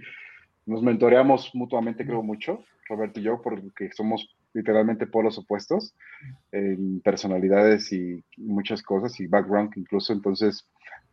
nos 0.64 0.82
mentoreamos 0.82 1.54
mutuamente, 1.54 2.04
creo 2.04 2.22
mucho, 2.22 2.64
Roberto 2.88 3.20
y 3.20 3.24
yo, 3.24 3.40
porque 3.40 3.90
somos 3.92 4.34
literalmente 4.52 5.06
polos 5.06 5.38
opuestos 5.38 5.94
en 6.50 7.00
personalidades 7.00 7.92
y 7.92 8.24
muchas 8.38 8.82
cosas 8.82 9.20
y 9.20 9.26
background 9.26 9.72
incluso. 9.76 10.12
Entonces, 10.12 10.66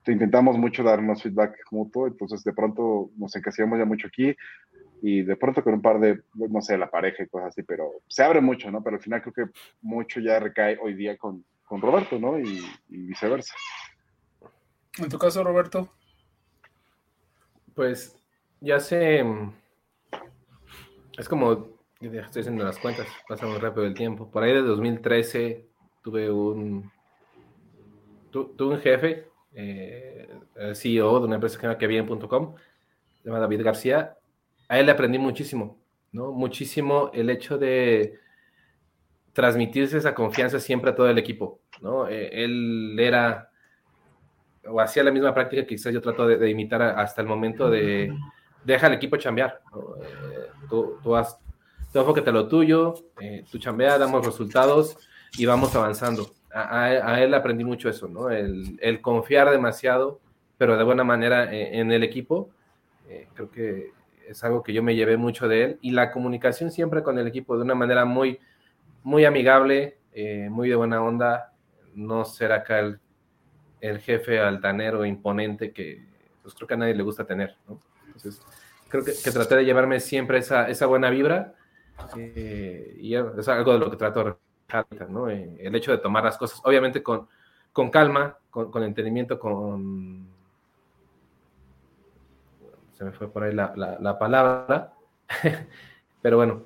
intentamos 0.07 0.57
mucho 0.57 0.83
darnos 0.83 1.21
feedback 1.21 1.55
mutuo. 1.71 2.07
Entonces, 2.07 2.43
de 2.43 2.53
pronto 2.53 3.11
nos 3.17 3.35
encasillamos 3.35 3.79
ya 3.79 3.85
mucho 3.85 4.07
aquí 4.07 4.35
y 5.01 5.21
de 5.21 5.35
pronto 5.35 5.63
con 5.63 5.73
un 5.73 5.81
par 5.81 5.99
de, 5.99 6.21
no 6.33 6.61
sé, 6.61 6.77
la 6.77 6.89
pareja 6.89 7.23
y 7.23 7.27
cosas 7.27 7.49
así, 7.49 7.63
pero 7.63 7.91
se 8.07 8.23
abre 8.23 8.39
mucho, 8.39 8.71
¿no? 8.71 8.81
Pero 8.81 8.95
al 8.95 9.01
final 9.01 9.21
creo 9.21 9.33
que 9.33 9.53
mucho 9.81 10.19
ya 10.19 10.39
recae 10.39 10.77
hoy 10.81 10.93
día 10.93 11.17
con, 11.17 11.43
con 11.65 11.81
Roberto, 11.81 12.17
¿no? 12.17 12.39
Y, 12.39 12.61
y 12.89 12.97
viceversa. 12.97 13.53
En 14.99 15.09
tu 15.09 15.17
caso, 15.17 15.43
Roberto. 15.43 15.89
Pues 17.73 18.15
ya 18.61 18.79
sé, 18.79 19.25
es 21.17 21.27
como, 21.27 21.67
estoy 21.99 22.41
haciendo 22.41 22.63
las 22.63 22.77
cuentas, 22.77 23.07
pasa 23.27 23.47
muy 23.47 23.57
rápido 23.57 23.85
el 23.85 23.95
tiempo. 23.95 24.29
Por 24.29 24.43
ahí 24.43 24.53
de 24.53 24.61
2013 24.61 25.67
tuve 26.03 26.29
un, 26.29 26.91
tuve 28.31 28.75
un 28.75 28.79
jefe, 28.79 29.27
eh, 29.53 30.29
el 30.55 30.75
CEO 30.75 31.19
de 31.19 31.25
una 31.25 31.35
empresa 31.35 31.55
que 31.55 31.61
se 31.61 31.67
llama 31.67 31.77
Kevin.com, 31.77 32.55
se 33.21 33.29
llama 33.29 33.39
David 33.39 33.63
García. 33.63 34.17
A 34.67 34.79
él 34.79 34.85
le 34.85 34.91
aprendí 34.91 35.17
muchísimo, 35.17 35.79
¿no? 36.11 36.31
Muchísimo 36.31 37.09
el 37.13 37.29
hecho 37.31 37.57
de 37.57 38.19
transmitirse 39.33 39.97
esa 39.97 40.13
confianza 40.13 40.59
siempre 40.59 40.91
a 40.91 40.95
todo 40.95 41.09
el 41.09 41.17
equipo, 41.17 41.61
¿no? 41.81 42.07
Eh, 42.07 42.43
él 42.43 42.95
era 42.99 43.49
o 44.67 44.79
hacía 44.79 45.03
la 45.03 45.11
misma 45.11 45.33
práctica 45.33 45.63
que 45.63 45.75
quizás 45.75 45.93
yo 45.93 46.01
trato 46.01 46.27
de, 46.27 46.37
de 46.37 46.49
imitar 46.49 46.81
hasta 46.81 47.21
el 47.21 47.27
momento 47.27 47.69
de 47.69 48.13
deja 48.63 48.87
al 48.87 48.93
equipo 48.93 49.17
chambear. 49.17 49.61
Eh, 50.01 50.47
tú, 50.69 50.97
tú, 51.03 51.15
has, 51.15 51.37
tú 51.91 51.99
enfócate 51.99 52.31
lo 52.31 52.47
tuyo, 52.47 52.95
eh, 53.19 53.43
tú 53.51 53.57
chambea, 53.57 53.97
damos 53.97 54.25
resultados 54.25 54.97
y 55.37 55.45
vamos 55.45 55.75
avanzando. 55.75 56.27
A, 56.53 56.61
a, 56.61 57.13
a 57.13 57.23
él 57.23 57.33
aprendí 57.33 57.63
mucho 57.63 57.89
eso, 57.89 58.07
¿no? 58.07 58.29
El, 58.29 58.77
el, 58.79 59.01
confiar 59.01 59.49
demasiado, 59.49 60.19
pero 60.57 60.77
de 60.77 60.83
buena 60.83 61.03
manera 61.03 61.53
eh, 61.53 61.79
en 61.79 61.91
el 61.91 62.03
equipo. 62.03 62.49
Eh, 63.09 63.27
creo 63.33 63.49
que 63.49 63.91
es 64.27 64.43
algo 64.43 64.63
que 64.63 64.71
yo 64.71 64.83
me 64.83 64.95
llevé 64.95 65.17
mucho 65.17 65.47
de 65.47 65.63
él. 65.63 65.79
Y 65.81 65.91
la 65.91 66.11
comunicación 66.11 66.71
siempre 66.71 67.03
con 67.03 67.17
el 67.17 67.27
equipo 67.27 67.57
de 67.57 67.63
una 67.63 67.75
manera 67.75 68.05
muy, 68.05 68.39
muy 69.03 69.25
amigable, 69.25 69.97
eh, 70.13 70.47
muy 70.49 70.69
de 70.69 70.75
buena 70.75 71.01
onda. 71.01 71.53
No 71.95 72.23
ser 72.23 72.51
acá 72.51 72.79
el, 72.79 72.99
el 73.83 73.99
jefe 73.99 74.39
altanero, 74.39 75.03
imponente, 75.03 75.73
que 75.73 76.01
pues 76.41 76.55
creo 76.55 76.67
que 76.67 76.73
a 76.73 76.77
nadie 76.77 76.95
le 76.95 77.03
gusta 77.03 77.25
tener, 77.25 77.57
¿no? 77.67 77.79
Entonces, 78.07 78.41
creo 78.87 79.03
que, 79.03 79.11
que, 79.11 79.31
traté 79.31 79.57
de 79.57 79.65
llevarme 79.65 79.99
siempre 79.99 80.37
esa, 80.37 80.69
esa 80.69 80.85
buena 80.85 81.09
vibra 81.09 81.53
eh, 82.15 82.97
y 83.01 83.13
es 83.13 83.47
algo 83.49 83.73
de 83.73 83.79
lo 83.79 83.91
que 83.91 83.97
trato 83.97 84.23
de 84.23 84.35
reflejar, 84.71 85.09
¿no? 85.09 85.29
Eh, 85.29 85.57
el 85.59 85.75
hecho 85.75 85.91
de 85.91 85.97
tomar 85.97 86.23
las 86.23 86.37
cosas, 86.37 86.61
obviamente 86.63 87.03
con, 87.03 87.27
con 87.73 87.89
calma, 87.89 88.37
con, 88.49 88.71
con, 88.71 88.83
entendimiento, 88.83 89.37
con... 89.37 90.27
Se 92.93 93.03
me 93.03 93.11
fue 93.11 93.29
por 93.29 93.43
ahí 93.43 93.53
la, 93.53 93.73
la, 93.75 93.97
la 93.99 94.17
palabra, 94.17 94.93
pero 96.21 96.37
bueno, 96.37 96.63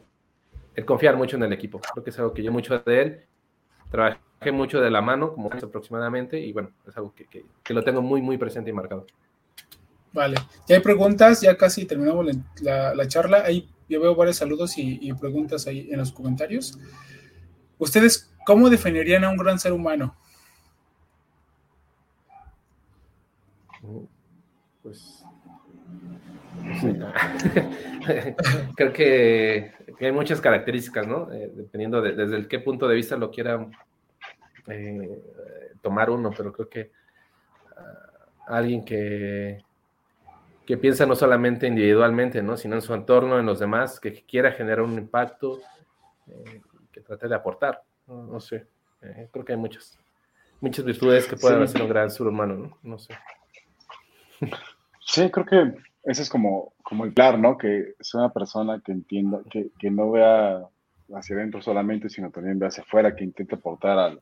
el 0.76 0.86
confiar 0.86 1.16
mucho 1.16 1.36
en 1.36 1.44
el 1.44 1.54
equipo, 1.54 1.80
creo 1.80 2.04
que 2.04 2.12
es 2.12 2.20
algo 2.20 2.32
que 2.32 2.44
yo 2.44 2.52
mucho 2.52 2.78
de 2.78 3.02
él, 3.02 3.26
trabajé 3.90 4.20
mucho 4.52 4.80
de 4.80 4.90
la 4.90 5.02
mano, 5.02 5.34
como 5.34 5.50
aproximadamente, 5.52 6.40
y 6.40 6.54
bueno, 6.54 6.72
es 6.88 6.96
algo 6.96 7.14
que, 7.14 7.26
que, 7.26 7.46
que 7.64 7.74
lo 7.74 7.84
tengo 7.84 8.02
muy, 8.02 8.22
muy 8.22 8.38
presente 8.38 8.70
y 8.70 8.74
marcado. 8.74 9.06
Vale, 10.14 10.38
ya 10.68 10.76
hay 10.76 10.82
preguntas, 10.82 11.42
ya 11.42 11.58
casi 11.58 11.86
terminamos 11.86 12.26
la, 12.26 12.34
la, 12.62 12.96
la 12.96 13.08
charla. 13.08 13.44
Ahí 13.46 13.70
yo 13.90 14.02
veo 14.02 14.16
varios 14.16 14.38
saludos 14.38 14.78
y, 14.78 15.00
y, 15.02 15.14
preguntas 15.14 15.68
ahí 15.68 15.90
en 15.92 16.00
los 16.00 16.12
comentarios. 16.12 16.80
¿Ustedes 17.78 18.34
cómo 18.46 18.70
definirían 18.70 19.24
a 19.24 19.30
un 19.30 19.38
gran 19.38 19.60
ser 19.60 19.74
humano? 19.74 20.16
Pues. 24.82 25.24
Creo 28.76 28.94
que, 28.94 29.72
que, 29.98 30.06
hay 30.06 30.12
muchas 30.12 30.42
características, 30.42 31.08
¿no? 31.08 31.32
Eh, 31.32 31.52
dependiendo 31.56 32.02
de, 32.02 32.14
desde 32.14 32.38
el 32.38 32.48
qué 32.48 32.60
punto 32.60 32.88
de 32.88 32.96
vista 32.96 33.16
lo 33.16 33.32
quiera 33.32 33.68
eh, 34.70 35.22
tomar 35.82 36.10
uno, 36.10 36.32
pero 36.36 36.52
creo 36.52 36.70
que 36.70 36.92
uh, 37.76 38.54
alguien 38.54 38.84
que 38.84 39.64
que 40.68 40.78
piensa 40.78 41.06
no 41.06 41.16
solamente 41.16 41.66
individualmente, 41.66 42.44
¿no? 42.44 42.58
sino 42.58 42.76
en 42.76 42.82
su 42.82 42.94
entorno, 42.94 43.40
en 43.40 43.46
los 43.46 43.58
demás, 43.58 44.02
que 44.02 44.26
quiera 44.26 44.52
generar 44.52 44.82
un 44.82 44.98
impacto, 44.98 45.62
eh, 46.28 46.62
que 46.92 47.00
trate 47.00 47.30
de 47.30 47.36
aportar. 47.36 47.82
No, 48.06 48.24
no 48.24 48.40
sé, 48.42 48.68
eh, 49.02 49.30
creo 49.32 49.46
que 49.46 49.54
hay 49.54 49.58
muchas, 49.58 49.98
muchas 50.60 50.84
virtudes 50.84 51.26
que 51.26 51.38
pueden 51.38 51.60
sí. 51.60 51.64
hacer 51.64 51.82
un 51.82 51.88
gran 51.88 52.12
ser 52.12 52.28
humano, 52.28 52.56
¿no? 52.56 52.78
No 52.84 53.00
sé. 53.00 53.16
Sí, 55.00 55.32
creo 55.32 55.46
que 55.46 55.74
ese 56.04 56.24
es 56.24 56.30
como, 56.30 56.74
como 56.84 57.06
el 57.06 57.14
claro, 57.14 57.38
¿no? 57.38 57.58
Que 57.58 57.94
es 57.98 58.14
una 58.14 58.34
persona 58.34 58.82
que 58.84 58.92
entienda, 58.92 59.40
que, 59.50 59.70
que 59.80 59.90
no 59.90 60.12
vea 60.12 60.68
hacia 61.14 61.38
adentro 61.38 61.62
solamente, 61.62 62.10
sino 62.10 62.30
también 62.30 62.60
ve 62.60 62.68
hacia 62.68 62.84
afuera, 62.84 63.16
que 63.16 63.24
intente 63.24 63.56
aportar 63.56 63.98
a, 63.98 64.18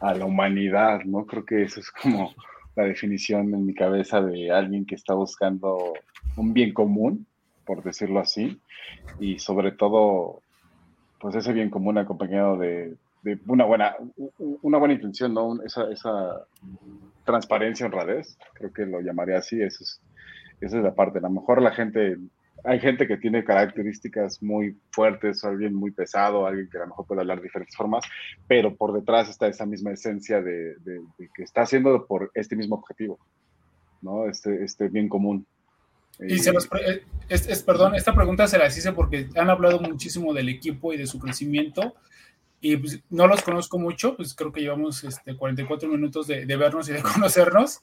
a 0.00 0.14
la 0.14 0.24
humanidad, 0.24 1.00
¿no? 1.04 1.26
Creo 1.26 1.44
que 1.44 1.62
eso 1.62 1.80
es 1.80 1.90
como 1.90 2.34
la 2.74 2.84
definición 2.84 3.54
en 3.54 3.66
mi 3.66 3.74
cabeza 3.74 4.20
de 4.20 4.50
alguien 4.50 4.84
que 4.84 4.94
está 4.94 5.14
buscando 5.14 5.94
un 6.36 6.52
bien 6.52 6.74
común, 6.74 7.26
por 7.64 7.82
decirlo 7.82 8.20
así, 8.20 8.60
y 9.18 9.38
sobre 9.38 9.72
todo, 9.72 10.40
pues 11.18 11.34
ese 11.34 11.52
bien 11.52 11.70
común 11.70 11.98
acompañado 11.98 12.58
de, 12.58 12.96
una, 13.46 13.64
buena, 13.64 13.96
una 14.62 14.78
buena 14.78 14.94
intención, 14.94 15.34
¿no? 15.34 15.62
Esa, 15.62 15.90
esa 15.90 16.46
transparencia, 17.24 17.86
honradez, 17.86 18.38
creo 18.54 18.72
que 18.72 18.86
lo 18.86 19.00
llamaría 19.00 19.38
así, 19.38 19.60
eso 19.60 19.82
es, 19.82 20.00
esa 20.60 20.76
es 20.76 20.84
la 20.84 20.94
parte. 20.94 21.18
A 21.18 21.22
lo 21.22 21.30
mejor 21.30 21.60
la 21.60 21.72
gente 21.72 22.18
hay 22.66 22.80
gente 22.80 23.06
que 23.06 23.16
tiene 23.16 23.44
características 23.44 24.42
muy 24.42 24.76
fuertes, 24.90 25.44
alguien 25.44 25.74
muy 25.74 25.92
pesado, 25.92 26.46
alguien 26.46 26.68
que 26.68 26.78
a 26.78 26.80
lo 26.80 26.88
mejor 26.88 27.06
puede 27.06 27.20
hablar 27.20 27.38
de 27.38 27.44
diferentes 27.44 27.76
formas, 27.76 28.04
pero 28.48 28.74
por 28.74 28.92
detrás 28.92 29.28
está 29.28 29.46
esa 29.46 29.64
misma 29.66 29.92
esencia 29.92 30.42
de, 30.42 30.74
de, 30.80 31.00
de 31.18 31.30
que 31.34 31.44
está 31.44 31.62
haciendo 31.62 32.06
por 32.06 32.30
este 32.34 32.56
mismo 32.56 32.76
objetivo, 32.76 33.18
¿no? 34.02 34.28
Este, 34.28 34.64
este 34.64 34.88
bien 34.88 35.08
común. 35.08 35.46
Y 36.18 36.38
se 36.38 36.52
los, 36.52 36.68
es, 37.28 37.46
es, 37.46 37.62
perdón, 37.62 37.94
esta 37.94 38.14
pregunta 38.14 38.46
se 38.48 38.58
las 38.58 38.76
hice 38.76 38.92
porque 38.92 39.28
han 39.36 39.50
hablado 39.50 39.80
muchísimo 39.80 40.32
del 40.32 40.48
equipo 40.48 40.92
y 40.92 40.96
de 40.96 41.06
su 41.06 41.18
crecimiento. 41.18 41.94
Y 42.60 42.76
pues, 42.76 43.02
no 43.10 43.26
los 43.26 43.42
conozco 43.42 43.78
mucho, 43.78 44.16
pues 44.16 44.34
creo 44.34 44.50
que 44.50 44.62
llevamos 44.62 45.04
este, 45.04 45.36
44 45.36 45.88
minutos 45.88 46.26
de, 46.26 46.44
vernos 46.56 46.88
y 46.88 46.92
de 46.92 47.02
conocernos, 47.14 47.82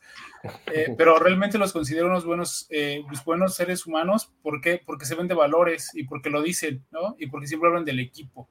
eh, 0.73 0.93
pero 0.97 1.17
realmente 1.19 1.57
los 1.57 1.73
considero 1.73 2.07
unos 2.07 2.25
buenos, 2.25 2.67
eh, 2.69 3.03
pues, 3.07 3.23
buenos 3.23 3.55
seres 3.55 3.85
humanos, 3.85 4.31
¿por 4.41 4.61
qué? 4.61 4.81
Porque 4.83 5.05
se 5.05 5.15
ven 5.15 5.27
de 5.27 5.35
valores 5.35 5.91
y 5.93 6.05
porque 6.05 6.29
lo 6.29 6.41
dicen, 6.41 6.83
¿no? 6.91 7.15
Y 7.19 7.27
porque 7.27 7.47
siempre 7.47 7.69
hablan 7.69 7.85
del 7.85 7.99
equipo. 7.99 8.49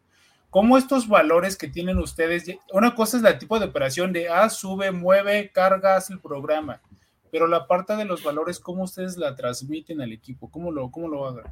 ¿Cómo 0.51 0.77
estos 0.77 1.09
valores 1.09 1.57
que 1.57 1.69
tienen 1.69 1.99
ustedes, 1.99 2.45
una 2.73 2.95
cosa 2.95 3.17
es 3.17 3.23
la 3.23 3.39
tipo 3.39 3.59
de 3.59 3.67
operación 3.67 4.13
de, 4.13 4.29
ah, 4.29 4.49
sube, 4.51 4.91
mueve, 4.91 5.51
cargas 5.51 6.11
el 6.11 6.21
programa, 6.21 6.83
pero 7.31 7.47
la 7.47 7.67
parte 7.67 7.97
de 7.97 8.05
los 8.05 8.23
valores, 8.23 8.61
¿cómo 8.61 8.85
ustedes 8.85 9.17
la 9.17 9.35
transmiten 9.35 10.03
al 10.03 10.13
equipo? 10.13 10.51
¿Cómo 10.51 10.71
lo, 10.71 10.91
cómo 10.91 11.09
lo 11.09 11.27
hagan? 11.27 11.47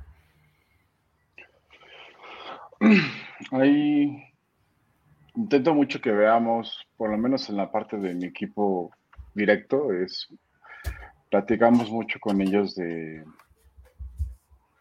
Ahí 3.51 4.30
intento 5.41 5.75
mucho 5.75 6.01
que 6.01 6.13
veamos, 6.13 6.87
por 6.97 7.11
lo 7.11 7.19
menos 7.19 7.49
en 7.49 7.57
la 7.57 7.71
parte 7.71 7.97
de 7.97 8.15
mi 8.15 8.27
equipo 8.27 8.91
directo, 9.35 9.93
es 9.93 10.29
platicamos 11.31 11.91
mucho 11.91 12.19
con 12.21 12.41
ellos 12.41 12.75
de, 12.75 13.25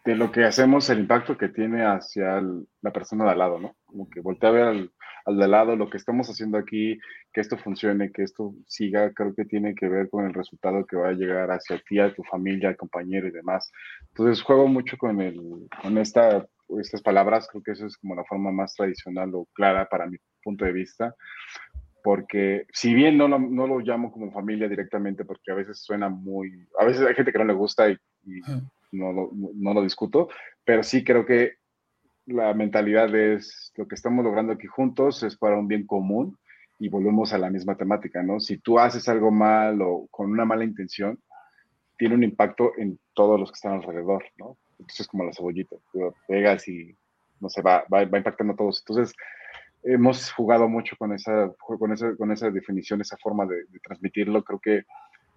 de 0.05 0.15
lo 0.15 0.31
que 0.31 0.43
hacemos, 0.43 0.89
el 0.89 0.99
impacto 0.99 1.37
que 1.37 1.49
tiene 1.49 1.85
hacia 1.85 2.41
la 2.81 2.91
persona 2.91 3.25
de 3.25 3.31
al 3.31 3.37
lado, 3.37 3.59
¿no? 3.59 3.75
Como 3.85 4.09
que 4.09 4.19
voltea 4.19 4.49
a 4.49 4.53
ver 4.53 4.63
al, 4.63 4.91
al 5.25 5.37
de 5.37 5.43
al 5.45 5.51
lado 5.51 5.75
lo 5.75 5.89
que 5.89 5.97
estamos 5.97 6.27
haciendo 6.27 6.57
aquí, 6.57 6.99
que 7.31 7.41
esto 7.41 7.57
funcione, 7.57 8.11
que 8.11 8.23
esto 8.23 8.53
siga, 8.67 9.13
creo 9.13 9.35
que 9.35 9.45
tiene 9.45 9.75
que 9.75 9.87
ver 9.87 10.09
con 10.09 10.25
el 10.25 10.33
resultado 10.33 10.85
que 10.85 10.97
va 10.97 11.09
a 11.09 11.13
llegar 11.13 11.51
hacia 11.51 11.79
ti, 11.87 11.99
a 11.99 12.13
tu 12.13 12.23
familia, 12.23 12.69
al 12.69 12.77
compañero 12.77 13.27
y 13.27 13.31
demás. 13.31 13.71
Entonces 14.09 14.41
juego 14.41 14.67
mucho 14.67 14.97
con, 14.97 15.21
el, 15.21 15.39
con 15.81 15.97
esta 15.97 16.45
estas 16.77 17.01
palabras, 17.01 17.47
creo 17.49 17.63
que 17.63 17.71
eso 17.71 17.87
es 17.87 17.97
como 17.97 18.15
la 18.15 18.23
forma 18.25 18.51
más 18.51 18.75
tradicional 18.75 19.33
o 19.33 19.47
clara 19.53 19.87
para 19.89 20.05
mi 20.05 20.17
punto 20.43 20.65
de 20.65 20.73
vista, 20.73 21.15
porque 22.03 22.65
si 22.71 22.93
bien 22.93 23.17
no 23.17 23.27
lo, 23.27 23.39
no 23.39 23.67
lo 23.67 23.79
llamo 23.79 24.11
como 24.11 24.31
familia 24.31 24.67
directamente, 24.67 25.25
porque 25.25 25.51
a 25.51 25.55
veces 25.55 25.79
suena 25.79 26.09
muy, 26.09 26.67
a 26.79 26.85
veces 26.85 27.05
hay 27.05 27.15
gente 27.15 27.31
que 27.31 27.39
no 27.39 27.45
le 27.45 27.53
gusta 27.53 27.89
y, 27.89 27.97
no, 28.91 29.11
lo, 29.11 29.31
no 29.33 29.73
lo 29.73 29.83
discuto, 29.83 30.29
pero 30.63 30.83
sí 30.83 31.03
creo 31.03 31.25
que 31.25 31.53
la 32.25 32.53
mentalidad 32.53 33.13
es 33.15 33.71
lo 33.75 33.87
que 33.87 33.95
estamos 33.95 34.23
logrando 34.23 34.53
aquí 34.53 34.67
juntos 34.67 35.23
es 35.23 35.35
para 35.35 35.57
un 35.57 35.67
bien 35.67 35.85
común 35.85 36.37
y 36.79 36.87
volvemos 36.87 37.33
a 37.33 37.37
la 37.37 37.49
misma 37.49 37.75
temática, 37.75 38.23
¿no? 38.23 38.39
Si 38.39 38.57
tú 38.57 38.79
haces 38.79 39.09
algo 39.09 39.31
mal 39.31 39.81
o 39.81 40.07
con 40.09 40.31
una 40.31 40.45
mala 40.45 40.63
intención, 40.63 41.19
tiene 41.97 42.15
un 42.15 42.23
impacto 42.23 42.71
en 42.77 42.97
todos 43.13 43.39
los 43.39 43.51
que 43.51 43.55
están 43.55 43.73
alrededor, 43.73 44.23
¿no? 44.37 44.57
Entonces, 44.79 45.07
como 45.07 45.25
la 45.25 45.33
cebollita, 45.33 45.75
pegas 46.27 46.67
y 46.69 46.95
no 47.41 47.49
sé, 47.49 47.61
va, 47.61 47.83
va, 47.93 48.05
va, 48.05 48.17
impactando 48.17 48.53
a 48.53 48.55
todos. 48.55 48.81
Entonces, 48.81 49.13
hemos 49.83 50.31
jugado 50.31 50.67
mucho 50.67 50.95
con 50.97 51.13
esa, 51.13 51.51
con 51.57 51.93
esa, 51.93 52.15
con 52.15 52.31
esa 52.31 52.49
definición, 52.49 53.01
esa 53.01 53.17
forma 53.17 53.45
de, 53.45 53.65
transmitirlo. 53.83 54.43
Creo 54.43 54.59
que 54.59 54.83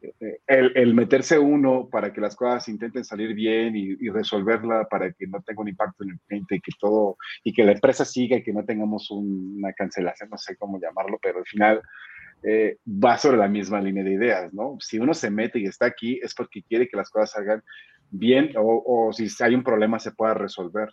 eh, 0.03 0.39
el, 0.47 0.95
meterse 0.95 1.39
uno 1.39 1.89
para 1.89 2.13
que 2.13 2.21
las 2.21 2.35
cosas 2.35 2.69
intenten 2.69 3.05
salir 3.05 3.35
bien 3.35 3.77
y, 3.77 4.09
resolverla 4.09 4.87
para 4.91 5.13
que 5.13 5.27
no 5.27 5.41
tenga 5.43 5.63
un 5.63 5.69
impacto 5.69 6.05
en 6.05 6.11
el 6.11 6.21
cliente 6.27 6.57
y 6.57 6.61
que 6.61 6.73
todo, 6.79 7.17
y 7.45 7.53
que 7.53 7.65
la 7.65 7.73
empresa 7.73 8.05
siga 8.05 8.37
y 8.37 8.43
que 8.43 8.53
no 8.53 8.65
tengamos 8.65 9.11
una 9.11 9.73
cancelación, 9.73 10.31
no 10.31 10.39
sé 10.39 10.57
cómo 10.57 10.81
llamarlo, 10.81 11.19
pero 11.23 11.39
al 11.39 11.47
final 11.47 11.83
eh, 12.43 12.79
va 12.87 13.17
sobre 13.19 13.37
la 13.37 13.49
misma 13.49 13.81
línea 13.81 14.03
de 14.03 14.15
ideas, 14.15 14.53
¿no? 14.53 14.77
Si 14.81 14.99
uno 14.99 15.15
se 15.15 15.31
mete 15.31 15.61
y 15.61 15.65
está 15.65 15.87
aquí 15.87 16.19
es 16.23 16.35
porque 16.35 16.63
quiere 16.63 16.89
que 16.89 16.97
las 16.97 17.09
cosas 17.09 17.31
salgan 17.31 17.63
bien 18.11 18.53
o, 18.57 19.11
si 19.13 19.27
hay 19.43 19.55
un 19.55 19.63
problema 19.63 19.99
se 19.99 20.13
pueda 20.13 20.35
resolver 20.35 20.89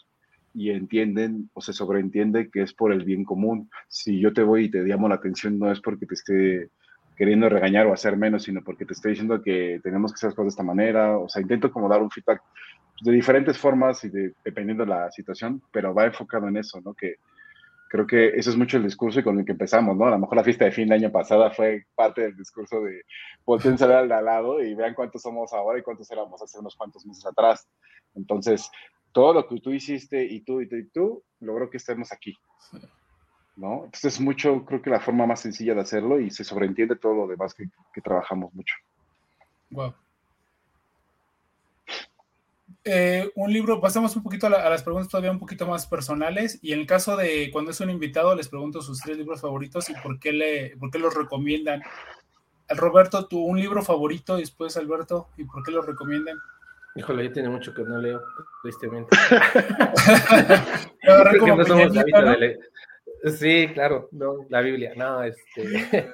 y 0.54 0.72
entienden 0.72 1.50
o 1.54 1.62
se 1.62 1.74
sobreentiende 1.74 2.50
que 2.50 2.62
es 2.62 2.74
por 2.74 2.92
el 2.92 3.04
bien 3.04 3.24
común. 3.24 3.70
Si 3.88 4.20
yo 4.20 4.34
te 4.34 4.44
voy 4.44 4.66
y 4.66 4.72
te 4.72 4.84
llamo 4.84 5.08
la 5.08 5.16
atención 5.16 5.60
no 5.60 5.72
es 5.72 5.80
porque 5.80 6.06
te 6.06 6.14
esté 6.16 6.70
queriendo 7.16 7.50
regañar 7.50 7.86
o 7.86 7.94
hacer 7.94 8.16
menos, 8.16 8.44
sino 8.44 8.64
porque 8.64 8.86
te 8.86 8.94
estoy 8.94 9.12
diciendo 9.12 9.42
que 9.42 9.80
tenemos 9.84 10.14
que 10.14 10.18
hacer 10.18 10.30
cosas 10.30 10.46
de 10.46 10.50
esta 10.50 10.64
manera. 10.64 11.18
O 11.18 11.28
sea, 11.28 11.42
intento 11.42 11.72
como 11.72 11.90
dar 11.90 12.02
un 12.02 12.10
feedback 12.10 12.42
de 13.02 13.12
diferentes 13.12 13.58
formas 13.58 14.04
y 14.04 14.10
de, 14.10 14.34
dependiendo 14.44 14.86
de 14.86 14.90
la 14.90 15.12
situación, 15.12 15.62
pero 15.72 15.94
va 15.94 16.06
enfocado 16.06 16.48
en 16.48 16.58
eso, 16.58 16.82
¿no? 16.82 16.94
Que 16.94 17.16
creo 17.90 18.06
que 18.06 18.28
eso 18.30 18.52
es 18.52 18.56
mucho 18.56 18.78
el 18.78 18.84
discurso 18.84 19.20
y 19.20 19.24
con 19.24 19.40
el 19.40 19.46
que 19.46 19.52
empezamos, 19.52 19.98
¿no? 19.98 20.06
A 20.06 20.12
lo 20.12 20.20
mejor 20.20 20.38
la 20.38 20.44
fiesta 20.44 20.66
de 20.66 20.72
fin 20.72 20.88
de 20.88 20.96
año 20.96 21.12
pasada 21.12 21.52
fue 21.52 21.86
parte 21.96 22.22
del 22.22 22.38
discurso 22.38 22.82
de 22.82 23.02
volteen 23.46 23.76
de 23.76 23.84
al 23.84 24.08
lado 24.08 24.62
y 24.62 24.76
vean 24.76 24.94
cuántos 24.94 25.24
somos 25.24 25.52
ahora 25.54 25.80
y 25.80 25.82
cuántos 25.82 26.10
éramos 26.12 26.42
hace 26.42 26.60
unos 26.60 26.76
cuantos 26.76 27.06
meses 27.06 27.26
atrás. 27.26 27.68
Entonces, 28.16 28.70
todo 29.12 29.34
lo 29.34 29.48
que 29.48 29.60
tú 29.60 29.72
hiciste 29.72 30.24
y 30.24 30.42
tú 30.42 30.62
y 30.62 30.68
tú 30.68 30.76
y 30.76 30.88
tú, 30.90 31.24
logró 31.40 31.70
que 31.70 31.78
estemos 31.78 32.12
aquí, 32.12 32.38
¿no? 33.56 33.86
Entonces 33.86 34.16
es 34.16 34.22
mucho, 34.22 34.64
creo 34.66 34.82
que 34.82 34.90
la 34.90 35.00
forma 35.00 35.26
más 35.26 35.42
sencilla 35.42 35.74
de 35.74 35.82
hacerlo 35.82 36.20
y 36.20 36.32
se 36.32 36.44
sobreentiende 36.44 36.96
todo 36.96 37.14
lo 37.14 37.28
demás 37.28 37.54
que, 37.54 37.66
que 37.94 38.02
trabajamos 38.02 38.54
mucho. 38.54 38.76
Wow. 39.72 39.94
Eh, 42.86 43.30
un 43.36 43.52
libro, 43.52 43.82
pasamos 43.82 44.16
un 44.16 44.24
poquito 44.24 44.48
a, 44.48 44.50
la, 44.50 44.66
a, 44.66 44.70
las 44.70 44.84
preguntas 44.84 45.12
todavía 45.12 45.32
un 45.32 45.40
poquito 45.40 45.68
más 45.68 45.86
personales 45.86 46.60
y 46.62 46.72
en 46.72 46.80
el 46.80 46.88
caso 46.88 47.18
de 47.18 47.50
cuando 47.52 47.72
es 47.72 47.80
un 47.82 47.90
invitado 47.90 48.34
les 48.36 48.48
pregunto 48.48 48.82
sus 48.82 49.02
tres 49.02 49.18
libros 49.18 49.42
favoritos 49.42 49.90
y 49.90 49.94
por 49.96 50.20
qué, 50.20 50.32
le, 50.32 50.78
por 50.78 50.90
qué 50.90 51.00
los 51.00 51.14
recomiendan. 51.14 51.82
Roberto, 52.70 53.28
tu 53.28 53.40
un 53.40 53.60
libro 53.60 53.82
favorito 53.82 54.38
después 54.38 54.78
Alberto 54.78 55.28
y 55.38 55.44
por 55.44 55.64
qué 55.64 55.72
los 55.72 55.86
recomiendan. 55.86 56.38
Híjole, 56.96 57.26
yo 57.26 57.32
tiene 57.32 57.50
mucho 57.50 57.74
que 57.74 57.84
no 57.84 57.98
leo, 57.98 58.22
tristemente. 58.62 59.16
no, 61.04 61.56
no 61.56 61.66
somos 61.66 61.94
¿no? 61.94 62.04
de 62.04 62.60
Sí, 63.26 63.68
claro, 63.74 64.10
no, 64.12 64.46
la 64.50 64.62
Biblia, 64.62 64.94
no, 64.96 65.24
este... 65.24 66.14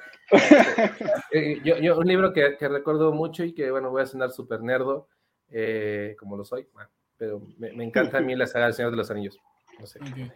Eh, 1.30 1.60
yo, 1.62 1.76
yo, 1.76 1.96
un 1.96 2.06
libro 2.06 2.32
que, 2.32 2.56
que, 2.58 2.68
recuerdo 2.68 3.12
mucho 3.12 3.44
y 3.44 3.54
que, 3.54 3.70
bueno, 3.70 3.90
voy 3.90 4.02
a 4.02 4.06
sonar 4.06 4.32
súper 4.32 4.60
nerdo, 4.60 5.08
eh, 5.50 6.16
como 6.18 6.36
lo 6.36 6.44
soy, 6.44 6.66
bueno, 6.72 6.90
pero 7.16 7.46
me, 7.58 7.72
me, 7.72 7.84
encanta 7.84 8.18
a 8.18 8.20
mí 8.20 8.34
la 8.34 8.48
saga 8.48 8.64
del 8.64 8.74
Señor 8.74 8.90
de 8.90 8.96
los 8.96 9.10
Anillos. 9.10 9.38
No 9.78 9.86
sé. 9.86 10.00
Okay. 10.00 10.32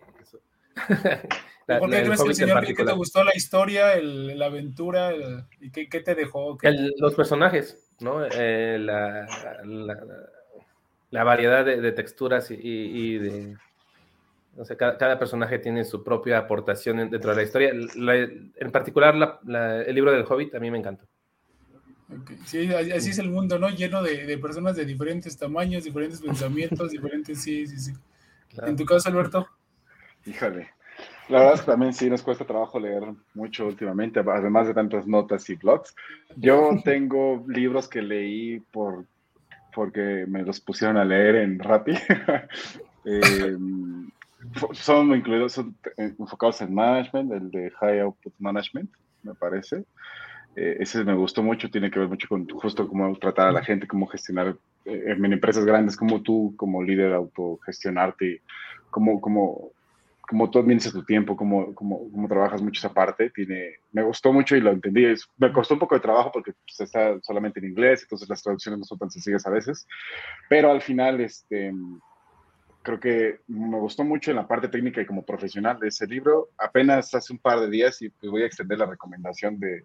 la, 1.67 1.79
¿Por 1.79 1.91
qué 1.91 2.03
crees 2.05 2.23
que 2.23 2.29
el 2.29 2.35
Señor 2.35 2.67
que 2.67 2.85
te 2.85 2.93
gustó 2.93 3.25
la 3.25 3.35
historia, 3.35 3.95
el, 3.95 4.39
la 4.39 4.47
aventura 4.47 5.11
el, 5.11 5.45
y 5.61 5.71
qué, 5.73 5.89
qué, 5.89 6.01
te 6.01 6.15
dejó? 6.15 6.57
¿Qué? 6.57 6.69
El, 6.69 6.95
los 6.99 7.15
personajes, 7.15 7.90
¿no? 8.01 8.25
Eh, 8.25 8.79
la, 8.79 9.27
la, 9.65 9.99
la, 11.11 11.25
variedad 11.25 11.65
de, 11.65 11.81
de 11.81 11.93
texturas 11.93 12.51
y, 12.51 12.57
y, 12.61 13.19
de. 13.19 13.57
No 14.57 14.65
sé, 14.65 14.77
cada, 14.77 14.99
cada, 14.99 15.19
personaje 15.19 15.59
tiene 15.59 15.85
su 15.85 16.03
propia 16.03 16.39
aportación 16.39 17.11
dentro 17.11 17.31
de 17.31 17.37
la 17.37 17.43
historia. 17.43 17.71
en 17.71 18.73
particular, 18.73 19.41
el 19.87 19.95
libro 19.95 20.13
del 20.13 20.25
Hobbit 20.29 20.55
a 20.55 20.61
mí 20.61 20.71
me 20.71 20.79
encantó. 20.79 21.07
Okay. 22.23 22.39
Sí, 22.45 22.75
así 22.75 23.11
es 23.11 23.19
el 23.19 23.31
mundo, 23.31 23.59
¿no? 23.59 23.71
Lleno 23.71 24.03
de, 24.03 24.27
de, 24.27 24.39
personas 24.39 24.75
de 24.75 24.85
diferentes 24.85 25.37
tamaños, 25.37 25.85
diferentes 25.85 26.21
pensamientos, 26.23 26.91
diferentes, 26.91 27.41
sí, 27.41 27.67
sí, 27.67 27.79
sí. 27.79 27.93
Claro. 28.49 28.71
¿En 28.71 28.77
tu 28.77 28.85
caso, 28.85 29.09
Alberto? 29.09 29.47
Híjole, 30.27 30.71
la 31.31 31.39
verdad 31.39 31.55
es 31.55 31.61
que 31.61 31.71
también 31.71 31.93
sí 31.93 32.11
nos 32.11 32.23
cuesta 32.23 32.45
trabajo 32.45 32.79
leer 32.79 33.03
mucho 33.35 33.67
últimamente, 33.67 34.21
además 34.21 34.67
de 34.67 34.75
tantas 34.75 35.07
notas 35.07 35.49
y 35.49 35.55
blogs. 35.55 35.95
Yo 36.37 36.71
tengo 36.85 37.45
libros 37.49 37.89
que 37.89 38.03
leí 38.03 38.61
por 38.73 39.07
porque 39.73 40.25
me 40.27 40.43
los 40.43 40.61
pusieron 40.61 40.97
a 40.97 41.05
leer 41.05 41.37
en 41.37 41.59
Rappi. 41.59 41.93
eh, 43.05 43.57
son 44.73 45.15
incluidos, 45.15 45.53
son 45.53 45.77
enfocados 45.97 46.61
en 46.61 46.75
management, 46.75 47.33
el 47.33 47.51
de 47.51 47.71
High 47.71 48.01
Output 48.01 48.35
Management, 48.39 48.91
me 49.23 49.35
parece. 49.35 49.85
Eh, 50.57 50.79
ese 50.81 51.05
me 51.05 51.15
gustó 51.15 51.43
mucho, 51.43 51.71
tiene 51.71 51.91
que 51.91 52.01
ver 52.01 52.09
mucho 52.09 52.29
con 52.29 52.49
justo 52.49 52.89
cómo 52.89 53.15
tratar 53.17 53.49
a 53.49 53.53
la 53.53 53.63
gente, 53.63 53.87
cómo 53.87 54.07
gestionar 54.07 54.57
eh, 54.85 55.05
en 55.07 55.33
empresas 55.33 55.65
grandes, 55.65 55.97
como 55.97 56.23
tú 56.23 56.55
como 56.57 56.83
líder 56.83 57.13
autogestionarte, 57.13 58.43
cómo, 58.91 59.21
cómo, 59.21 59.71
cómo 60.31 60.49
tú 60.49 60.61
administras 60.61 60.95
tu 60.95 61.05
tiempo, 61.05 61.37
cómo, 61.37 61.75
cómo, 61.75 62.09
cómo, 62.09 62.29
trabajas 62.29 62.63
mucho 62.63 62.79
esa 62.79 62.95
parte. 62.95 63.31
Tiene, 63.31 63.81
me 63.91 64.03
gustó 64.05 64.33
mucho 64.33 64.55
y 64.55 64.61
lo 64.61 64.71
entendí. 64.71 65.05
Es, 65.05 65.29
me 65.37 65.53
costó 65.53 65.75
un 65.75 65.81
poco 65.81 65.97
de 65.97 66.01
trabajo 66.01 66.31
porque 66.33 66.53
pues, 66.53 66.81
está 66.81 67.21
solamente 67.21 67.59
en 67.59 67.67
inglés, 67.67 68.03
entonces 68.03 68.29
las 68.29 68.41
traducciones 68.41 68.79
no 68.79 68.85
son 68.85 68.99
tan 68.99 69.11
sencillas 69.11 69.45
a 69.45 69.51
veces, 69.51 69.89
pero 70.49 70.71
al 70.71 70.81
final, 70.81 71.21
este 71.21 71.73
creo 72.83 72.99
que 72.99 73.41
me 73.49 73.79
gustó 73.79 74.05
mucho 74.05 74.31
en 74.31 74.39
la 74.39 74.49
parte 74.49 74.69
técnica 74.69 75.03
y 75.03 75.07
como 75.07 75.23
profesional 75.23 75.79
de 75.81 75.89
ese 75.89 76.07
libro. 76.07 76.49
Apenas 76.57 77.13
hace 77.13 77.33
un 77.33 77.39
par 77.41 77.61
de 77.61 77.69
días 77.69 78.01
y 78.01 78.09
pues 78.09 78.31
voy 78.31 78.43
a 78.43 78.47
extender 78.47 78.79
la 78.79 78.87
recomendación 78.87 79.59
de, 79.59 79.85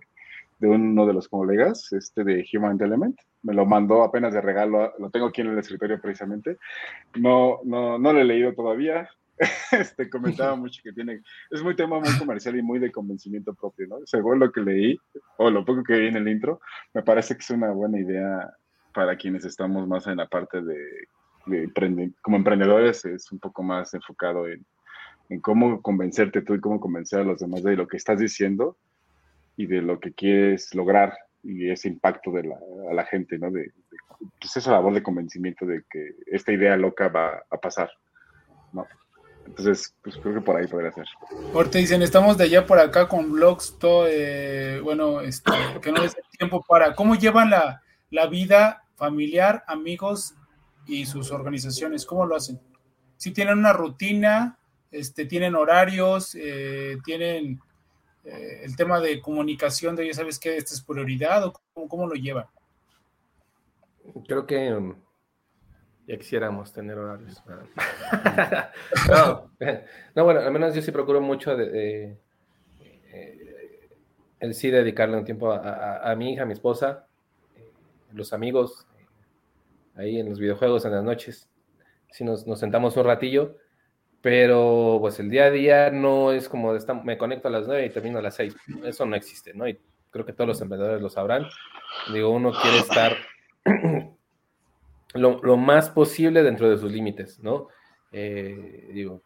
de 0.59 0.67
uno 0.67 1.05
de 1.05 1.13
los 1.13 1.27
colegas, 1.27 1.91
este 1.91 2.23
de 2.23 2.45
Human 2.53 2.79
Element. 2.79 3.19
Me 3.41 3.53
lo 3.53 3.65
mandó 3.65 4.03
apenas 4.03 4.33
de 4.33 4.41
regalo, 4.41 4.93
lo 4.97 5.09
tengo 5.09 5.25
aquí 5.25 5.41
en 5.41 5.47
el 5.47 5.59
escritorio 5.59 5.99
precisamente. 5.99 6.57
No, 7.15 7.59
no, 7.65 7.97
no 7.97 8.13
lo 8.13 8.19
he 8.19 8.23
leído 8.25 8.53
todavía. 8.53 9.09
Este 9.71 10.09
comentaba 10.09 10.55
mucho 10.55 10.81
que 10.83 10.93
tiene, 10.93 11.21
es 11.51 11.61
muy 11.61 11.75
tema 11.75 11.99
muy 11.99 12.17
comercial 12.17 12.57
y 12.57 12.61
muy 12.61 12.79
de 12.79 12.91
convencimiento 12.91 13.53
propio, 13.53 13.87
¿no? 13.87 13.97
Según 14.05 14.39
lo 14.39 14.51
que 14.51 14.61
leí, 14.61 14.97
o 15.37 15.49
lo 15.49 15.65
poco 15.65 15.83
que 15.83 15.99
vi 15.99 16.07
en 16.07 16.17
el 16.17 16.27
intro, 16.27 16.61
me 16.93 17.03
parece 17.03 17.35
que 17.35 17.41
es 17.41 17.49
una 17.49 17.71
buena 17.71 17.99
idea 17.99 18.53
para 18.93 19.17
quienes 19.17 19.43
estamos 19.45 19.87
más 19.87 20.07
en 20.07 20.17
la 20.17 20.27
parte 20.27 20.61
de, 20.61 21.79
como 22.21 22.37
emprendedores, 22.37 23.05
es 23.05 23.31
un 23.31 23.39
poco 23.39 23.61
más 23.61 23.93
enfocado 23.93 24.47
en, 24.47 24.65
en 25.29 25.41
cómo 25.41 25.81
convencerte 25.81 26.41
tú 26.41 26.55
y 26.55 26.61
cómo 26.61 26.79
convencer 26.79 27.19
a 27.19 27.23
los 27.23 27.39
demás 27.39 27.61
de 27.63 27.75
lo 27.75 27.87
que 27.87 27.97
estás 27.97 28.19
diciendo 28.19 28.77
y 29.57 29.67
de 29.67 29.81
lo 29.81 29.99
que 29.99 30.13
quieres 30.13 30.73
lograr 30.73 31.13
y 31.43 31.69
ese 31.69 31.89
impacto 31.89 32.31
de 32.31 32.43
la, 32.43 32.57
a 32.89 32.93
la 32.93 33.05
gente, 33.05 33.37
¿no? 33.37 33.51
De, 33.51 33.61
de 33.61 33.97
pues 34.39 34.57
esa 34.57 34.71
labor 34.71 34.93
de 34.93 35.03
convencimiento 35.03 35.65
de 35.65 35.83
que 35.89 36.15
esta 36.25 36.51
idea 36.51 36.75
loca 36.77 37.09
va 37.09 37.43
a 37.49 37.57
pasar, 37.57 37.91
¿no? 38.73 38.87
Entonces, 39.45 39.95
pues 40.01 40.17
creo 40.17 40.35
que 40.35 40.41
por 40.41 40.57
ahí 40.57 40.67
podría 40.67 40.91
ser. 40.91 41.05
Ahorita 41.53 41.77
dicen, 41.77 42.01
estamos 42.01 42.37
de 42.37 42.45
allá 42.45 42.65
por 42.65 42.79
acá 42.79 43.07
con 43.07 43.31
blogs, 43.31 43.77
todo, 43.79 44.07
eh, 44.07 44.79
bueno, 44.81 45.21
este, 45.21 45.51
que 45.81 45.91
no 45.91 46.03
es 46.03 46.15
tiempo 46.37 46.63
para, 46.67 46.93
¿cómo 46.95 47.15
llevan 47.15 47.51
la, 47.51 47.81
la 48.09 48.27
vida 48.27 48.83
familiar, 48.95 49.63
amigos 49.67 50.35
y 50.87 51.05
sus 51.05 51.31
organizaciones? 51.31 52.05
¿Cómo 52.05 52.25
lo 52.25 52.35
hacen? 52.35 52.59
Si 53.17 53.31
tienen 53.31 53.59
una 53.59 53.71
rutina, 53.71 54.57
este, 54.91 55.25
tienen 55.25 55.55
horarios, 55.55 56.35
eh, 56.35 56.97
tienen 57.03 57.59
eh, 58.23 58.61
el 58.63 58.75
tema 58.75 58.99
de 58.99 59.21
comunicación 59.21 59.95
de, 59.95 60.07
ya 60.07 60.13
sabes 60.13 60.39
que 60.39 60.57
esta 60.57 60.73
es 60.73 60.81
prioridad 60.81 61.45
o 61.45 61.53
cómo, 61.73 61.87
cómo 61.87 62.07
lo 62.07 62.15
llevan. 62.15 62.45
Creo 64.27 64.45
que 64.45 64.73
um, 64.73 64.95
ya 66.07 66.17
quisiéramos 66.17 66.71
tener 66.71 66.97
horarios. 66.97 67.41
no, 69.09 69.51
no, 70.15 70.23
bueno, 70.23 70.39
al 70.41 70.51
menos 70.51 70.75
yo 70.75 70.81
sí 70.81 70.91
procuro 70.91 71.21
mucho 71.21 71.55
de, 71.55 71.69
de 71.69 72.17
eh, 73.11 73.89
el 74.39 74.53
sí 74.53 74.69
dedicarle 74.69 75.17
un 75.17 75.25
tiempo 75.25 75.51
a, 75.51 75.57
a, 75.57 76.11
a 76.11 76.15
mi 76.15 76.33
hija, 76.33 76.43
a 76.43 76.45
mi 76.45 76.53
esposa, 76.53 77.07
los 78.13 78.33
amigos, 78.33 78.87
ahí 79.95 80.19
en 80.19 80.29
los 80.29 80.39
videojuegos 80.39 80.85
en 80.85 80.91
las 80.91 81.03
noches. 81.03 81.49
Si 82.11 82.23
nos, 82.23 82.45
nos, 82.47 82.59
sentamos 82.59 82.95
un 82.97 83.05
ratillo, 83.05 83.57
pero 84.21 84.97
pues 85.01 85.19
el 85.19 85.29
día 85.29 85.45
a 85.45 85.51
día 85.51 85.91
no 85.91 86.31
es 86.31 86.47
como 86.49 86.73
de 86.73 86.93
me 87.03 87.17
conecto 87.17 87.47
a 87.47 87.51
las 87.51 87.67
9 87.67 87.85
y 87.85 87.89
termino 87.89 88.19
a 88.19 88.21
las 88.21 88.35
6. 88.35 88.55
Eso 88.85 89.05
no 89.05 89.15
existe, 89.15 89.53
¿no? 89.53 89.67
Y 89.67 89.79
creo 90.11 90.25
que 90.25 90.33
todos 90.33 90.47
los 90.47 90.61
emprendedores 90.61 91.01
lo 91.01 91.09
sabrán. 91.09 91.45
Digo, 92.13 92.29
uno 92.29 92.53
quiere 92.53 92.77
estar 92.77 93.17
lo, 95.15 95.41
lo, 95.41 95.57
más 95.57 95.89
posible 95.89 96.43
dentro 96.43 96.69
de 96.69 96.77
sus 96.77 96.91
límites, 96.91 97.39
¿no? 97.39 97.67
Eh, 98.11 98.89
digo, 98.93 99.21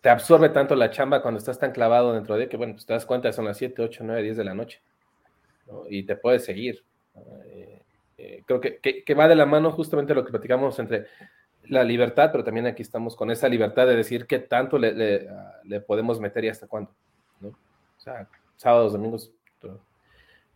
te 0.00 0.08
absorbe 0.08 0.48
tanto 0.48 0.74
la 0.74 0.90
chamba 0.90 1.22
cuando 1.22 1.38
estás 1.38 1.58
tan 1.58 1.72
clavado 1.72 2.12
dentro 2.12 2.36
de 2.36 2.48
que, 2.48 2.56
bueno, 2.56 2.74
pues 2.74 2.86
te 2.86 2.92
das 2.92 3.06
cuenta, 3.06 3.32
son 3.32 3.44
las 3.44 3.58
7, 3.58 3.80
8, 3.82 4.02
9, 4.04 4.22
10 4.22 4.36
de 4.36 4.44
la 4.44 4.54
noche, 4.54 4.82
¿no? 5.66 5.84
Y 5.88 6.04
te 6.04 6.16
puedes 6.16 6.44
seguir. 6.44 6.82
Eh, 7.46 7.82
eh, 8.18 8.42
creo 8.46 8.60
que, 8.60 8.78
que, 8.80 9.14
va 9.14 9.28
de 9.28 9.34
la 9.34 9.46
mano 9.46 9.70
justamente 9.72 10.14
lo 10.14 10.24
que 10.24 10.30
platicamos 10.30 10.78
entre 10.78 11.06
la 11.64 11.84
libertad, 11.84 12.30
pero 12.32 12.44
también 12.44 12.66
aquí 12.66 12.82
estamos 12.82 13.14
con 13.14 13.30
esa 13.30 13.48
libertad 13.48 13.86
de 13.86 13.96
decir 13.96 14.26
qué 14.26 14.38
tanto 14.38 14.78
le, 14.78 14.92
le, 14.92 15.28
le 15.64 15.80
podemos 15.80 16.18
meter 16.18 16.44
y 16.44 16.48
hasta 16.48 16.66
cuándo, 16.66 16.92
¿no? 17.40 17.48
O 17.48 18.00
sea, 18.00 18.28
sábados, 18.56 18.92
domingos, 18.92 19.32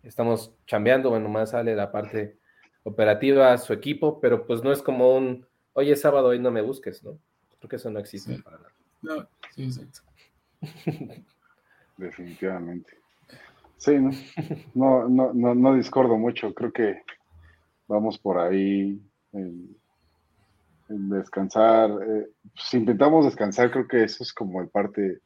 estamos 0.03 0.53
chambeando, 0.67 1.11
bueno, 1.11 1.29
más 1.29 1.51
sale 1.51 1.75
la 1.75 1.91
parte 1.91 2.37
operativa 2.87 3.59
su 3.59 3.73
equipo, 3.73 4.21
pero 4.21 4.47
pues 4.47 4.63
no 4.63 4.71
es 4.71 4.81
como 4.81 5.17
un, 5.17 5.45
oye, 5.73 5.93
es 5.93 6.01
sábado, 6.01 6.29
hoy 6.29 6.39
no 6.39 6.53
me 6.53 6.63
busques, 6.63 7.03
¿no? 7.03 7.19
Creo 7.59 7.69
que 7.69 7.77
eso 7.77 7.91
no 7.91 7.99
existe 7.99 8.37
sí. 8.37 8.43
para 8.43 8.59
nada. 8.59 8.73
No, 9.03 9.29
sí, 9.55 9.65
exacto. 9.65 10.01
Definitivamente. 11.97 12.93
Sí, 13.77 13.99
¿no? 13.99 14.11
No, 14.75 15.09
no, 15.09 15.33
no, 15.35 15.55
no, 15.55 15.75
discordo 15.75 16.17
mucho, 16.17 16.55
creo 16.55 16.73
que 16.73 17.03
vamos 17.89 18.19
por 18.19 18.39
ahí 18.39 19.01
en, 19.33 19.77
en 20.89 21.11
descansar. 21.11 21.91
Eh, 21.91 22.29
si 22.55 22.77
intentamos 22.77 23.25
descansar, 23.25 23.71
creo 23.73 23.89
que 23.89 24.05
eso 24.05 24.23
es 24.23 24.33
como 24.33 24.61
el 24.61 24.69
parte... 24.69 25.21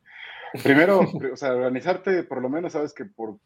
Primero, 0.64 1.00
o 1.32 1.36
sea, 1.36 1.54
organizarte, 1.54 2.24
por 2.24 2.40
lo 2.40 2.48
menos 2.48 2.72
sabes 2.72 2.92
que 2.94 3.04
por, 3.04 3.38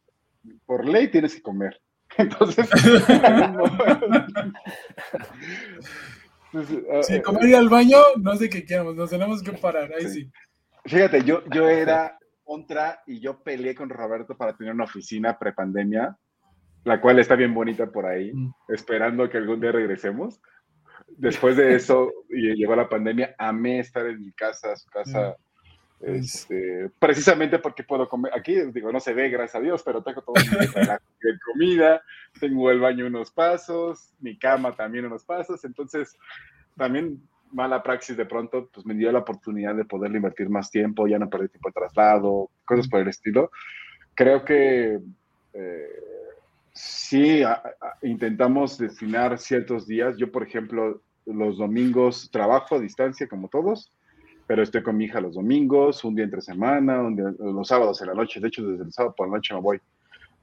por 0.65 0.89
ley 0.89 1.11
tienes 1.11 1.35
que 1.35 1.43
comer. 1.43 1.81
Entonces, 2.19 2.69
sí, 7.03 7.21
como 7.23 7.45
ir 7.45 7.57
al 7.57 7.69
baño, 7.69 7.99
no 8.21 8.37
sé 8.37 8.49
qué 8.49 8.65
queramos, 8.65 8.95
nos 8.95 9.11
tenemos 9.11 9.43
que 9.43 9.51
parar, 9.53 9.93
ahí 9.93 10.05
sí. 10.05 10.23
sí. 10.23 10.31
Fíjate, 10.87 11.25
yo, 11.25 11.43
yo 11.51 11.69
era 11.69 12.17
contra 12.45 13.03
y 13.07 13.21
yo 13.21 13.43
peleé 13.43 13.75
con 13.75 13.89
Roberto 13.89 14.37
para 14.37 14.57
tener 14.57 14.75
una 14.75 14.85
oficina 14.85 15.39
prepandemia, 15.39 16.17
la 16.85 17.01
cual 17.01 17.19
está 17.19 17.35
bien 17.35 17.55
bonita 17.55 17.91
por 17.91 18.07
ahí, 18.07 18.33
mm. 18.33 18.53
esperando 18.69 19.29
que 19.29 19.39
algún 19.39 19.61
día 19.61 19.73
regresemos. 19.73 20.41
Después 21.09 21.57
de 21.57 21.75
eso, 21.75 22.13
y 22.29 22.55
llegó 22.55 22.77
la 22.77 22.89
pandemia, 22.89 23.35
amé 23.39 23.81
estar 23.81 24.07
en 24.07 24.21
mi 24.21 24.33
casa, 24.33 24.77
su 24.77 24.89
casa. 24.91 25.37
Este, 26.01 26.91
precisamente 26.99 27.59
porque 27.59 27.83
puedo 27.83 28.09
comer, 28.09 28.33
aquí 28.35 28.55
digo, 28.73 28.93
no 28.93 29.01
se 29.01 29.15
ve, 29.15 29.31
gracias 29.31 29.55
a 29.55 29.61
Dios, 29.61 29.83
pero 29.83 30.03
tengo 30.03 30.21
todo 30.23 30.35
mi 30.35 30.67
comida, 31.53 32.03
tengo 32.39 32.71
el 32.71 32.81
baño 32.81 33.07
unos 33.07 33.31
pasos, 33.31 34.13
mi 34.21 34.37
cama 34.39 34.75
también 34.75 35.07
unos 35.07 35.25
pasos, 35.25 35.65
entonces 35.65 36.17
también 36.77 37.23
mala 37.53 37.83
praxis 37.83 38.17
de 38.17 38.27
pronto, 38.27 38.69
pues 38.73 38.85
me 38.85 38.95
dio 38.95 39.13
la 39.13 39.21
oportunidad 39.21 39.75
de 39.75 39.85
poder 39.85 40.15
invertir 40.15 40.51
más 40.51 40.71
tiempo, 40.71 41.07
ya 41.07 41.19
no 41.19 41.31
perdí 41.31 41.49
tiempo 41.49 41.69
de 41.69 41.75
traslado, 41.75 42.51
cosas 42.65 42.89
por 42.89 43.01
el 43.01 43.09
estilo. 43.09 43.51
Creo 44.15 44.45
que 44.45 44.99
eh, 45.55 45.89
sí 46.73 47.43
a, 47.43 47.53
a, 47.53 47.73
intentamos 48.03 48.77
destinar 48.77 49.39
ciertos 49.39 49.87
días. 49.87 50.17
Yo, 50.17 50.33
por 50.33 50.43
ejemplo, 50.43 51.01
los 51.27 51.59
domingos 51.59 52.29
trabajo 52.31 52.75
a 52.75 52.81
distancia 52.81 53.29
como 53.29 53.49
todos, 53.49 53.93
pero 54.47 54.63
estoy 54.63 54.83
con 54.83 54.97
mi 54.97 55.05
hija 55.05 55.21
los 55.21 55.35
domingos, 55.35 56.05
un 56.05 56.15
día 56.15 56.25
entre 56.25 56.41
semana, 56.41 57.01
un 57.01 57.17
día, 57.17 57.33
los 57.39 57.69
sábados 57.69 58.01
en 58.03 58.09
la 58.09 58.15
noche, 58.15 58.41
de 58.41 58.49
hecho 58.49 58.67
desde 58.67 58.85
el 58.85 58.93
sábado 58.93 59.15
por 59.17 59.29
la 59.29 59.37
noche 59.37 59.55
me 59.55 59.61
voy. 59.61 59.81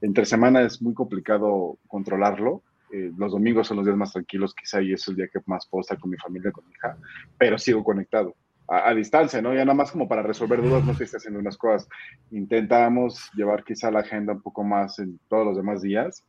Entre 0.00 0.24
semana 0.24 0.62
es 0.62 0.82
muy 0.82 0.94
complicado 0.94 1.78
controlarlo, 1.86 2.62
eh, 2.92 3.10
los 3.16 3.32
domingos 3.32 3.68
son 3.68 3.78
los 3.78 3.86
días 3.86 3.96
más 3.96 4.12
tranquilos 4.12 4.54
quizá 4.54 4.82
y 4.82 4.92
es 4.92 5.06
el 5.08 5.16
día 5.16 5.28
que 5.28 5.40
más 5.46 5.66
puedo 5.66 5.80
estar 5.80 5.98
con 5.98 6.10
mi 6.10 6.16
familia, 6.18 6.50
con 6.50 6.66
mi 6.66 6.72
hija, 6.72 6.96
pero 7.38 7.56
sigo 7.58 7.82
conectado. 7.82 8.34
A, 8.68 8.88
a, 8.88 8.94
distancia, 8.94 9.42
¿no? 9.42 9.52
Ya 9.52 9.64
nada 9.64 9.74
más 9.74 9.90
como 9.90 10.08
para 10.08 10.22
resolver 10.22 10.62
dudas, 10.62 10.84
no 10.84 10.96
que 10.96 11.04
esté 11.04 11.16
haciendo 11.16 11.40
unas 11.40 11.56
cosas. 11.56 11.88
Intentamos 12.30 13.28
llevar 13.34 13.64
quizá 13.64 13.90
la 13.90 14.00
agenda 14.00 14.34
un 14.34 14.40
poco 14.40 14.62
más 14.62 14.98
en 14.98 15.18
todos 15.28 15.44
los 15.44 15.56
demás 15.56 15.82
días. 15.82 16.24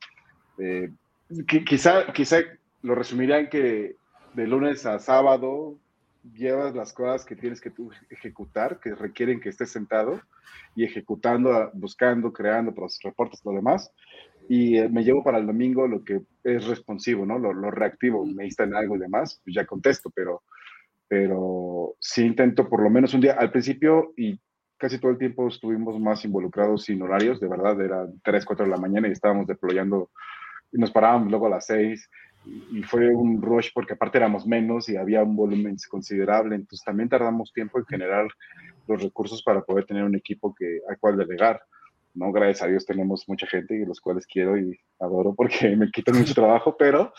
Eh, 0.58 0.90
quizá, 1.66 2.12
quizá 2.12 2.38
lo 2.82 2.96
resumiría 2.96 3.40
en 3.40 3.50
que 3.50 3.96
de 4.34 4.48
lunes 4.48 4.86
a 4.86 5.00
sábado 5.00 5.78
llevas 6.24 6.74
las 6.74 6.94
cosas 6.94 7.26
que 7.26 7.36
tienes 7.36 7.60
que 7.60 7.70
tú 7.70 7.92
ejecutar, 8.10 8.80
que 8.80 8.96
requieren 8.96 9.40
que 9.40 9.50
estés 9.50 9.72
sentado 9.72 10.22
y 10.76 10.84
ejecutando, 10.84 11.70
buscando, 11.74 12.32
creando 12.32 12.74
los 12.76 13.00
reportes, 13.04 13.42
lo 13.44 13.52
demás. 13.52 13.92
Y 14.50 14.78
eh, 14.78 14.90
me 14.90 15.04
llevo 15.04 15.24
para 15.24 15.38
el 15.38 15.48
domingo 15.48 15.88
lo 15.88 16.04
que 16.04 16.22
es 16.44 16.68
responsivo, 16.68 17.26
¿no? 17.26 17.40
Lo, 17.40 17.54
lo 17.54 17.72
reactivo, 17.72 18.26
me 18.26 18.46
instan 18.46 18.76
algo 18.76 18.96
y 18.96 19.00
demás, 19.00 19.42
pues 19.44 19.56
ya 19.56 19.66
contesto, 19.66 20.10
pero, 20.14 20.44
pero 21.08 21.96
sí 22.00 22.26
intento 22.26 22.68
por 22.68 22.82
lo 22.82 22.90
menos 22.90 23.14
un 23.14 23.22
día, 23.22 23.34
al 23.34 23.52
principio 23.52 24.14
y 24.18 24.40
casi 24.78 25.00
todo 25.00 25.12
el 25.12 25.18
tiempo 25.18 25.48
estuvimos 25.48 26.00
más 26.00 26.26
involucrados 26.26 26.84
sin 26.84 27.02
horarios, 27.02 27.40
de 27.40 27.48
verdad, 27.48 27.80
era 27.80 28.06
3, 28.24 28.46
4 28.46 28.66
de 28.66 28.72
la 28.72 28.78
mañana 28.78 29.08
y 29.08 29.12
estábamos 29.12 29.48
deployando 29.48 30.10
y 30.74 30.78
nos 30.78 30.92
parábamos 30.92 31.30
luego 31.30 31.48
a 31.48 31.52
las 31.52 31.68
6 31.68 32.10
y 32.46 32.84
fue 32.84 33.10
un 33.10 33.42
rush 33.42 33.70
porque 33.74 33.94
aparte 33.94 34.18
éramos 34.18 34.46
menos 34.46 34.90
y 34.90 34.98
había 34.98 35.24
un 35.24 35.36
volumen 35.36 35.78
considerable, 35.90 36.56
entonces 36.56 36.84
también 36.84 37.10
tardamos 37.10 37.54
tiempo 37.54 37.80
en 37.80 37.86
generar 37.86 38.28
los 38.88 39.02
recursos 39.02 39.42
para 39.44 39.62
poder 39.62 39.86
tener 39.86 40.04
un 40.04 40.16
equipo 40.16 40.54
que, 40.54 40.80
al 40.90 40.98
cual 41.00 41.18
delegar. 41.18 41.62
¿no? 42.14 42.32
Gracias 42.32 42.62
a 42.62 42.68
Dios 42.68 42.86
tenemos 42.86 43.24
mucha 43.28 43.48
gente 43.48 43.76
y 43.76 43.86
los 43.86 44.00
cuales 44.00 44.28
quiero 44.28 44.58
y 44.58 44.78
adoro 45.00 45.34
porque 45.34 45.76
me 45.76 45.90
quitan 45.90 46.18
mucho 46.18 46.34
trabajo, 46.34 46.76
pero, 46.78 47.14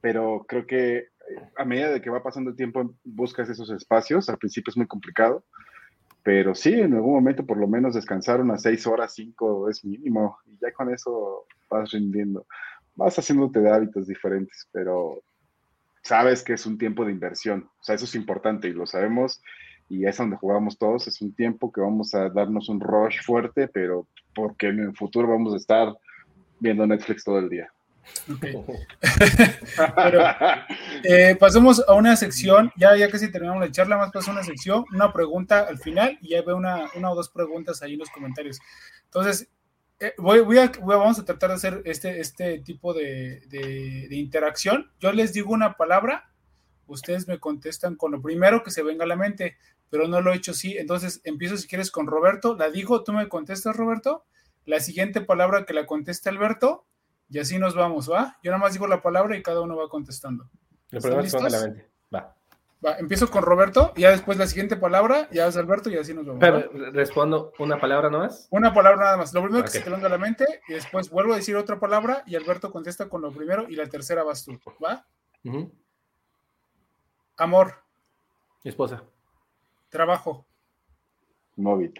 pero 0.00 0.44
creo 0.48 0.66
que 0.66 1.08
a 1.56 1.64
medida 1.64 1.90
de 1.90 2.00
que 2.00 2.10
va 2.10 2.22
pasando 2.22 2.50
el 2.50 2.56
tiempo 2.56 2.94
buscas 3.04 3.48
esos 3.48 3.70
espacios, 3.70 4.28
al 4.28 4.38
principio 4.38 4.70
es 4.70 4.76
muy 4.76 4.86
complicado, 4.86 5.44
pero 6.22 6.54
sí, 6.54 6.72
en 6.72 6.94
algún 6.94 7.14
momento 7.14 7.44
por 7.44 7.58
lo 7.58 7.66
menos 7.66 7.94
descansar 7.94 8.40
unas 8.40 8.62
seis 8.62 8.86
horas, 8.86 9.14
cinco 9.14 9.68
es 9.68 9.84
mínimo 9.84 10.38
y 10.46 10.56
ya 10.60 10.72
con 10.72 10.92
eso 10.92 11.46
vas 11.68 11.90
rindiendo 11.90 12.46
vas 12.98 13.16
haciéndote 13.16 13.60
de 13.60 13.70
hábitos 13.70 14.08
diferentes, 14.08 14.68
pero 14.72 15.22
sabes 16.02 16.42
que 16.42 16.54
es 16.54 16.66
un 16.66 16.76
tiempo 16.76 17.04
de 17.04 17.12
inversión. 17.12 17.70
O 17.80 17.84
sea, 17.84 17.94
eso 17.94 18.06
es 18.06 18.14
importante 18.16 18.68
y 18.68 18.72
lo 18.72 18.86
sabemos 18.86 19.40
y 19.88 20.04
es 20.04 20.16
donde 20.16 20.36
jugamos 20.36 20.76
todos. 20.76 21.06
Es 21.06 21.22
un 21.22 21.32
tiempo 21.32 21.70
que 21.70 21.80
vamos 21.80 22.12
a 22.14 22.28
darnos 22.28 22.68
un 22.68 22.80
rush 22.80 23.22
fuerte, 23.22 23.68
pero 23.68 24.08
porque 24.34 24.68
en 24.68 24.80
el 24.80 24.96
futuro 24.96 25.28
vamos 25.28 25.54
a 25.54 25.58
estar 25.58 25.96
viendo 26.58 26.86
Netflix 26.86 27.22
todo 27.22 27.38
el 27.38 27.48
día. 27.48 27.72
Okay. 28.34 28.54
Pero, 29.96 30.22
eh, 31.04 31.36
pasemos 31.38 31.84
a 31.86 31.92
una 31.92 32.16
sección, 32.16 32.72
ya, 32.74 32.96
ya 32.96 33.10
casi 33.10 33.30
terminamos 33.30 33.62
la 33.62 33.70
charla, 33.70 33.98
más 33.98 34.10
pasa 34.10 34.30
una 34.30 34.42
sección, 34.42 34.86
una 34.94 35.12
pregunta 35.12 35.66
al 35.68 35.76
final 35.76 36.18
y 36.22 36.30
ya 36.30 36.40
veo 36.40 36.56
una, 36.56 36.88
una 36.96 37.10
o 37.10 37.14
dos 37.14 37.28
preguntas 37.28 37.82
ahí 37.82 37.92
en 37.92 37.98
los 37.98 38.08
comentarios. 38.08 38.60
Entonces, 39.04 39.50
eh, 40.00 40.14
voy, 40.18 40.40
voy, 40.40 40.58
a, 40.58 40.72
voy, 40.80 40.94
a, 40.94 40.98
vamos 40.98 41.18
a 41.18 41.24
tratar 41.24 41.50
de 41.50 41.56
hacer 41.56 41.82
este, 41.84 42.20
este 42.20 42.58
tipo 42.60 42.94
de, 42.94 43.40
de, 43.48 44.06
de, 44.08 44.16
interacción. 44.16 44.90
Yo 45.00 45.12
les 45.12 45.32
digo 45.32 45.52
una 45.52 45.76
palabra 45.76 46.28
ustedes 46.88 47.28
me 47.28 47.38
contestan 47.38 47.94
con 47.94 48.12
lo 48.12 48.20
primero 48.20 48.62
que 48.64 48.70
se 48.70 48.82
venga 48.82 49.04
a 49.04 49.06
la 49.06 49.16
mente, 49.16 49.56
pero 49.90 50.08
no 50.08 50.20
lo 50.20 50.32
he 50.32 50.36
hecho 50.36 50.50
así. 50.50 50.76
Entonces 50.76 51.20
empiezo 51.24 51.56
si 51.56 51.68
quieres 51.68 51.90
con 51.90 52.06
Roberto, 52.06 52.56
la 52.56 52.70
digo, 52.70 53.04
tú 53.04 53.12
me 53.12 53.28
contestas 53.28 53.76
Roberto, 53.76 54.24
la 54.64 54.80
siguiente 54.80 55.20
palabra 55.20 55.64
que 55.64 55.74
la 55.74 55.86
conteste 55.86 56.28
Alberto, 56.28 56.84
y 57.30 57.38
así 57.38 57.58
nos 57.58 57.74
vamos, 57.74 58.10
¿va? 58.10 58.38
Yo 58.42 58.50
nada 58.50 58.62
más 58.62 58.72
digo 58.72 58.86
la 58.86 59.02
palabra 59.02 59.36
y 59.36 59.42
cada 59.42 59.60
uno 59.60 59.76
va 59.76 59.88
contestando. 59.88 60.50
Lo 60.90 61.00
primero 61.00 61.22
que 61.22 61.30
se 61.30 61.36
venga 61.36 61.48
a 61.48 61.50
la 61.50 61.66
mente, 61.66 61.88
va. 62.84 62.98
Empiezo 62.98 63.30
con 63.30 63.42
Roberto, 63.42 63.92
y 63.96 64.02
ya 64.02 64.10
después 64.10 64.38
la 64.38 64.46
siguiente 64.46 64.76
palabra, 64.76 65.28
ya 65.30 65.46
es 65.46 65.56
Alberto 65.56 65.90
y 65.90 65.96
así 65.96 66.14
nos 66.14 66.26
vamos. 66.26 66.40
Pero, 66.40 66.70
¿Respondo 66.92 67.52
una 67.58 67.80
palabra 67.80 68.10
nomás? 68.10 68.48
Una 68.50 68.72
palabra 68.72 69.04
nada 69.04 69.16
más. 69.16 69.32
Lo 69.34 69.42
primero 69.42 69.64
que 69.64 69.70
se 69.70 69.80
te 69.80 69.90
venga 69.90 70.06
a 70.06 70.10
la 70.10 70.18
mente 70.18 70.44
y 70.68 70.74
después 70.74 71.10
vuelvo 71.10 71.32
a 71.32 71.36
decir 71.36 71.56
otra 71.56 71.78
palabra 71.78 72.22
y 72.26 72.36
Alberto 72.36 72.70
contesta 72.70 73.08
con 73.08 73.22
lo 73.22 73.32
primero 73.32 73.66
y 73.68 73.76
la 73.76 73.86
tercera 73.86 74.22
vas 74.22 74.44
tú, 74.44 74.58
¿va? 74.82 75.06
Amor. 77.36 77.74
Esposa. 78.64 79.02
Trabajo. 79.88 80.44
Movit. 81.56 81.98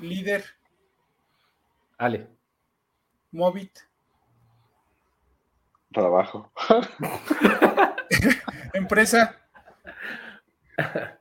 Líder. 0.00 0.44
Ale. 1.98 2.28
Movit. 3.32 3.78
Trabajo. 5.92 6.50
Empresa. 8.72 9.39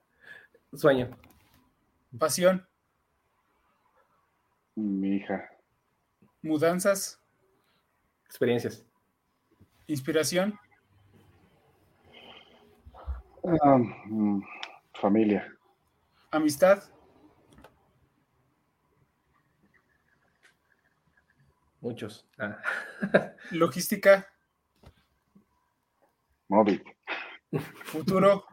Sueño. 0.74 1.10
Pasión. 2.18 2.68
Mi 4.76 5.18
hija. 5.18 5.50
Mudanzas. 6.42 7.20
Experiencias. 8.26 8.86
Inspiración. 9.88 10.58
Um, 13.42 14.44
familia. 14.94 15.52
Amistad. 16.32 16.84
Muchos. 21.82 22.28
Ah. 22.38 22.62
Logística. 23.52 24.28
Móvil. 26.50 26.84
Futuro. 27.86 28.46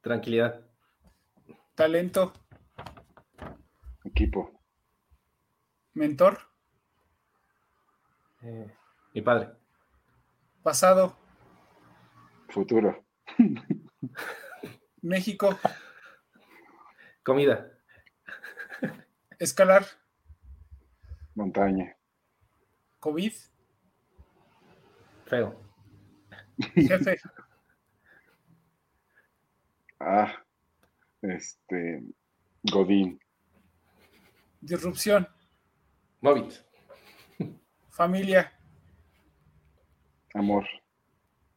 Tranquilidad. 0.00 0.64
Talento. 1.74 2.32
Equipo. 4.04 4.50
Mentor. 5.94 6.38
Eh, 8.42 8.74
mi 9.14 9.20
padre. 9.20 9.50
Pasado. 10.62 11.16
Futuro. 12.48 13.04
México. 15.02 15.58
Comida. 17.22 17.70
Escalar. 19.38 19.84
Montaña. 21.34 21.96
COVID. 23.00 23.32
Feo. 25.26 25.60
Jefe. 26.74 27.20
Ah, 30.00 30.32
este. 31.20 32.02
Godín. 32.62 33.20
Disrupción. 34.60 35.28
Movit. 36.22 36.52
Familia. 37.90 38.52
Amor. 40.34 40.66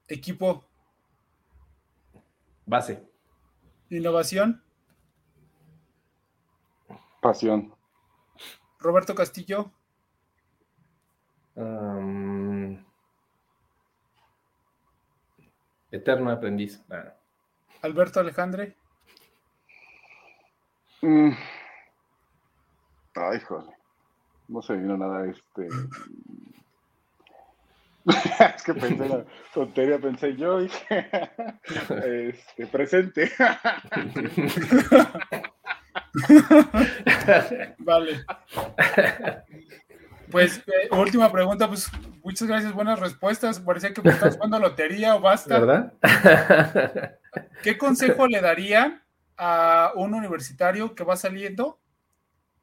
Equipo. 0.08 0.66
Base. 2.66 3.02
Innovación. 3.89 4.62
Pasión. 7.22 7.74
Roberto 8.80 9.16
Castillo. 9.16 9.72
Um, 11.56 12.84
eterno 15.91 16.32
aprendiz. 16.32 16.84
Ah. 16.89 17.16
Alberto 17.84 18.19
Alejandre. 18.19 18.75
Mm. 21.01 21.31
Ay, 23.15 23.39
joder. 23.41 23.75
No 24.47 24.61
se 24.61 24.73
vino 24.73 24.97
nada 24.97 25.29
este. 25.29 25.67
es 28.55 28.63
que 28.63 28.73
pensé 28.73 29.07
la 29.07 29.25
tontería, 29.53 29.99
pensé 29.99 30.36
yo 30.36 30.61
y 30.61 30.65
este, 30.89 32.67
presente. 32.67 33.31
vale. 37.79 38.25
Pues, 40.34 40.57
eh, 40.67 40.89
última 40.91 41.31
pregunta, 41.31 41.67
pues 41.67 41.89
muchas 42.23 42.47
gracias, 42.47 42.73
buenas 42.73 42.99
respuestas. 42.99 43.59
Parecía 43.59 43.93
que 43.93 44.01
me 44.01 44.09
estás 44.11 44.36
jugando 44.36 44.59
lotería 44.59 45.15
o 45.15 45.21
basta. 45.21 45.59
¿Verdad? 45.59 45.93
¿Qué 47.63 47.77
consejo 47.77 48.27
le 48.27 48.41
daría 48.41 49.05
a 49.38 49.91
un 49.95 50.13
universitario 50.13 50.95
que 50.95 51.03
va 51.03 51.15
saliendo 51.15 51.79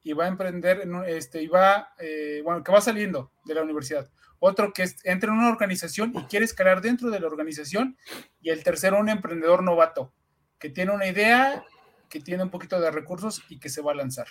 y 0.03 0.13
va 0.13 0.25
a 0.25 0.27
emprender, 0.27 0.81
en 0.81 0.95
este, 1.05 1.41
y 1.41 1.47
va, 1.47 1.93
eh, 1.97 2.41
bueno, 2.43 2.61
que 2.61 2.71
va 2.71 2.81
saliendo 2.81 3.31
de 3.45 3.55
la 3.55 3.63
universidad? 3.63 4.09
Otro 4.39 4.73
que 4.73 4.83
entra 5.03 5.31
en 5.31 5.37
una 5.37 5.49
organización 5.49 6.13
y 6.15 6.23
quiere 6.23 6.45
escalar 6.45 6.81
dentro 6.81 7.09
de 7.09 7.19
la 7.19 7.27
organización. 7.27 7.97
Y 8.41 8.49
el 8.49 8.63
tercero, 8.63 8.99
un 8.99 9.07
emprendedor 9.07 9.63
novato 9.63 10.13
que 10.59 10.69
tiene 10.69 10.91
una 10.91 11.07
idea, 11.07 11.63
que 12.09 12.19
tiene 12.19 12.43
un 12.43 12.49
poquito 12.49 12.81
de 12.81 12.91
recursos 12.91 13.43
y 13.49 13.59
que 13.59 13.69
se 13.69 13.81
va 13.81 13.93
a 13.93 13.95
lanzar. 13.95 14.27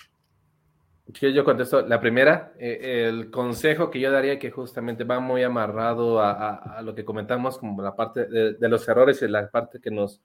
Yo, 1.12 1.28
yo 1.28 1.44
contesto, 1.44 1.82
la 1.82 2.00
primera, 2.00 2.52
eh, 2.58 3.06
el 3.08 3.30
consejo 3.30 3.90
que 3.90 4.00
yo 4.00 4.10
daría 4.10 4.38
que 4.38 4.50
justamente 4.50 5.04
va 5.04 5.18
muy 5.18 5.42
amarrado 5.42 6.20
a, 6.20 6.32
a, 6.32 6.78
a 6.78 6.82
lo 6.82 6.94
que 6.94 7.04
comentamos, 7.04 7.58
como 7.58 7.82
la 7.82 7.96
parte 7.96 8.26
de, 8.26 8.54
de, 8.54 8.68
los 8.68 8.86
errores 8.88 9.22
y 9.22 9.28
la 9.28 9.50
parte 9.50 9.80
que 9.80 9.90
nos 9.90 10.22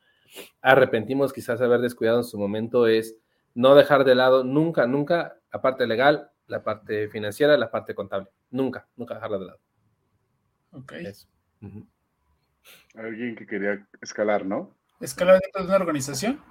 arrepentimos 0.62 1.34
quizás 1.34 1.62
haber 1.62 1.80
descuidado 1.82 2.18
en 2.20 2.24
su 2.24 2.38
momento 2.38 2.88
es 2.88 3.16
no 3.54 3.74
dejar 3.74 4.04
de 4.04 4.16
lado 4.16 4.44
nunca, 4.44 4.86
nunca 4.86 5.38
la 5.52 5.62
parte 5.62 5.88
legal, 5.88 6.30
la 6.48 6.64
parte 6.64 7.08
financiera, 7.10 7.58
la 7.58 7.72
parte 7.72 7.96
contable. 7.96 8.30
Nunca, 8.52 8.88
nunca 8.96 9.16
dejarla 9.16 9.38
de 9.40 9.46
lado. 9.46 9.60
Ok. 10.72 10.92
Eso. 10.94 11.28
Uh 11.62 11.68
-huh. 11.68 11.88
Alguien 12.96 13.36
que 13.36 13.48
quería 13.48 13.88
escalar, 14.02 14.46
¿no? 14.46 14.76
Escalar 15.00 15.40
dentro 15.40 15.62
de 15.62 15.68
una 15.68 15.78
organización. 15.78 16.42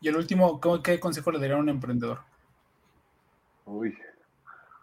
Y 0.00 0.08
el 0.08 0.16
último, 0.16 0.60
¿qué 0.82 0.98
consejo 1.00 1.30
le 1.32 1.38
daría 1.38 1.56
a 1.56 1.60
un 1.60 1.68
emprendedor? 1.68 2.20
Uy, 3.64 3.96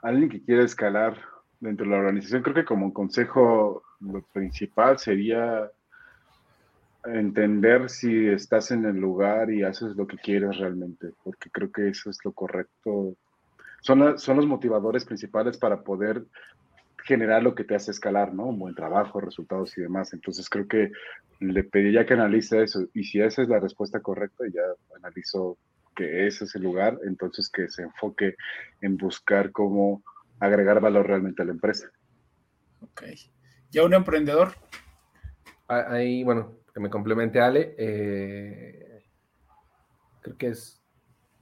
alguien 0.02 0.30
que 0.30 0.44
quiera 0.44 0.64
escalar 0.64 1.18
dentro 1.60 1.86
de 1.86 1.92
la 1.92 2.00
organización, 2.00 2.42
creo 2.42 2.56
que 2.56 2.66
como 2.66 2.94
consejo 2.94 3.84
lo 4.00 4.22
principal 4.34 4.98
sería 4.98 5.70
entender 7.06 7.90
si 7.90 8.28
estás 8.28 8.72
en 8.72 8.86
el 8.86 8.98
lugar 8.98 9.52
y 9.52 9.64
haces 9.64 9.96
lo 9.96 10.08
que 10.08 10.18
quieres 10.18 10.58
realmente, 10.58 11.14
porque 11.24 11.50
creo 11.50 11.72
que 11.72 11.90
eso 11.90 12.10
es 12.10 12.18
lo 12.24 12.32
correcto. 12.32 13.16
Son, 13.82 14.18
son 14.18 14.38
los 14.38 14.46
motivadores 14.46 15.06
principales 15.06 15.58
para 15.58 15.82
poder 15.82 16.26
generar 17.04 17.42
lo 17.42 17.56
que 17.56 17.64
te 17.64 17.76
hace 17.76 17.92
escalar, 17.92 18.34
¿no? 18.34 18.46
Un 18.46 18.60
buen 18.60 18.76
trabajo, 18.76 19.20
resultados 19.20 19.76
y 19.78 19.82
demás. 19.82 20.14
Entonces 20.14 20.50
creo 20.50 20.68
que 20.68 20.92
le 21.40 21.64
pediría 21.64 22.06
que 22.06 22.14
analice 22.14 22.62
eso 22.64 22.88
y 22.94 23.04
si 23.04 23.20
esa 23.20 23.42
es 23.42 23.50
la 23.50 23.60
respuesta 23.60 24.00
correcta, 24.00 24.44
ya 24.54 24.62
analizo 24.96 25.58
que 25.96 26.28
ese 26.28 26.46
es 26.46 26.56
el 26.56 26.64
lugar, 26.64 27.00
entonces 27.06 27.50
que 27.50 27.70
se 27.70 27.84
enfoque 27.84 28.36
en 28.82 28.98
buscar 28.98 29.52
cómo 29.52 30.04
agregar 30.40 30.80
valor 30.80 31.08
realmente 31.08 31.42
a 31.42 31.46
la 31.46 31.52
empresa. 31.52 31.90
Ok. 32.82 33.04
¿Ya 33.70 33.84
un 33.84 33.94
emprendedor? 33.94 34.54
Ahí, 35.68 36.24
bueno, 36.24 36.58
que 36.74 36.80
me 36.80 36.90
complemente 36.90 37.40
Ale, 37.40 37.76
eh, 37.78 39.04
creo 40.22 40.38
que 40.38 40.48
es 40.48 40.82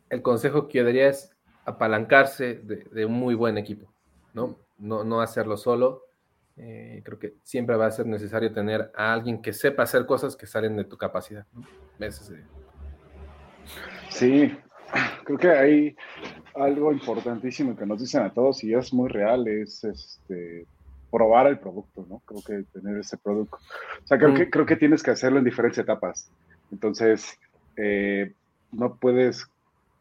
el 0.09 0.21
consejo 0.21 0.67
que 0.67 0.79
yo 0.79 0.83
daría 0.83 1.09
es 1.09 1.35
apalancarse 1.65 2.55
de, 2.55 2.83
de 2.91 3.05
un 3.05 3.13
muy 3.13 3.35
buen 3.35 3.57
equipo, 3.57 3.91
¿no? 4.33 4.59
No, 4.77 5.03
no 5.03 5.21
hacerlo 5.21 5.57
solo. 5.57 6.05
Eh, 6.61 7.01
creo 7.05 7.17
que 7.17 7.35
siempre 7.43 7.77
va 7.77 7.85
a 7.85 7.91
ser 7.91 8.05
necesario 8.05 8.51
tener 8.51 8.91
a 8.93 9.13
alguien 9.13 9.41
que 9.41 9.53
sepa 9.53 9.83
hacer 9.83 10.05
cosas 10.05 10.35
que 10.35 10.45
salen 10.45 10.75
de 10.75 10.83
tu 10.83 10.97
capacidad. 10.97 11.45
¿no? 11.53 11.61
Ese 12.05 12.33
es, 12.33 12.43
Sí, 14.10 14.51
creo 15.24 15.38
que 15.38 15.49
hay 15.49 15.95
algo 16.55 16.91
importantísimo 16.91 17.76
que 17.76 17.86
nos 17.86 17.99
dicen 17.99 18.24
a 18.24 18.34
todos 18.34 18.64
y 18.64 18.74
es 18.74 18.93
muy 18.93 19.10
real, 19.10 19.47
es 19.47 19.84
este 19.84 20.66
probar 21.12 21.47
el 21.47 21.60
producto, 21.60 22.05
¿no? 22.07 22.22
Creo 22.26 22.41
que 22.41 22.80
tener 22.80 22.97
ese 22.99 23.18
producto. 23.18 23.57
O 24.03 24.07
sea, 24.07 24.18
creo, 24.18 24.32
mm. 24.32 24.36
que, 24.36 24.49
creo 24.49 24.66
que 24.66 24.76
tienes 24.76 25.01
que 25.01 25.12
hacerlo 25.12 25.39
en 25.39 25.45
diferentes 25.45 25.80
etapas. 25.80 26.32
Entonces, 26.72 27.39
eh, 27.78 28.34
no 28.72 28.95
puedes 28.95 29.47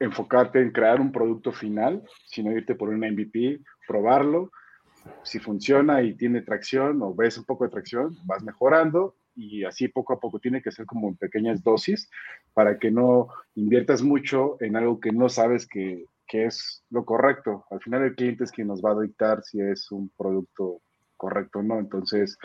enfocarte 0.00 0.60
en 0.60 0.70
crear 0.70 1.00
un 1.00 1.10
producto 1.10 1.52
final, 1.52 2.02
sino 2.26 2.52
irte 2.52 2.74
por 2.74 2.90
un 2.90 3.00
MVP, 3.00 3.60
probarlo. 3.86 4.50
Si 5.22 5.38
funciona 5.38 6.02
y 6.02 6.14
tiene 6.14 6.42
tracción 6.42 7.00
o 7.02 7.14
ves 7.14 7.38
un 7.38 7.44
poco 7.44 7.64
de 7.64 7.70
tracción, 7.70 8.16
vas 8.24 8.42
mejorando 8.42 9.14
y 9.38 9.64
así 9.64 9.86
poco 9.86 10.12
a 10.12 10.18
poco 10.18 10.40
tiene 10.40 10.60
que 10.60 10.72
ser 10.72 10.84
como 10.84 11.08
en 11.08 11.16
pequeñas 11.16 11.62
dosis 11.62 12.10
para 12.52 12.78
que 12.78 12.90
no 12.90 13.28
inviertas 13.54 14.02
mucho 14.02 14.56
en 14.60 14.74
algo 14.76 14.98
que 14.98 15.12
no 15.12 15.28
sabes 15.28 15.66
que, 15.68 16.04
que 16.26 16.46
es 16.46 16.84
lo 16.90 17.04
correcto. 17.04 17.64
Al 17.70 17.80
final 17.80 18.02
el 18.02 18.16
cliente 18.16 18.42
es 18.42 18.50
quien 18.50 18.66
nos 18.66 18.82
va 18.82 18.92
a 18.92 19.00
dictar 19.00 19.42
si 19.44 19.60
es 19.60 19.92
un 19.92 20.10
producto 20.18 20.80
correcto 21.16 21.60
o 21.60 21.62
no. 21.62 21.78
Entonces, 21.78 22.36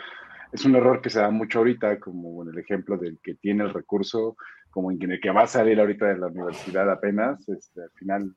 es 0.52 0.64
un 0.64 0.76
error 0.76 1.02
que 1.02 1.10
se 1.10 1.18
da 1.18 1.30
mucho 1.30 1.58
ahorita, 1.58 1.98
como 1.98 2.44
en 2.44 2.50
el 2.50 2.58
ejemplo 2.58 2.96
del 2.96 3.18
que 3.20 3.34
tiene 3.34 3.64
el 3.64 3.74
recurso, 3.74 4.36
como 4.70 4.92
en 4.92 5.02
el 5.10 5.20
que 5.20 5.30
va 5.30 5.42
a 5.42 5.48
salir 5.48 5.80
ahorita 5.80 6.06
de 6.06 6.18
la 6.18 6.28
universidad 6.28 6.88
apenas, 6.90 7.48
este, 7.48 7.82
al 7.82 7.90
final 7.90 8.36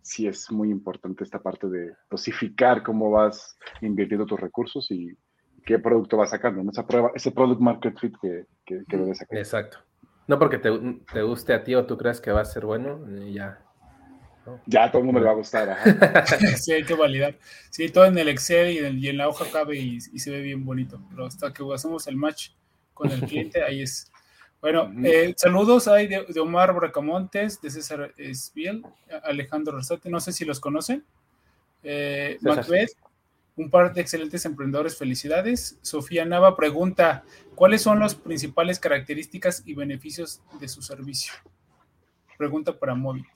sí 0.00 0.28
es 0.28 0.50
muy 0.52 0.70
importante 0.70 1.24
esta 1.24 1.42
parte 1.42 1.66
de 1.68 1.92
dosificar 2.10 2.82
cómo 2.82 3.10
vas 3.10 3.56
invirtiendo 3.80 4.26
tus 4.26 4.38
recursos 4.38 4.88
y 4.90 5.16
qué 5.64 5.78
producto 5.78 6.16
vas 6.16 6.30
sacando, 6.30 6.62
¿no? 6.62 6.70
esa 6.70 6.86
prueba, 6.86 7.10
ese 7.14 7.30
product 7.30 7.60
market 7.60 7.98
fit 7.98 8.14
que, 8.20 8.46
que, 8.64 8.84
debes 8.96 9.18
sacar. 9.18 9.38
Exacto. 9.38 9.78
No 10.26 10.38
porque 10.38 10.58
te, 10.58 10.70
te, 11.12 11.22
guste 11.22 11.52
a 11.52 11.62
ti 11.64 11.74
o 11.74 11.84
tú 11.84 11.98
creas 11.98 12.20
que 12.20 12.32
va 12.32 12.40
a 12.40 12.44
ser 12.44 12.64
bueno, 12.64 13.00
ya 13.30 13.64
ya 14.66 14.90
todo 14.90 15.00
el 15.00 15.06
mundo 15.06 15.20
le 15.20 15.26
va 15.26 15.32
a 15.32 15.36
gustar. 15.36 15.76
sí, 16.58 16.72
hay 16.72 16.84
que 16.84 16.94
validar. 16.94 17.38
Sí, 17.70 17.88
todo 17.88 18.04
en 18.04 18.18
el 18.18 18.28
Excel 18.28 18.96
y 18.98 19.08
en, 19.08 19.16
la 19.16 19.28
hoja 19.28 19.46
cabe 19.50 19.76
y, 19.78 20.00
se 20.00 20.30
ve 20.30 20.40
bien 20.40 20.64
bonito. 20.64 21.00
Pero 21.10 21.26
hasta 21.26 21.52
que 21.52 21.62
hacemos 21.72 22.06
el 22.06 22.16
match 22.16 22.50
con 22.92 23.10
el 23.10 23.20
cliente, 23.22 23.62
ahí 23.62 23.82
es. 23.82 24.10
Bueno, 24.60 24.90
eh, 25.04 25.34
saludos 25.36 25.88
hay 25.88 26.06
de, 26.06 26.40
Omar 26.40 26.74
Bracamontes, 26.74 27.60
de 27.60 27.70
César 27.70 28.12
Esbiel, 28.16 28.82
Alejandro 29.22 29.74
Rosate, 29.74 30.08
no 30.08 30.20
sé 30.20 30.32
si 30.32 30.44
los 30.44 30.58
conocen. 30.58 31.04
Eh, 31.82 32.38
Macbeth, 32.40 32.92
un 33.56 33.70
par 33.70 33.92
de 33.92 34.00
excelentes 34.00 34.44
emprendedores, 34.44 34.96
felicidades. 34.96 35.78
Sofía 35.82 36.24
Nava 36.24 36.56
pregunta, 36.56 37.24
¿cuáles 37.54 37.82
son 37.82 38.00
las 38.00 38.14
principales 38.14 38.78
características 38.78 39.62
y 39.64 39.74
beneficios 39.74 40.42
de 40.60 40.68
su 40.68 40.82
servicio? 40.82 41.32
Pregunta 42.36 42.78
para 42.78 42.94
Movit 42.94 43.26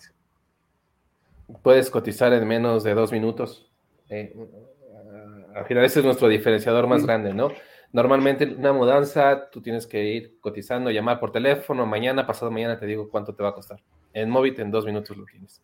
puedes 1.63 1.91
cotizar 1.91 2.33
en 2.33 2.47
menos 2.47 2.85
de 2.85 2.95
dos 2.95 3.13
minutos. 3.13 3.71
Eh, 4.09 4.35
al 5.55 5.65
final 5.65 5.85
ese 5.85 6.01
es 6.01 6.05
nuestro 6.05 6.29
diferenciador 6.29 6.87
más 6.87 7.05
grande, 7.05 7.35
¿no? 7.35 7.51
Normalmente 7.91 8.45
una 8.45 8.73
mudanza 8.73 9.49
tú 9.51 9.63
tienes 9.63 9.87
que 9.87 10.05
ir 10.05 10.39
cotizando, 10.41 10.91
llamar 10.91 11.19
por 11.19 11.33
teléfono, 11.33 11.87
mañana, 11.87 12.27
pasado 12.27 12.51
mañana 12.51 12.79
te 12.79 12.87
digo 12.87 13.09
cuánto 13.09 13.35
te 13.35 13.43
va 13.43 13.51
a 13.51 13.55
costar. 13.55 13.81
En 14.13 14.29
Movit 14.29 14.59
en 14.59 14.71
dos 14.71 14.85
minutos 14.85 15.17
lo 15.17 15.25
tienes. 15.25 15.63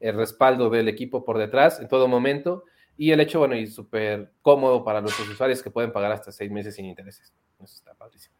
El 0.00 0.16
respaldo 0.16 0.70
del 0.70 0.88
equipo 0.88 1.24
por 1.24 1.38
detrás 1.38 1.80
en 1.80 1.88
todo 1.88 2.08
momento 2.08 2.64
y 2.98 3.10
el 3.10 3.20
hecho, 3.20 3.38
bueno, 3.38 3.54
y 3.54 3.66
súper 3.66 4.32
cómodo 4.42 4.82
para 4.84 5.00
nuestros 5.00 5.28
usuarios 5.28 5.62
que 5.62 5.70
pueden 5.70 5.92
pagar 5.92 6.12
hasta 6.12 6.32
seis 6.32 6.50
meses 6.50 6.74
sin 6.74 6.86
intereses. 6.86 7.32
Eso 7.62 7.74
está 7.76 7.94
padrísimo. 7.94 8.34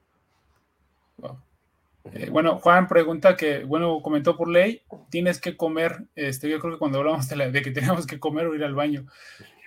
Eh, 2.12 2.30
bueno, 2.30 2.58
Juan 2.58 2.86
pregunta 2.86 3.36
que, 3.36 3.64
bueno, 3.64 4.00
comentó 4.02 4.36
por 4.36 4.48
ley, 4.48 4.82
tienes 5.10 5.40
que 5.40 5.56
comer, 5.56 6.04
este, 6.14 6.48
yo 6.48 6.60
creo 6.60 6.74
que 6.74 6.78
cuando 6.78 6.98
hablamos 6.98 7.28
de, 7.28 7.62
que 7.62 7.70
teníamos 7.70 8.06
que 8.06 8.20
comer 8.20 8.46
o 8.46 8.54
ir 8.54 8.64
al 8.64 8.74
baño. 8.74 9.06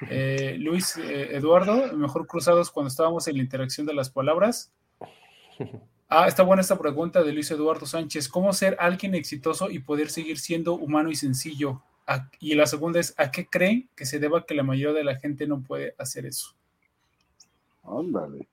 Eh, 0.10 0.56
Luis 0.58 0.98
eh, 0.98 1.36
Eduardo, 1.36 1.96
mejor 1.98 2.26
cruzados 2.26 2.72
cuando 2.72 2.88
estábamos 2.88 3.28
en 3.28 3.38
la 3.38 3.44
interacción 3.44 3.86
de 3.86 3.94
las 3.94 4.10
palabras. 4.10 4.72
Ah, 6.08 6.28
está 6.28 6.42
buena 6.42 6.62
esta 6.62 6.80
pregunta 6.80 7.22
de 7.22 7.34
Luis 7.34 7.52
Eduardo 7.52 7.86
Sánchez. 7.86 8.30
¿Cómo 8.30 8.52
ser 8.54 8.76
alguien 8.80 9.14
exitoso 9.14 9.70
y 9.70 9.78
poder 9.78 10.10
seguir 10.10 10.40
siendo 10.40 10.74
humano 10.74 11.12
y 11.12 11.16
sencillo? 11.16 11.84
Y 12.40 12.56
la 12.56 12.66
segunda 12.66 13.00
es, 13.00 13.14
¿a 13.18 13.32
qué 13.32 13.48
creen 13.48 13.90
que 13.96 14.06
se 14.06 14.20
deba 14.20 14.46
que 14.46 14.56
la 14.56 14.64
mayoría 14.64 14.98
de 14.98 15.04
la 15.04 15.16
gente 15.18 15.48
no 15.48 15.62
puede 15.62 15.96
hacer 15.98 16.26
eso? 16.26 16.56
Ándale. 17.84 18.48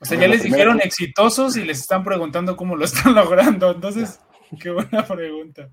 O 0.00 0.04
sea, 0.04 0.18
ya 0.18 0.28
les 0.28 0.42
dijeron 0.42 0.80
exitosos 0.80 1.56
y 1.56 1.64
les 1.64 1.80
están 1.80 2.02
preguntando 2.02 2.56
cómo 2.56 2.76
lo 2.76 2.84
están 2.84 3.14
logrando. 3.14 3.70
Entonces, 3.70 4.20
qué 4.60 4.70
buena 4.70 5.06
pregunta. 5.06 5.70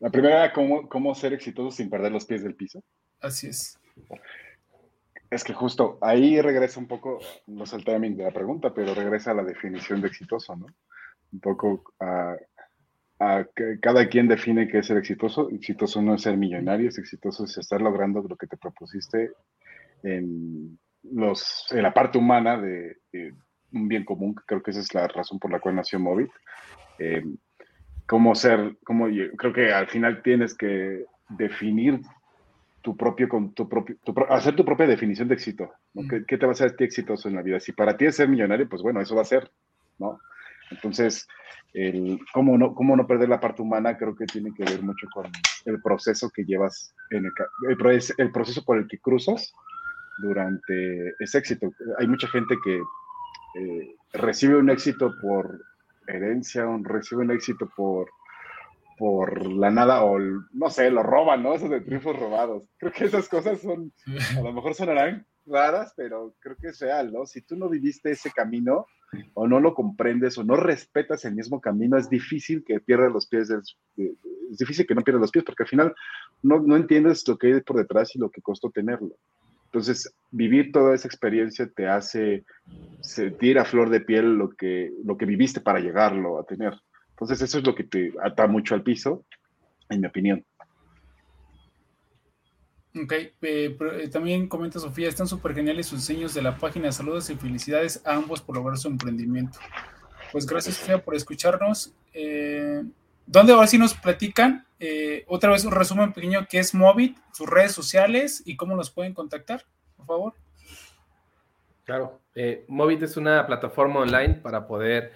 La 0.00 0.10
primera 0.10 0.44
era 0.44 0.52
cómo, 0.52 0.88
cómo 0.88 1.14
ser 1.14 1.32
exitoso 1.32 1.70
sin 1.70 1.90
perder 1.90 2.12
los 2.12 2.24
pies 2.24 2.42
del 2.42 2.54
piso. 2.54 2.82
Así 3.20 3.48
es. 3.48 3.78
Es 5.30 5.42
que 5.42 5.52
justo 5.52 5.98
ahí 6.00 6.40
regresa 6.40 6.78
un 6.78 6.86
poco, 6.86 7.20
no 7.46 7.66
sé 7.66 7.76
el 7.76 7.84
timing 7.84 8.16
de 8.16 8.24
la 8.24 8.30
pregunta, 8.30 8.72
pero 8.72 8.94
regresa 8.94 9.32
a 9.32 9.34
la 9.34 9.44
definición 9.44 10.00
de 10.00 10.08
exitoso, 10.08 10.54
¿no? 10.56 10.66
Un 11.32 11.40
poco 11.40 11.94
a, 12.00 12.36
a 13.24 13.46
que 13.54 13.78
cada 13.80 14.08
quien 14.08 14.28
define 14.28 14.68
qué 14.68 14.78
es 14.78 14.86
ser 14.86 14.96
exitoso. 14.96 15.50
Exitoso 15.50 16.02
no 16.02 16.14
es 16.14 16.22
ser 16.22 16.36
millonario, 16.36 16.88
es 16.88 16.98
exitoso 16.98 17.44
es 17.44 17.56
estar 17.58 17.80
logrando 17.80 18.22
lo 18.22 18.36
que 18.36 18.46
te 18.46 18.56
propusiste 18.56 19.32
en 20.02 20.78
los, 21.02 21.66
en 21.70 21.82
la 21.82 21.92
parte 21.92 22.18
humana 22.18 22.60
de, 22.60 22.96
un 23.72 23.88
bien 23.88 24.04
común, 24.04 24.34
que 24.34 24.42
creo 24.46 24.62
que 24.62 24.70
esa 24.70 24.80
es 24.80 24.94
la 24.94 25.08
razón 25.08 25.38
por 25.38 25.50
la 25.50 25.60
cual 25.60 25.76
nació 25.76 25.98
Movit. 25.98 26.30
Eh, 26.98 27.24
cómo 28.06 28.34
ser, 28.34 28.76
cómo, 28.84 29.06
creo 29.36 29.52
que 29.52 29.72
al 29.72 29.88
final 29.88 30.22
tienes 30.22 30.54
que 30.54 31.04
definir 31.28 32.00
tu 32.82 32.96
propio, 32.96 33.28
con 33.28 33.54
tu 33.54 33.68
propio, 33.68 33.96
hacer 34.28 34.54
tu 34.54 34.64
propia 34.64 34.86
definición 34.86 35.26
de 35.28 35.34
éxito. 35.34 35.72
Mm. 35.94 36.08
¿Qué, 36.26 36.38
te 36.38 36.44
va 36.46 36.50
a 36.50 36.52
hacer 36.52 36.70
a 36.70 36.76
ti 36.76 36.84
exitoso 36.84 37.28
en 37.28 37.34
la 37.34 37.42
vida? 37.42 37.58
Si 37.58 37.72
para 37.72 37.96
ti 37.96 38.04
es 38.04 38.16
ser 38.16 38.28
millonario, 38.28 38.68
pues 38.68 38.82
bueno, 38.82 39.00
eso 39.00 39.16
va 39.16 39.22
a 39.22 39.26
ser, 39.26 39.50
¿no? 39.98 40.20
Entonces, 40.70 41.26
el, 41.72 42.20
¿cómo, 42.32 42.56
no, 42.56 42.74
cómo 42.74 42.96
no 42.96 43.06
perder 43.06 43.28
la 43.28 43.40
parte 43.40 43.62
humana 43.62 43.96
creo 43.96 44.14
que 44.14 44.26
tiene 44.26 44.52
que 44.54 44.64
ver 44.64 44.82
mucho 44.82 45.06
con 45.12 45.26
el 45.64 45.82
proceso 45.82 46.30
que 46.30 46.44
llevas, 46.44 46.94
en 47.10 47.26
el, 47.26 47.32
el 48.18 48.32
proceso 48.32 48.64
por 48.64 48.78
el 48.78 48.86
que 48.86 48.98
cruzas 48.98 49.52
durante 50.18 51.14
ese 51.18 51.38
éxito. 51.38 51.72
Hay 51.98 52.06
mucha 52.06 52.28
gente 52.28 52.56
que 52.64 52.76
eh, 52.76 53.96
recibe 54.12 54.56
un 54.56 54.70
éxito 54.70 55.12
por 55.20 55.60
herencia, 56.06 56.66
un, 56.66 56.84
recibe 56.84 57.22
un 57.22 57.30
éxito 57.30 57.70
por, 57.76 58.10
por 58.98 59.46
la 59.46 59.70
nada, 59.70 60.04
o 60.04 60.18
no 60.18 60.70
sé, 60.70 60.90
lo 60.90 61.02
roban, 61.02 61.42
¿no? 61.42 61.54
Esos 61.54 61.70
de 61.70 61.80
triunfos 61.80 62.18
robados. 62.18 62.64
Creo 62.78 62.92
que 62.92 63.04
esas 63.04 63.28
cosas 63.28 63.60
son, 63.60 63.92
a 64.36 64.40
lo 64.40 64.52
mejor 64.52 64.74
sonarán 64.74 65.26
raras, 65.46 65.92
pero 65.96 66.34
creo 66.40 66.56
que 66.56 66.68
es 66.68 66.78
real, 66.80 67.12
¿no? 67.12 67.26
Si 67.26 67.42
tú 67.42 67.56
no 67.56 67.68
viviste 67.68 68.10
ese 68.10 68.30
camino, 68.30 68.86
o 69.34 69.46
no 69.46 69.60
lo 69.60 69.74
comprendes, 69.74 70.36
o 70.38 70.44
no 70.44 70.56
respetas 70.56 71.24
el 71.24 71.34
mismo 71.34 71.60
camino, 71.60 71.96
es 71.96 72.08
difícil 72.08 72.64
que 72.64 72.80
pierdas 72.80 73.12
los 73.12 73.26
pies, 73.26 73.50
es 73.50 73.76
difícil 74.58 74.86
que 74.86 74.94
no 74.94 75.02
pierdas 75.02 75.20
los 75.20 75.30
pies, 75.30 75.44
porque 75.44 75.62
al 75.62 75.68
final 75.68 75.94
no, 76.42 76.60
no 76.60 76.76
entiendes 76.76 77.26
lo 77.28 77.36
que 77.36 77.54
hay 77.54 77.60
por 77.60 77.76
detrás 77.76 78.14
y 78.14 78.18
lo 78.18 78.30
que 78.30 78.42
costó 78.42 78.70
tenerlo. 78.70 79.16
Entonces, 79.66 80.14
vivir 80.30 80.70
toda 80.70 80.94
esa 80.94 81.08
experiencia 81.08 81.68
te 81.68 81.88
hace 81.88 82.44
sentir 83.00 83.58
a 83.58 83.64
flor 83.64 83.90
de 83.90 84.00
piel 84.00 84.34
lo 84.34 84.50
que, 84.50 84.92
lo 85.04 85.16
que 85.16 85.26
viviste 85.26 85.60
para 85.60 85.80
llegarlo 85.80 86.38
a 86.38 86.44
tener. 86.44 86.74
Entonces, 87.10 87.42
eso 87.42 87.58
es 87.58 87.66
lo 87.66 87.74
que 87.74 87.84
te 87.84 88.12
ata 88.22 88.46
mucho 88.46 88.74
al 88.74 88.84
piso, 88.84 89.24
en 89.88 90.00
mi 90.00 90.06
opinión. 90.06 90.44
Ok, 92.96 93.12
eh, 93.12 93.32
eh, 93.42 94.08
también 94.08 94.46
comenta 94.46 94.78
Sofía, 94.78 95.08
están 95.08 95.26
súper 95.26 95.52
geniales 95.52 95.88
sus 95.88 96.06
diseños 96.06 96.32
de 96.32 96.42
la 96.42 96.56
página. 96.56 96.92
Saludos 96.92 97.28
y 97.28 97.34
felicidades 97.34 98.00
a 98.06 98.14
ambos 98.14 98.40
por 98.40 98.54
lograr 98.54 98.78
su 98.78 98.86
emprendimiento. 98.86 99.58
Pues 100.30 100.46
gracias, 100.46 100.76
Sofía, 100.76 101.02
por 101.02 101.16
escucharnos. 101.16 101.92
Eh, 102.12 102.84
¿Dónde 103.26 103.52
ahora 103.52 103.66
sí 103.66 103.78
nos 103.78 103.94
platican? 103.94 104.64
Eh, 104.78 105.24
otra 105.26 105.50
vez 105.50 105.64
un 105.64 105.72
resumen 105.72 106.12
pequeño 106.12 106.46
que 106.48 106.60
es 106.60 106.72
Movit, 106.72 107.18
sus 107.32 107.48
redes 107.48 107.72
sociales 107.72 108.42
y 108.46 108.54
cómo 108.54 108.76
nos 108.76 108.90
pueden 108.90 109.12
contactar, 109.12 109.64
por 109.96 110.06
favor. 110.06 110.34
Claro, 111.84 112.20
Movit 112.68 113.02
es 113.02 113.16
una 113.16 113.44
plataforma 113.44 114.00
online 114.00 114.34
para 114.34 114.68
poder 114.68 115.12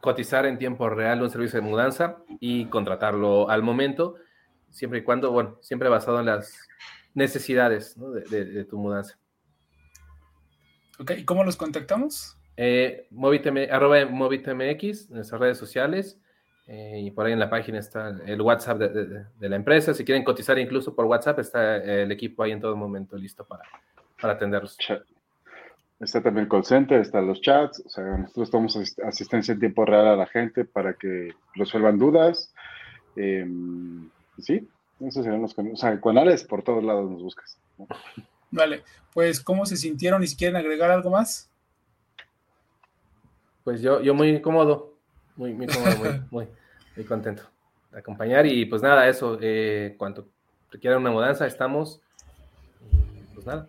cotizar 0.00 0.46
en 0.46 0.58
tiempo 0.58 0.88
real 0.88 1.22
un 1.22 1.30
servicio 1.30 1.60
de 1.60 1.66
mudanza 1.66 2.16
y 2.40 2.66
contratarlo 2.66 3.48
al 3.50 3.62
momento, 3.62 4.16
siempre 4.74 4.98
y 4.98 5.02
cuando, 5.02 5.30
bueno, 5.30 5.56
siempre 5.62 5.88
basado 5.88 6.20
en 6.20 6.26
las 6.26 6.68
necesidades 7.14 7.96
de, 8.30 8.64
tu 8.64 8.78
mudanza. 8.78 9.16
Ok, 10.98 11.12
¿y 11.18 11.24
cómo 11.24 11.44
los 11.44 11.56
contactamos? 11.56 12.36
Eh, 12.56 13.08
arroba 13.70 14.04
MovitMX, 14.06 15.08
en 15.10 15.16
nuestras 15.16 15.40
redes 15.40 15.58
sociales 15.58 16.20
eh, 16.66 17.00
y 17.04 17.10
por 17.10 17.26
ahí 17.26 17.32
en 17.32 17.40
la 17.40 17.50
página 17.50 17.78
está 17.78 18.16
el 18.26 18.40
WhatsApp 18.40 18.78
de, 18.78 19.48
la 19.48 19.56
empresa. 19.56 19.92
Si 19.94 20.04
quieren 20.04 20.24
cotizar 20.24 20.58
incluso 20.58 20.94
por 20.94 21.04
WhatsApp, 21.04 21.38
está 21.38 21.76
el 21.76 22.10
equipo 22.10 22.42
ahí 22.42 22.52
en 22.52 22.60
todo 22.60 22.76
momento 22.76 23.16
listo 23.16 23.44
para, 23.44 23.62
para 24.20 24.34
atenderlos. 24.34 24.76
Está 26.00 26.22
también 26.22 26.44
el 26.44 26.50
call 26.50 26.64
center, 26.64 27.00
están 27.00 27.26
los 27.26 27.40
chats. 27.40 27.82
O 27.86 27.88
sea, 27.88 28.04
nosotros 28.18 28.50
damos 28.50 28.76
asistencia 29.04 29.52
en 29.52 29.60
tiempo 29.60 29.84
real 29.84 30.06
a 30.08 30.16
la 30.16 30.26
gente 30.26 30.64
para 30.64 30.94
que 30.94 31.32
resuelvan 31.54 31.98
dudas. 31.98 32.52
Em, 33.16 34.10
sí, 34.38 34.68
esos 35.00 35.24
serían 35.24 35.42
los 35.42 35.54
canales. 35.54 35.78
O 35.78 35.80
sea, 35.80 36.00
canales 36.00 36.44
por 36.44 36.62
todos 36.62 36.82
lados 36.82 37.10
nos 37.10 37.22
buscas. 37.22 37.58
Vale, 38.50 38.82
pues 39.12 39.40
¿cómo 39.40 39.66
se 39.66 39.76
sintieron 39.76 40.22
y 40.22 40.26
si 40.26 40.36
quieren 40.36 40.56
agregar 40.56 40.90
algo 40.90 41.10
más? 41.10 41.50
Pues 43.64 43.80
yo, 43.80 44.00
yo 44.00 44.14
muy 44.14 44.40
cómodo 44.40 44.94
muy, 45.36 45.52
muy 45.52 45.66
muy, 46.30 46.48
muy, 46.96 47.04
contento 47.04 47.42
de 47.92 47.98
acompañar. 47.98 48.46
Y 48.46 48.64
pues 48.66 48.82
nada, 48.82 49.08
eso, 49.08 49.38
eh, 49.40 49.94
cuando 49.98 50.28
requiera 50.70 50.98
una 50.98 51.10
mudanza, 51.10 51.46
estamos. 51.46 52.00
Pues 53.34 53.46
nada. 53.46 53.68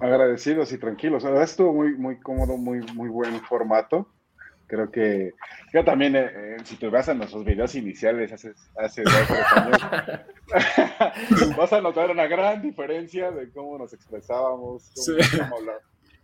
Agradecidos 0.00 0.72
y 0.72 0.78
tranquilos. 0.78 1.22
La 1.22 1.30
verdad 1.30 1.44
estuvo 1.44 1.72
muy, 1.72 1.94
muy 1.96 2.18
cómodo, 2.18 2.56
muy, 2.56 2.80
muy 2.94 3.08
buen 3.08 3.40
formato. 3.42 4.08
Creo 4.72 4.90
que 4.90 5.34
yo 5.70 5.84
también, 5.84 6.16
eh, 6.16 6.30
eh, 6.34 6.56
si 6.64 6.76
te 6.76 6.88
vas 6.88 7.06
a 7.06 7.12
nuestros 7.12 7.44
videos 7.44 7.74
iniciales 7.74 8.32
hace, 8.32 8.54
hace 8.78 9.02
dos 9.02 9.30
años, 9.54 9.78
vas 11.58 11.74
a 11.74 11.82
notar 11.82 12.10
una 12.10 12.26
gran 12.26 12.62
diferencia 12.62 13.30
de 13.32 13.50
cómo 13.50 13.76
nos 13.76 13.92
expresábamos. 13.92 14.90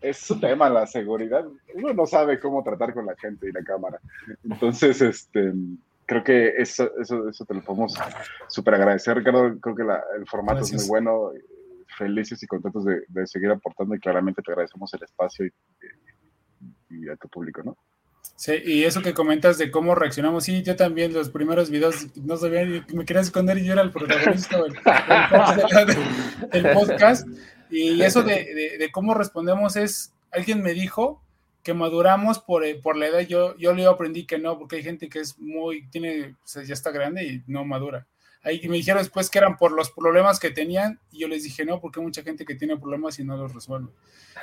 es 0.00 0.16
su 0.16 0.40
tema, 0.40 0.70
la 0.70 0.86
seguridad. 0.86 1.44
Uno 1.74 1.92
no 1.92 2.06
sabe 2.06 2.40
cómo 2.40 2.62
tratar 2.62 2.94
con 2.94 3.04
la 3.04 3.14
gente 3.16 3.50
y 3.50 3.52
la 3.52 3.62
cámara. 3.62 4.00
Entonces, 4.42 5.02
este, 5.02 5.52
creo 6.06 6.24
que 6.24 6.54
eso, 6.56 6.90
eso, 6.98 7.28
eso 7.28 7.44
te 7.44 7.52
lo 7.52 7.60
podemos 7.60 7.98
súper 8.48 8.76
agradecer, 8.76 9.18
Ricardo. 9.18 9.60
Creo 9.60 9.76
que 9.76 9.82
el 10.16 10.26
formato 10.26 10.60
es 10.62 10.72
muy 10.72 10.88
bueno. 10.88 11.32
Felices 11.98 12.42
y 12.42 12.46
contentos 12.46 12.86
de, 12.86 13.26
seguir 13.26 13.50
aportando 13.50 13.94
y 13.94 14.00
claramente 14.00 14.40
te 14.40 14.52
agradecemos 14.52 14.94
el 14.94 15.02
espacio 15.02 15.44
y, 15.44 15.52
y 16.88 17.08
a 17.10 17.16
tu 17.16 17.28
público, 17.28 17.62
¿no? 17.62 17.76
Sí, 18.38 18.52
y 18.64 18.84
eso 18.84 19.02
que 19.02 19.14
comentas 19.14 19.58
de 19.58 19.70
cómo 19.72 19.96
reaccionamos, 19.96 20.44
sí, 20.44 20.62
yo 20.62 20.76
también 20.76 21.12
los 21.12 21.28
primeros 21.28 21.70
videos 21.70 22.06
no 22.14 22.36
sabía, 22.36 22.64
me 22.94 23.04
quería 23.04 23.22
esconder 23.22 23.58
y 23.58 23.64
yo 23.64 23.72
era 23.72 23.82
el 23.82 23.90
protagonista 23.90 24.62
del, 26.52 26.72
podcast. 26.72 27.26
Y 27.68 28.00
eso 28.00 28.22
de, 28.22 28.88
cómo 28.92 29.14
respondemos 29.14 29.74
es, 29.74 30.14
alguien 30.30 30.62
me 30.62 30.72
dijo 30.72 31.20
que 31.64 31.74
maduramos 31.74 32.38
por, 32.38 32.64
eh, 32.64 32.76
por 32.76 32.96
la 32.96 33.08
edad, 33.08 33.20
yo, 33.20 33.56
yo 33.56 33.74
le 33.74 33.86
aprendí 33.86 34.24
que 34.24 34.38
no, 34.38 34.56
porque 34.56 34.76
hay 34.76 34.82
gente 34.84 35.08
que 35.08 35.18
es 35.18 35.36
muy, 35.40 35.88
tiene, 35.88 36.36
ya 36.46 36.74
está 36.74 36.92
grande 36.92 37.24
y 37.24 37.42
no 37.48 37.64
madura. 37.64 38.06
Ahí 38.42 38.66
me 38.68 38.76
dijeron 38.76 39.02
después 39.02 39.30
que 39.30 39.38
eran 39.38 39.56
por 39.56 39.72
los 39.72 39.90
problemas 39.90 40.38
que 40.38 40.50
tenían 40.50 41.00
y 41.10 41.20
yo 41.20 41.28
les 41.28 41.42
dije 41.42 41.64
no, 41.64 41.80
porque 41.80 42.00
hay 42.00 42.06
mucha 42.06 42.22
gente 42.22 42.44
que 42.44 42.54
tiene 42.54 42.76
problemas 42.76 43.18
y 43.18 43.24
no 43.24 43.36
los 43.36 43.52
resuelve. 43.52 43.90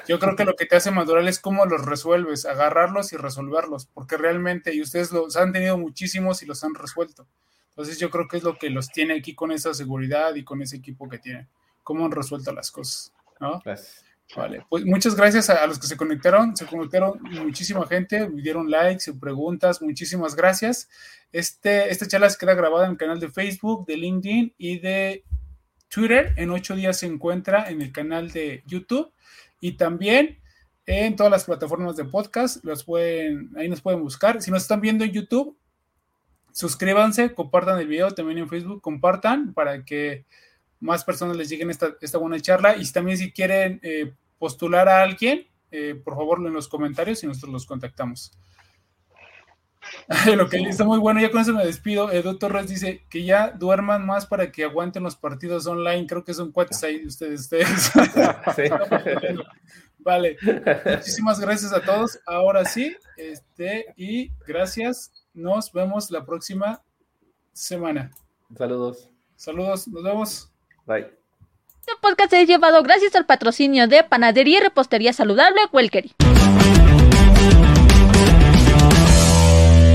Yo 0.07 0.19
creo 0.19 0.35
que 0.35 0.45
lo 0.45 0.55
que 0.55 0.65
te 0.65 0.75
hace 0.75 0.91
madurar 0.91 1.27
es 1.27 1.39
cómo 1.39 1.65
los 1.65 1.85
resuelves, 1.85 2.45
agarrarlos 2.45 3.13
y 3.13 3.17
resolverlos, 3.17 3.85
porque 3.87 4.17
realmente, 4.17 4.75
y 4.75 4.81
ustedes 4.81 5.11
los 5.11 5.35
han 5.37 5.53
tenido 5.53 5.77
muchísimos 5.77 6.43
y 6.43 6.45
los 6.45 6.63
han 6.63 6.75
resuelto. 6.75 7.27
Entonces 7.69 7.99
yo 7.99 8.09
creo 8.09 8.27
que 8.27 8.37
es 8.37 8.43
lo 8.43 8.57
que 8.57 8.69
los 8.69 8.89
tiene 8.89 9.15
aquí 9.15 9.35
con 9.35 9.51
esa 9.51 9.73
seguridad 9.73 10.35
y 10.35 10.43
con 10.43 10.61
ese 10.61 10.77
equipo 10.77 11.09
que 11.09 11.19
tienen, 11.19 11.49
cómo 11.83 12.05
han 12.05 12.11
resuelto 12.11 12.53
las 12.53 12.71
cosas. 12.71 13.13
¿no? 13.39 13.61
Gracias. 13.63 14.04
Vale, 14.35 14.65
pues 14.69 14.85
muchas 14.85 15.15
gracias 15.15 15.49
a, 15.49 15.65
los 15.67 15.79
que 15.79 15.87
se 15.87 15.95
conectaron. 15.95 16.55
Se 16.57 16.65
conectaron 16.65 17.21
muchísima 17.21 17.85
gente, 17.87 18.27
me 18.27 18.41
dieron 18.41 18.69
likes 18.69 19.09
y 19.09 19.13
preguntas. 19.13 19.81
Muchísimas 19.81 20.35
gracias. 20.35 20.89
Este, 21.31 21.89
esta 21.89 22.07
charla 22.07 22.29
se 22.29 22.37
queda 22.37 22.53
grabada 22.53 22.85
en 22.85 22.91
el 22.91 22.97
canal 22.97 23.19
de 23.19 23.29
Facebook, 23.29 23.85
de 23.85 23.97
LinkedIn 23.97 24.53
y 24.57 24.79
de 24.79 25.23
Twitter. 25.89 26.33
En 26.37 26.49
ocho 26.49 26.75
días 26.75 26.97
se 26.97 27.05
encuentra 27.05 27.69
en 27.69 27.81
el 27.81 27.91
canal 27.91 28.31
de 28.31 28.63
YouTube 28.65 29.11
y 29.61 29.73
también 29.73 30.39
en 30.85 31.15
todas 31.15 31.31
las 31.31 31.45
plataformas 31.45 31.95
de 31.95 32.05
podcast. 32.05 32.63
Los 32.65 32.83
pueden, 32.83 33.51
ahí 33.55 33.69
nos 33.69 33.81
pueden 33.81 34.01
buscar. 34.01 34.41
Si 34.41 34.51
nos 34.51 34.63
están 34.63 34.81
viendo 34.81 35.05
en 35.05 35.11
YouTube, 35.11 35.57
suscríbanse, 36.51 37.33
compartan 37.33 37.79
el 37.79 37.87
video 37.87 38.11
también 38.11 38.39
en 38.39 38.49
Facebook, 38.49 38.81
compartan 38.81 39.53
para 39.53 39.85
que 39.85 40.25
más 40.85 41.03
personas 41.03 41.35
les 41.35 41.49
lleguen 41.49 41.69
esta, 41.69 41.95
esta 41.99 42.17
buena 42.17 42.39
charla. 42.39 42.77
Y 42.77 42.89
también 42.91 43.17
si 43.17 43.31
quieren 43.31 43.79
eh, 43.83 44.13
postular 44.37 44.87
a 44.87 45.01
alguien, 45.01 45.47
eh, 45.71 45.99
por 46.01 46.15
favor 46.15 46.39
en 46.45 46.53
los 46.53 46.67
comentarios 46.67 47.23
y 47.23 47.27
nosotros 47.27 47.51
los 47.51 47.65
contactamos. 47.65 48.31
Lo 50.35 50.49
que 50.49 50.57
está 50.57 50.83
muy 50.83 50.99
bueno, 50.99 51.19
ya 51.19 51.31
con 51.31 51.41
eso 51.41 51.53
me 51.53 51.65
despido. 51.65 52.11
Edu 52.11 52.37
Torres 52.37 52.67
dice 52.69 53.05
que 53.09 53.23
ya 53.23 53.51
duerman 53.51 54.05
más 54.05 54.25
para 54.25 54.51
que 54.51 54.63
aguanten 54.63 55.03
los 55.03 55.15
partidos 55.15 55.67
online. 55.67 56.07
Creo 56.07 56.23
que 56.23 56.33
son 56.33 56.51
cuates 56.51 56.83
ahí 56.83 57.05
ustedes. 57.05 57.41
ustedes. 57.41 57.91
Vale, 59.99 60.37
muchísimas 60.85 61.39
gracias 61.39 61.73
a 61.73 61.81
todos. 61.81 62.19
Ahora 62.27 62.63
sí, 62.65 62.95
este, 63.17 63.87
y 63.97 64.31
gracias. 64.47 65.11
Nos 65.33 65.71
vemos 65.71 66.11
la 66.11 66.25
próxima 66.25 66.83
semana. 67.53 68.11
Saludos. 68.55 69.09
Saludos, 69.35 69.87
nos 69.87 70.03
vemos. 70.03 70.54
Bye. 70.85 71.07
Este 71.79 71.93
podcast 72.01 72.33
es 72.33 72.47
llevado 72.47 72.81
gracias 72.83 73.15
al 73.15 73.25
patrocinio 73.25 73.87
de 73.87 74.03
Panadería 74.03 74.57
y 74.57 74.61
Repostería 74.61 75.13
Saludable 75.13 75.61
Welkery. 75.71 76.13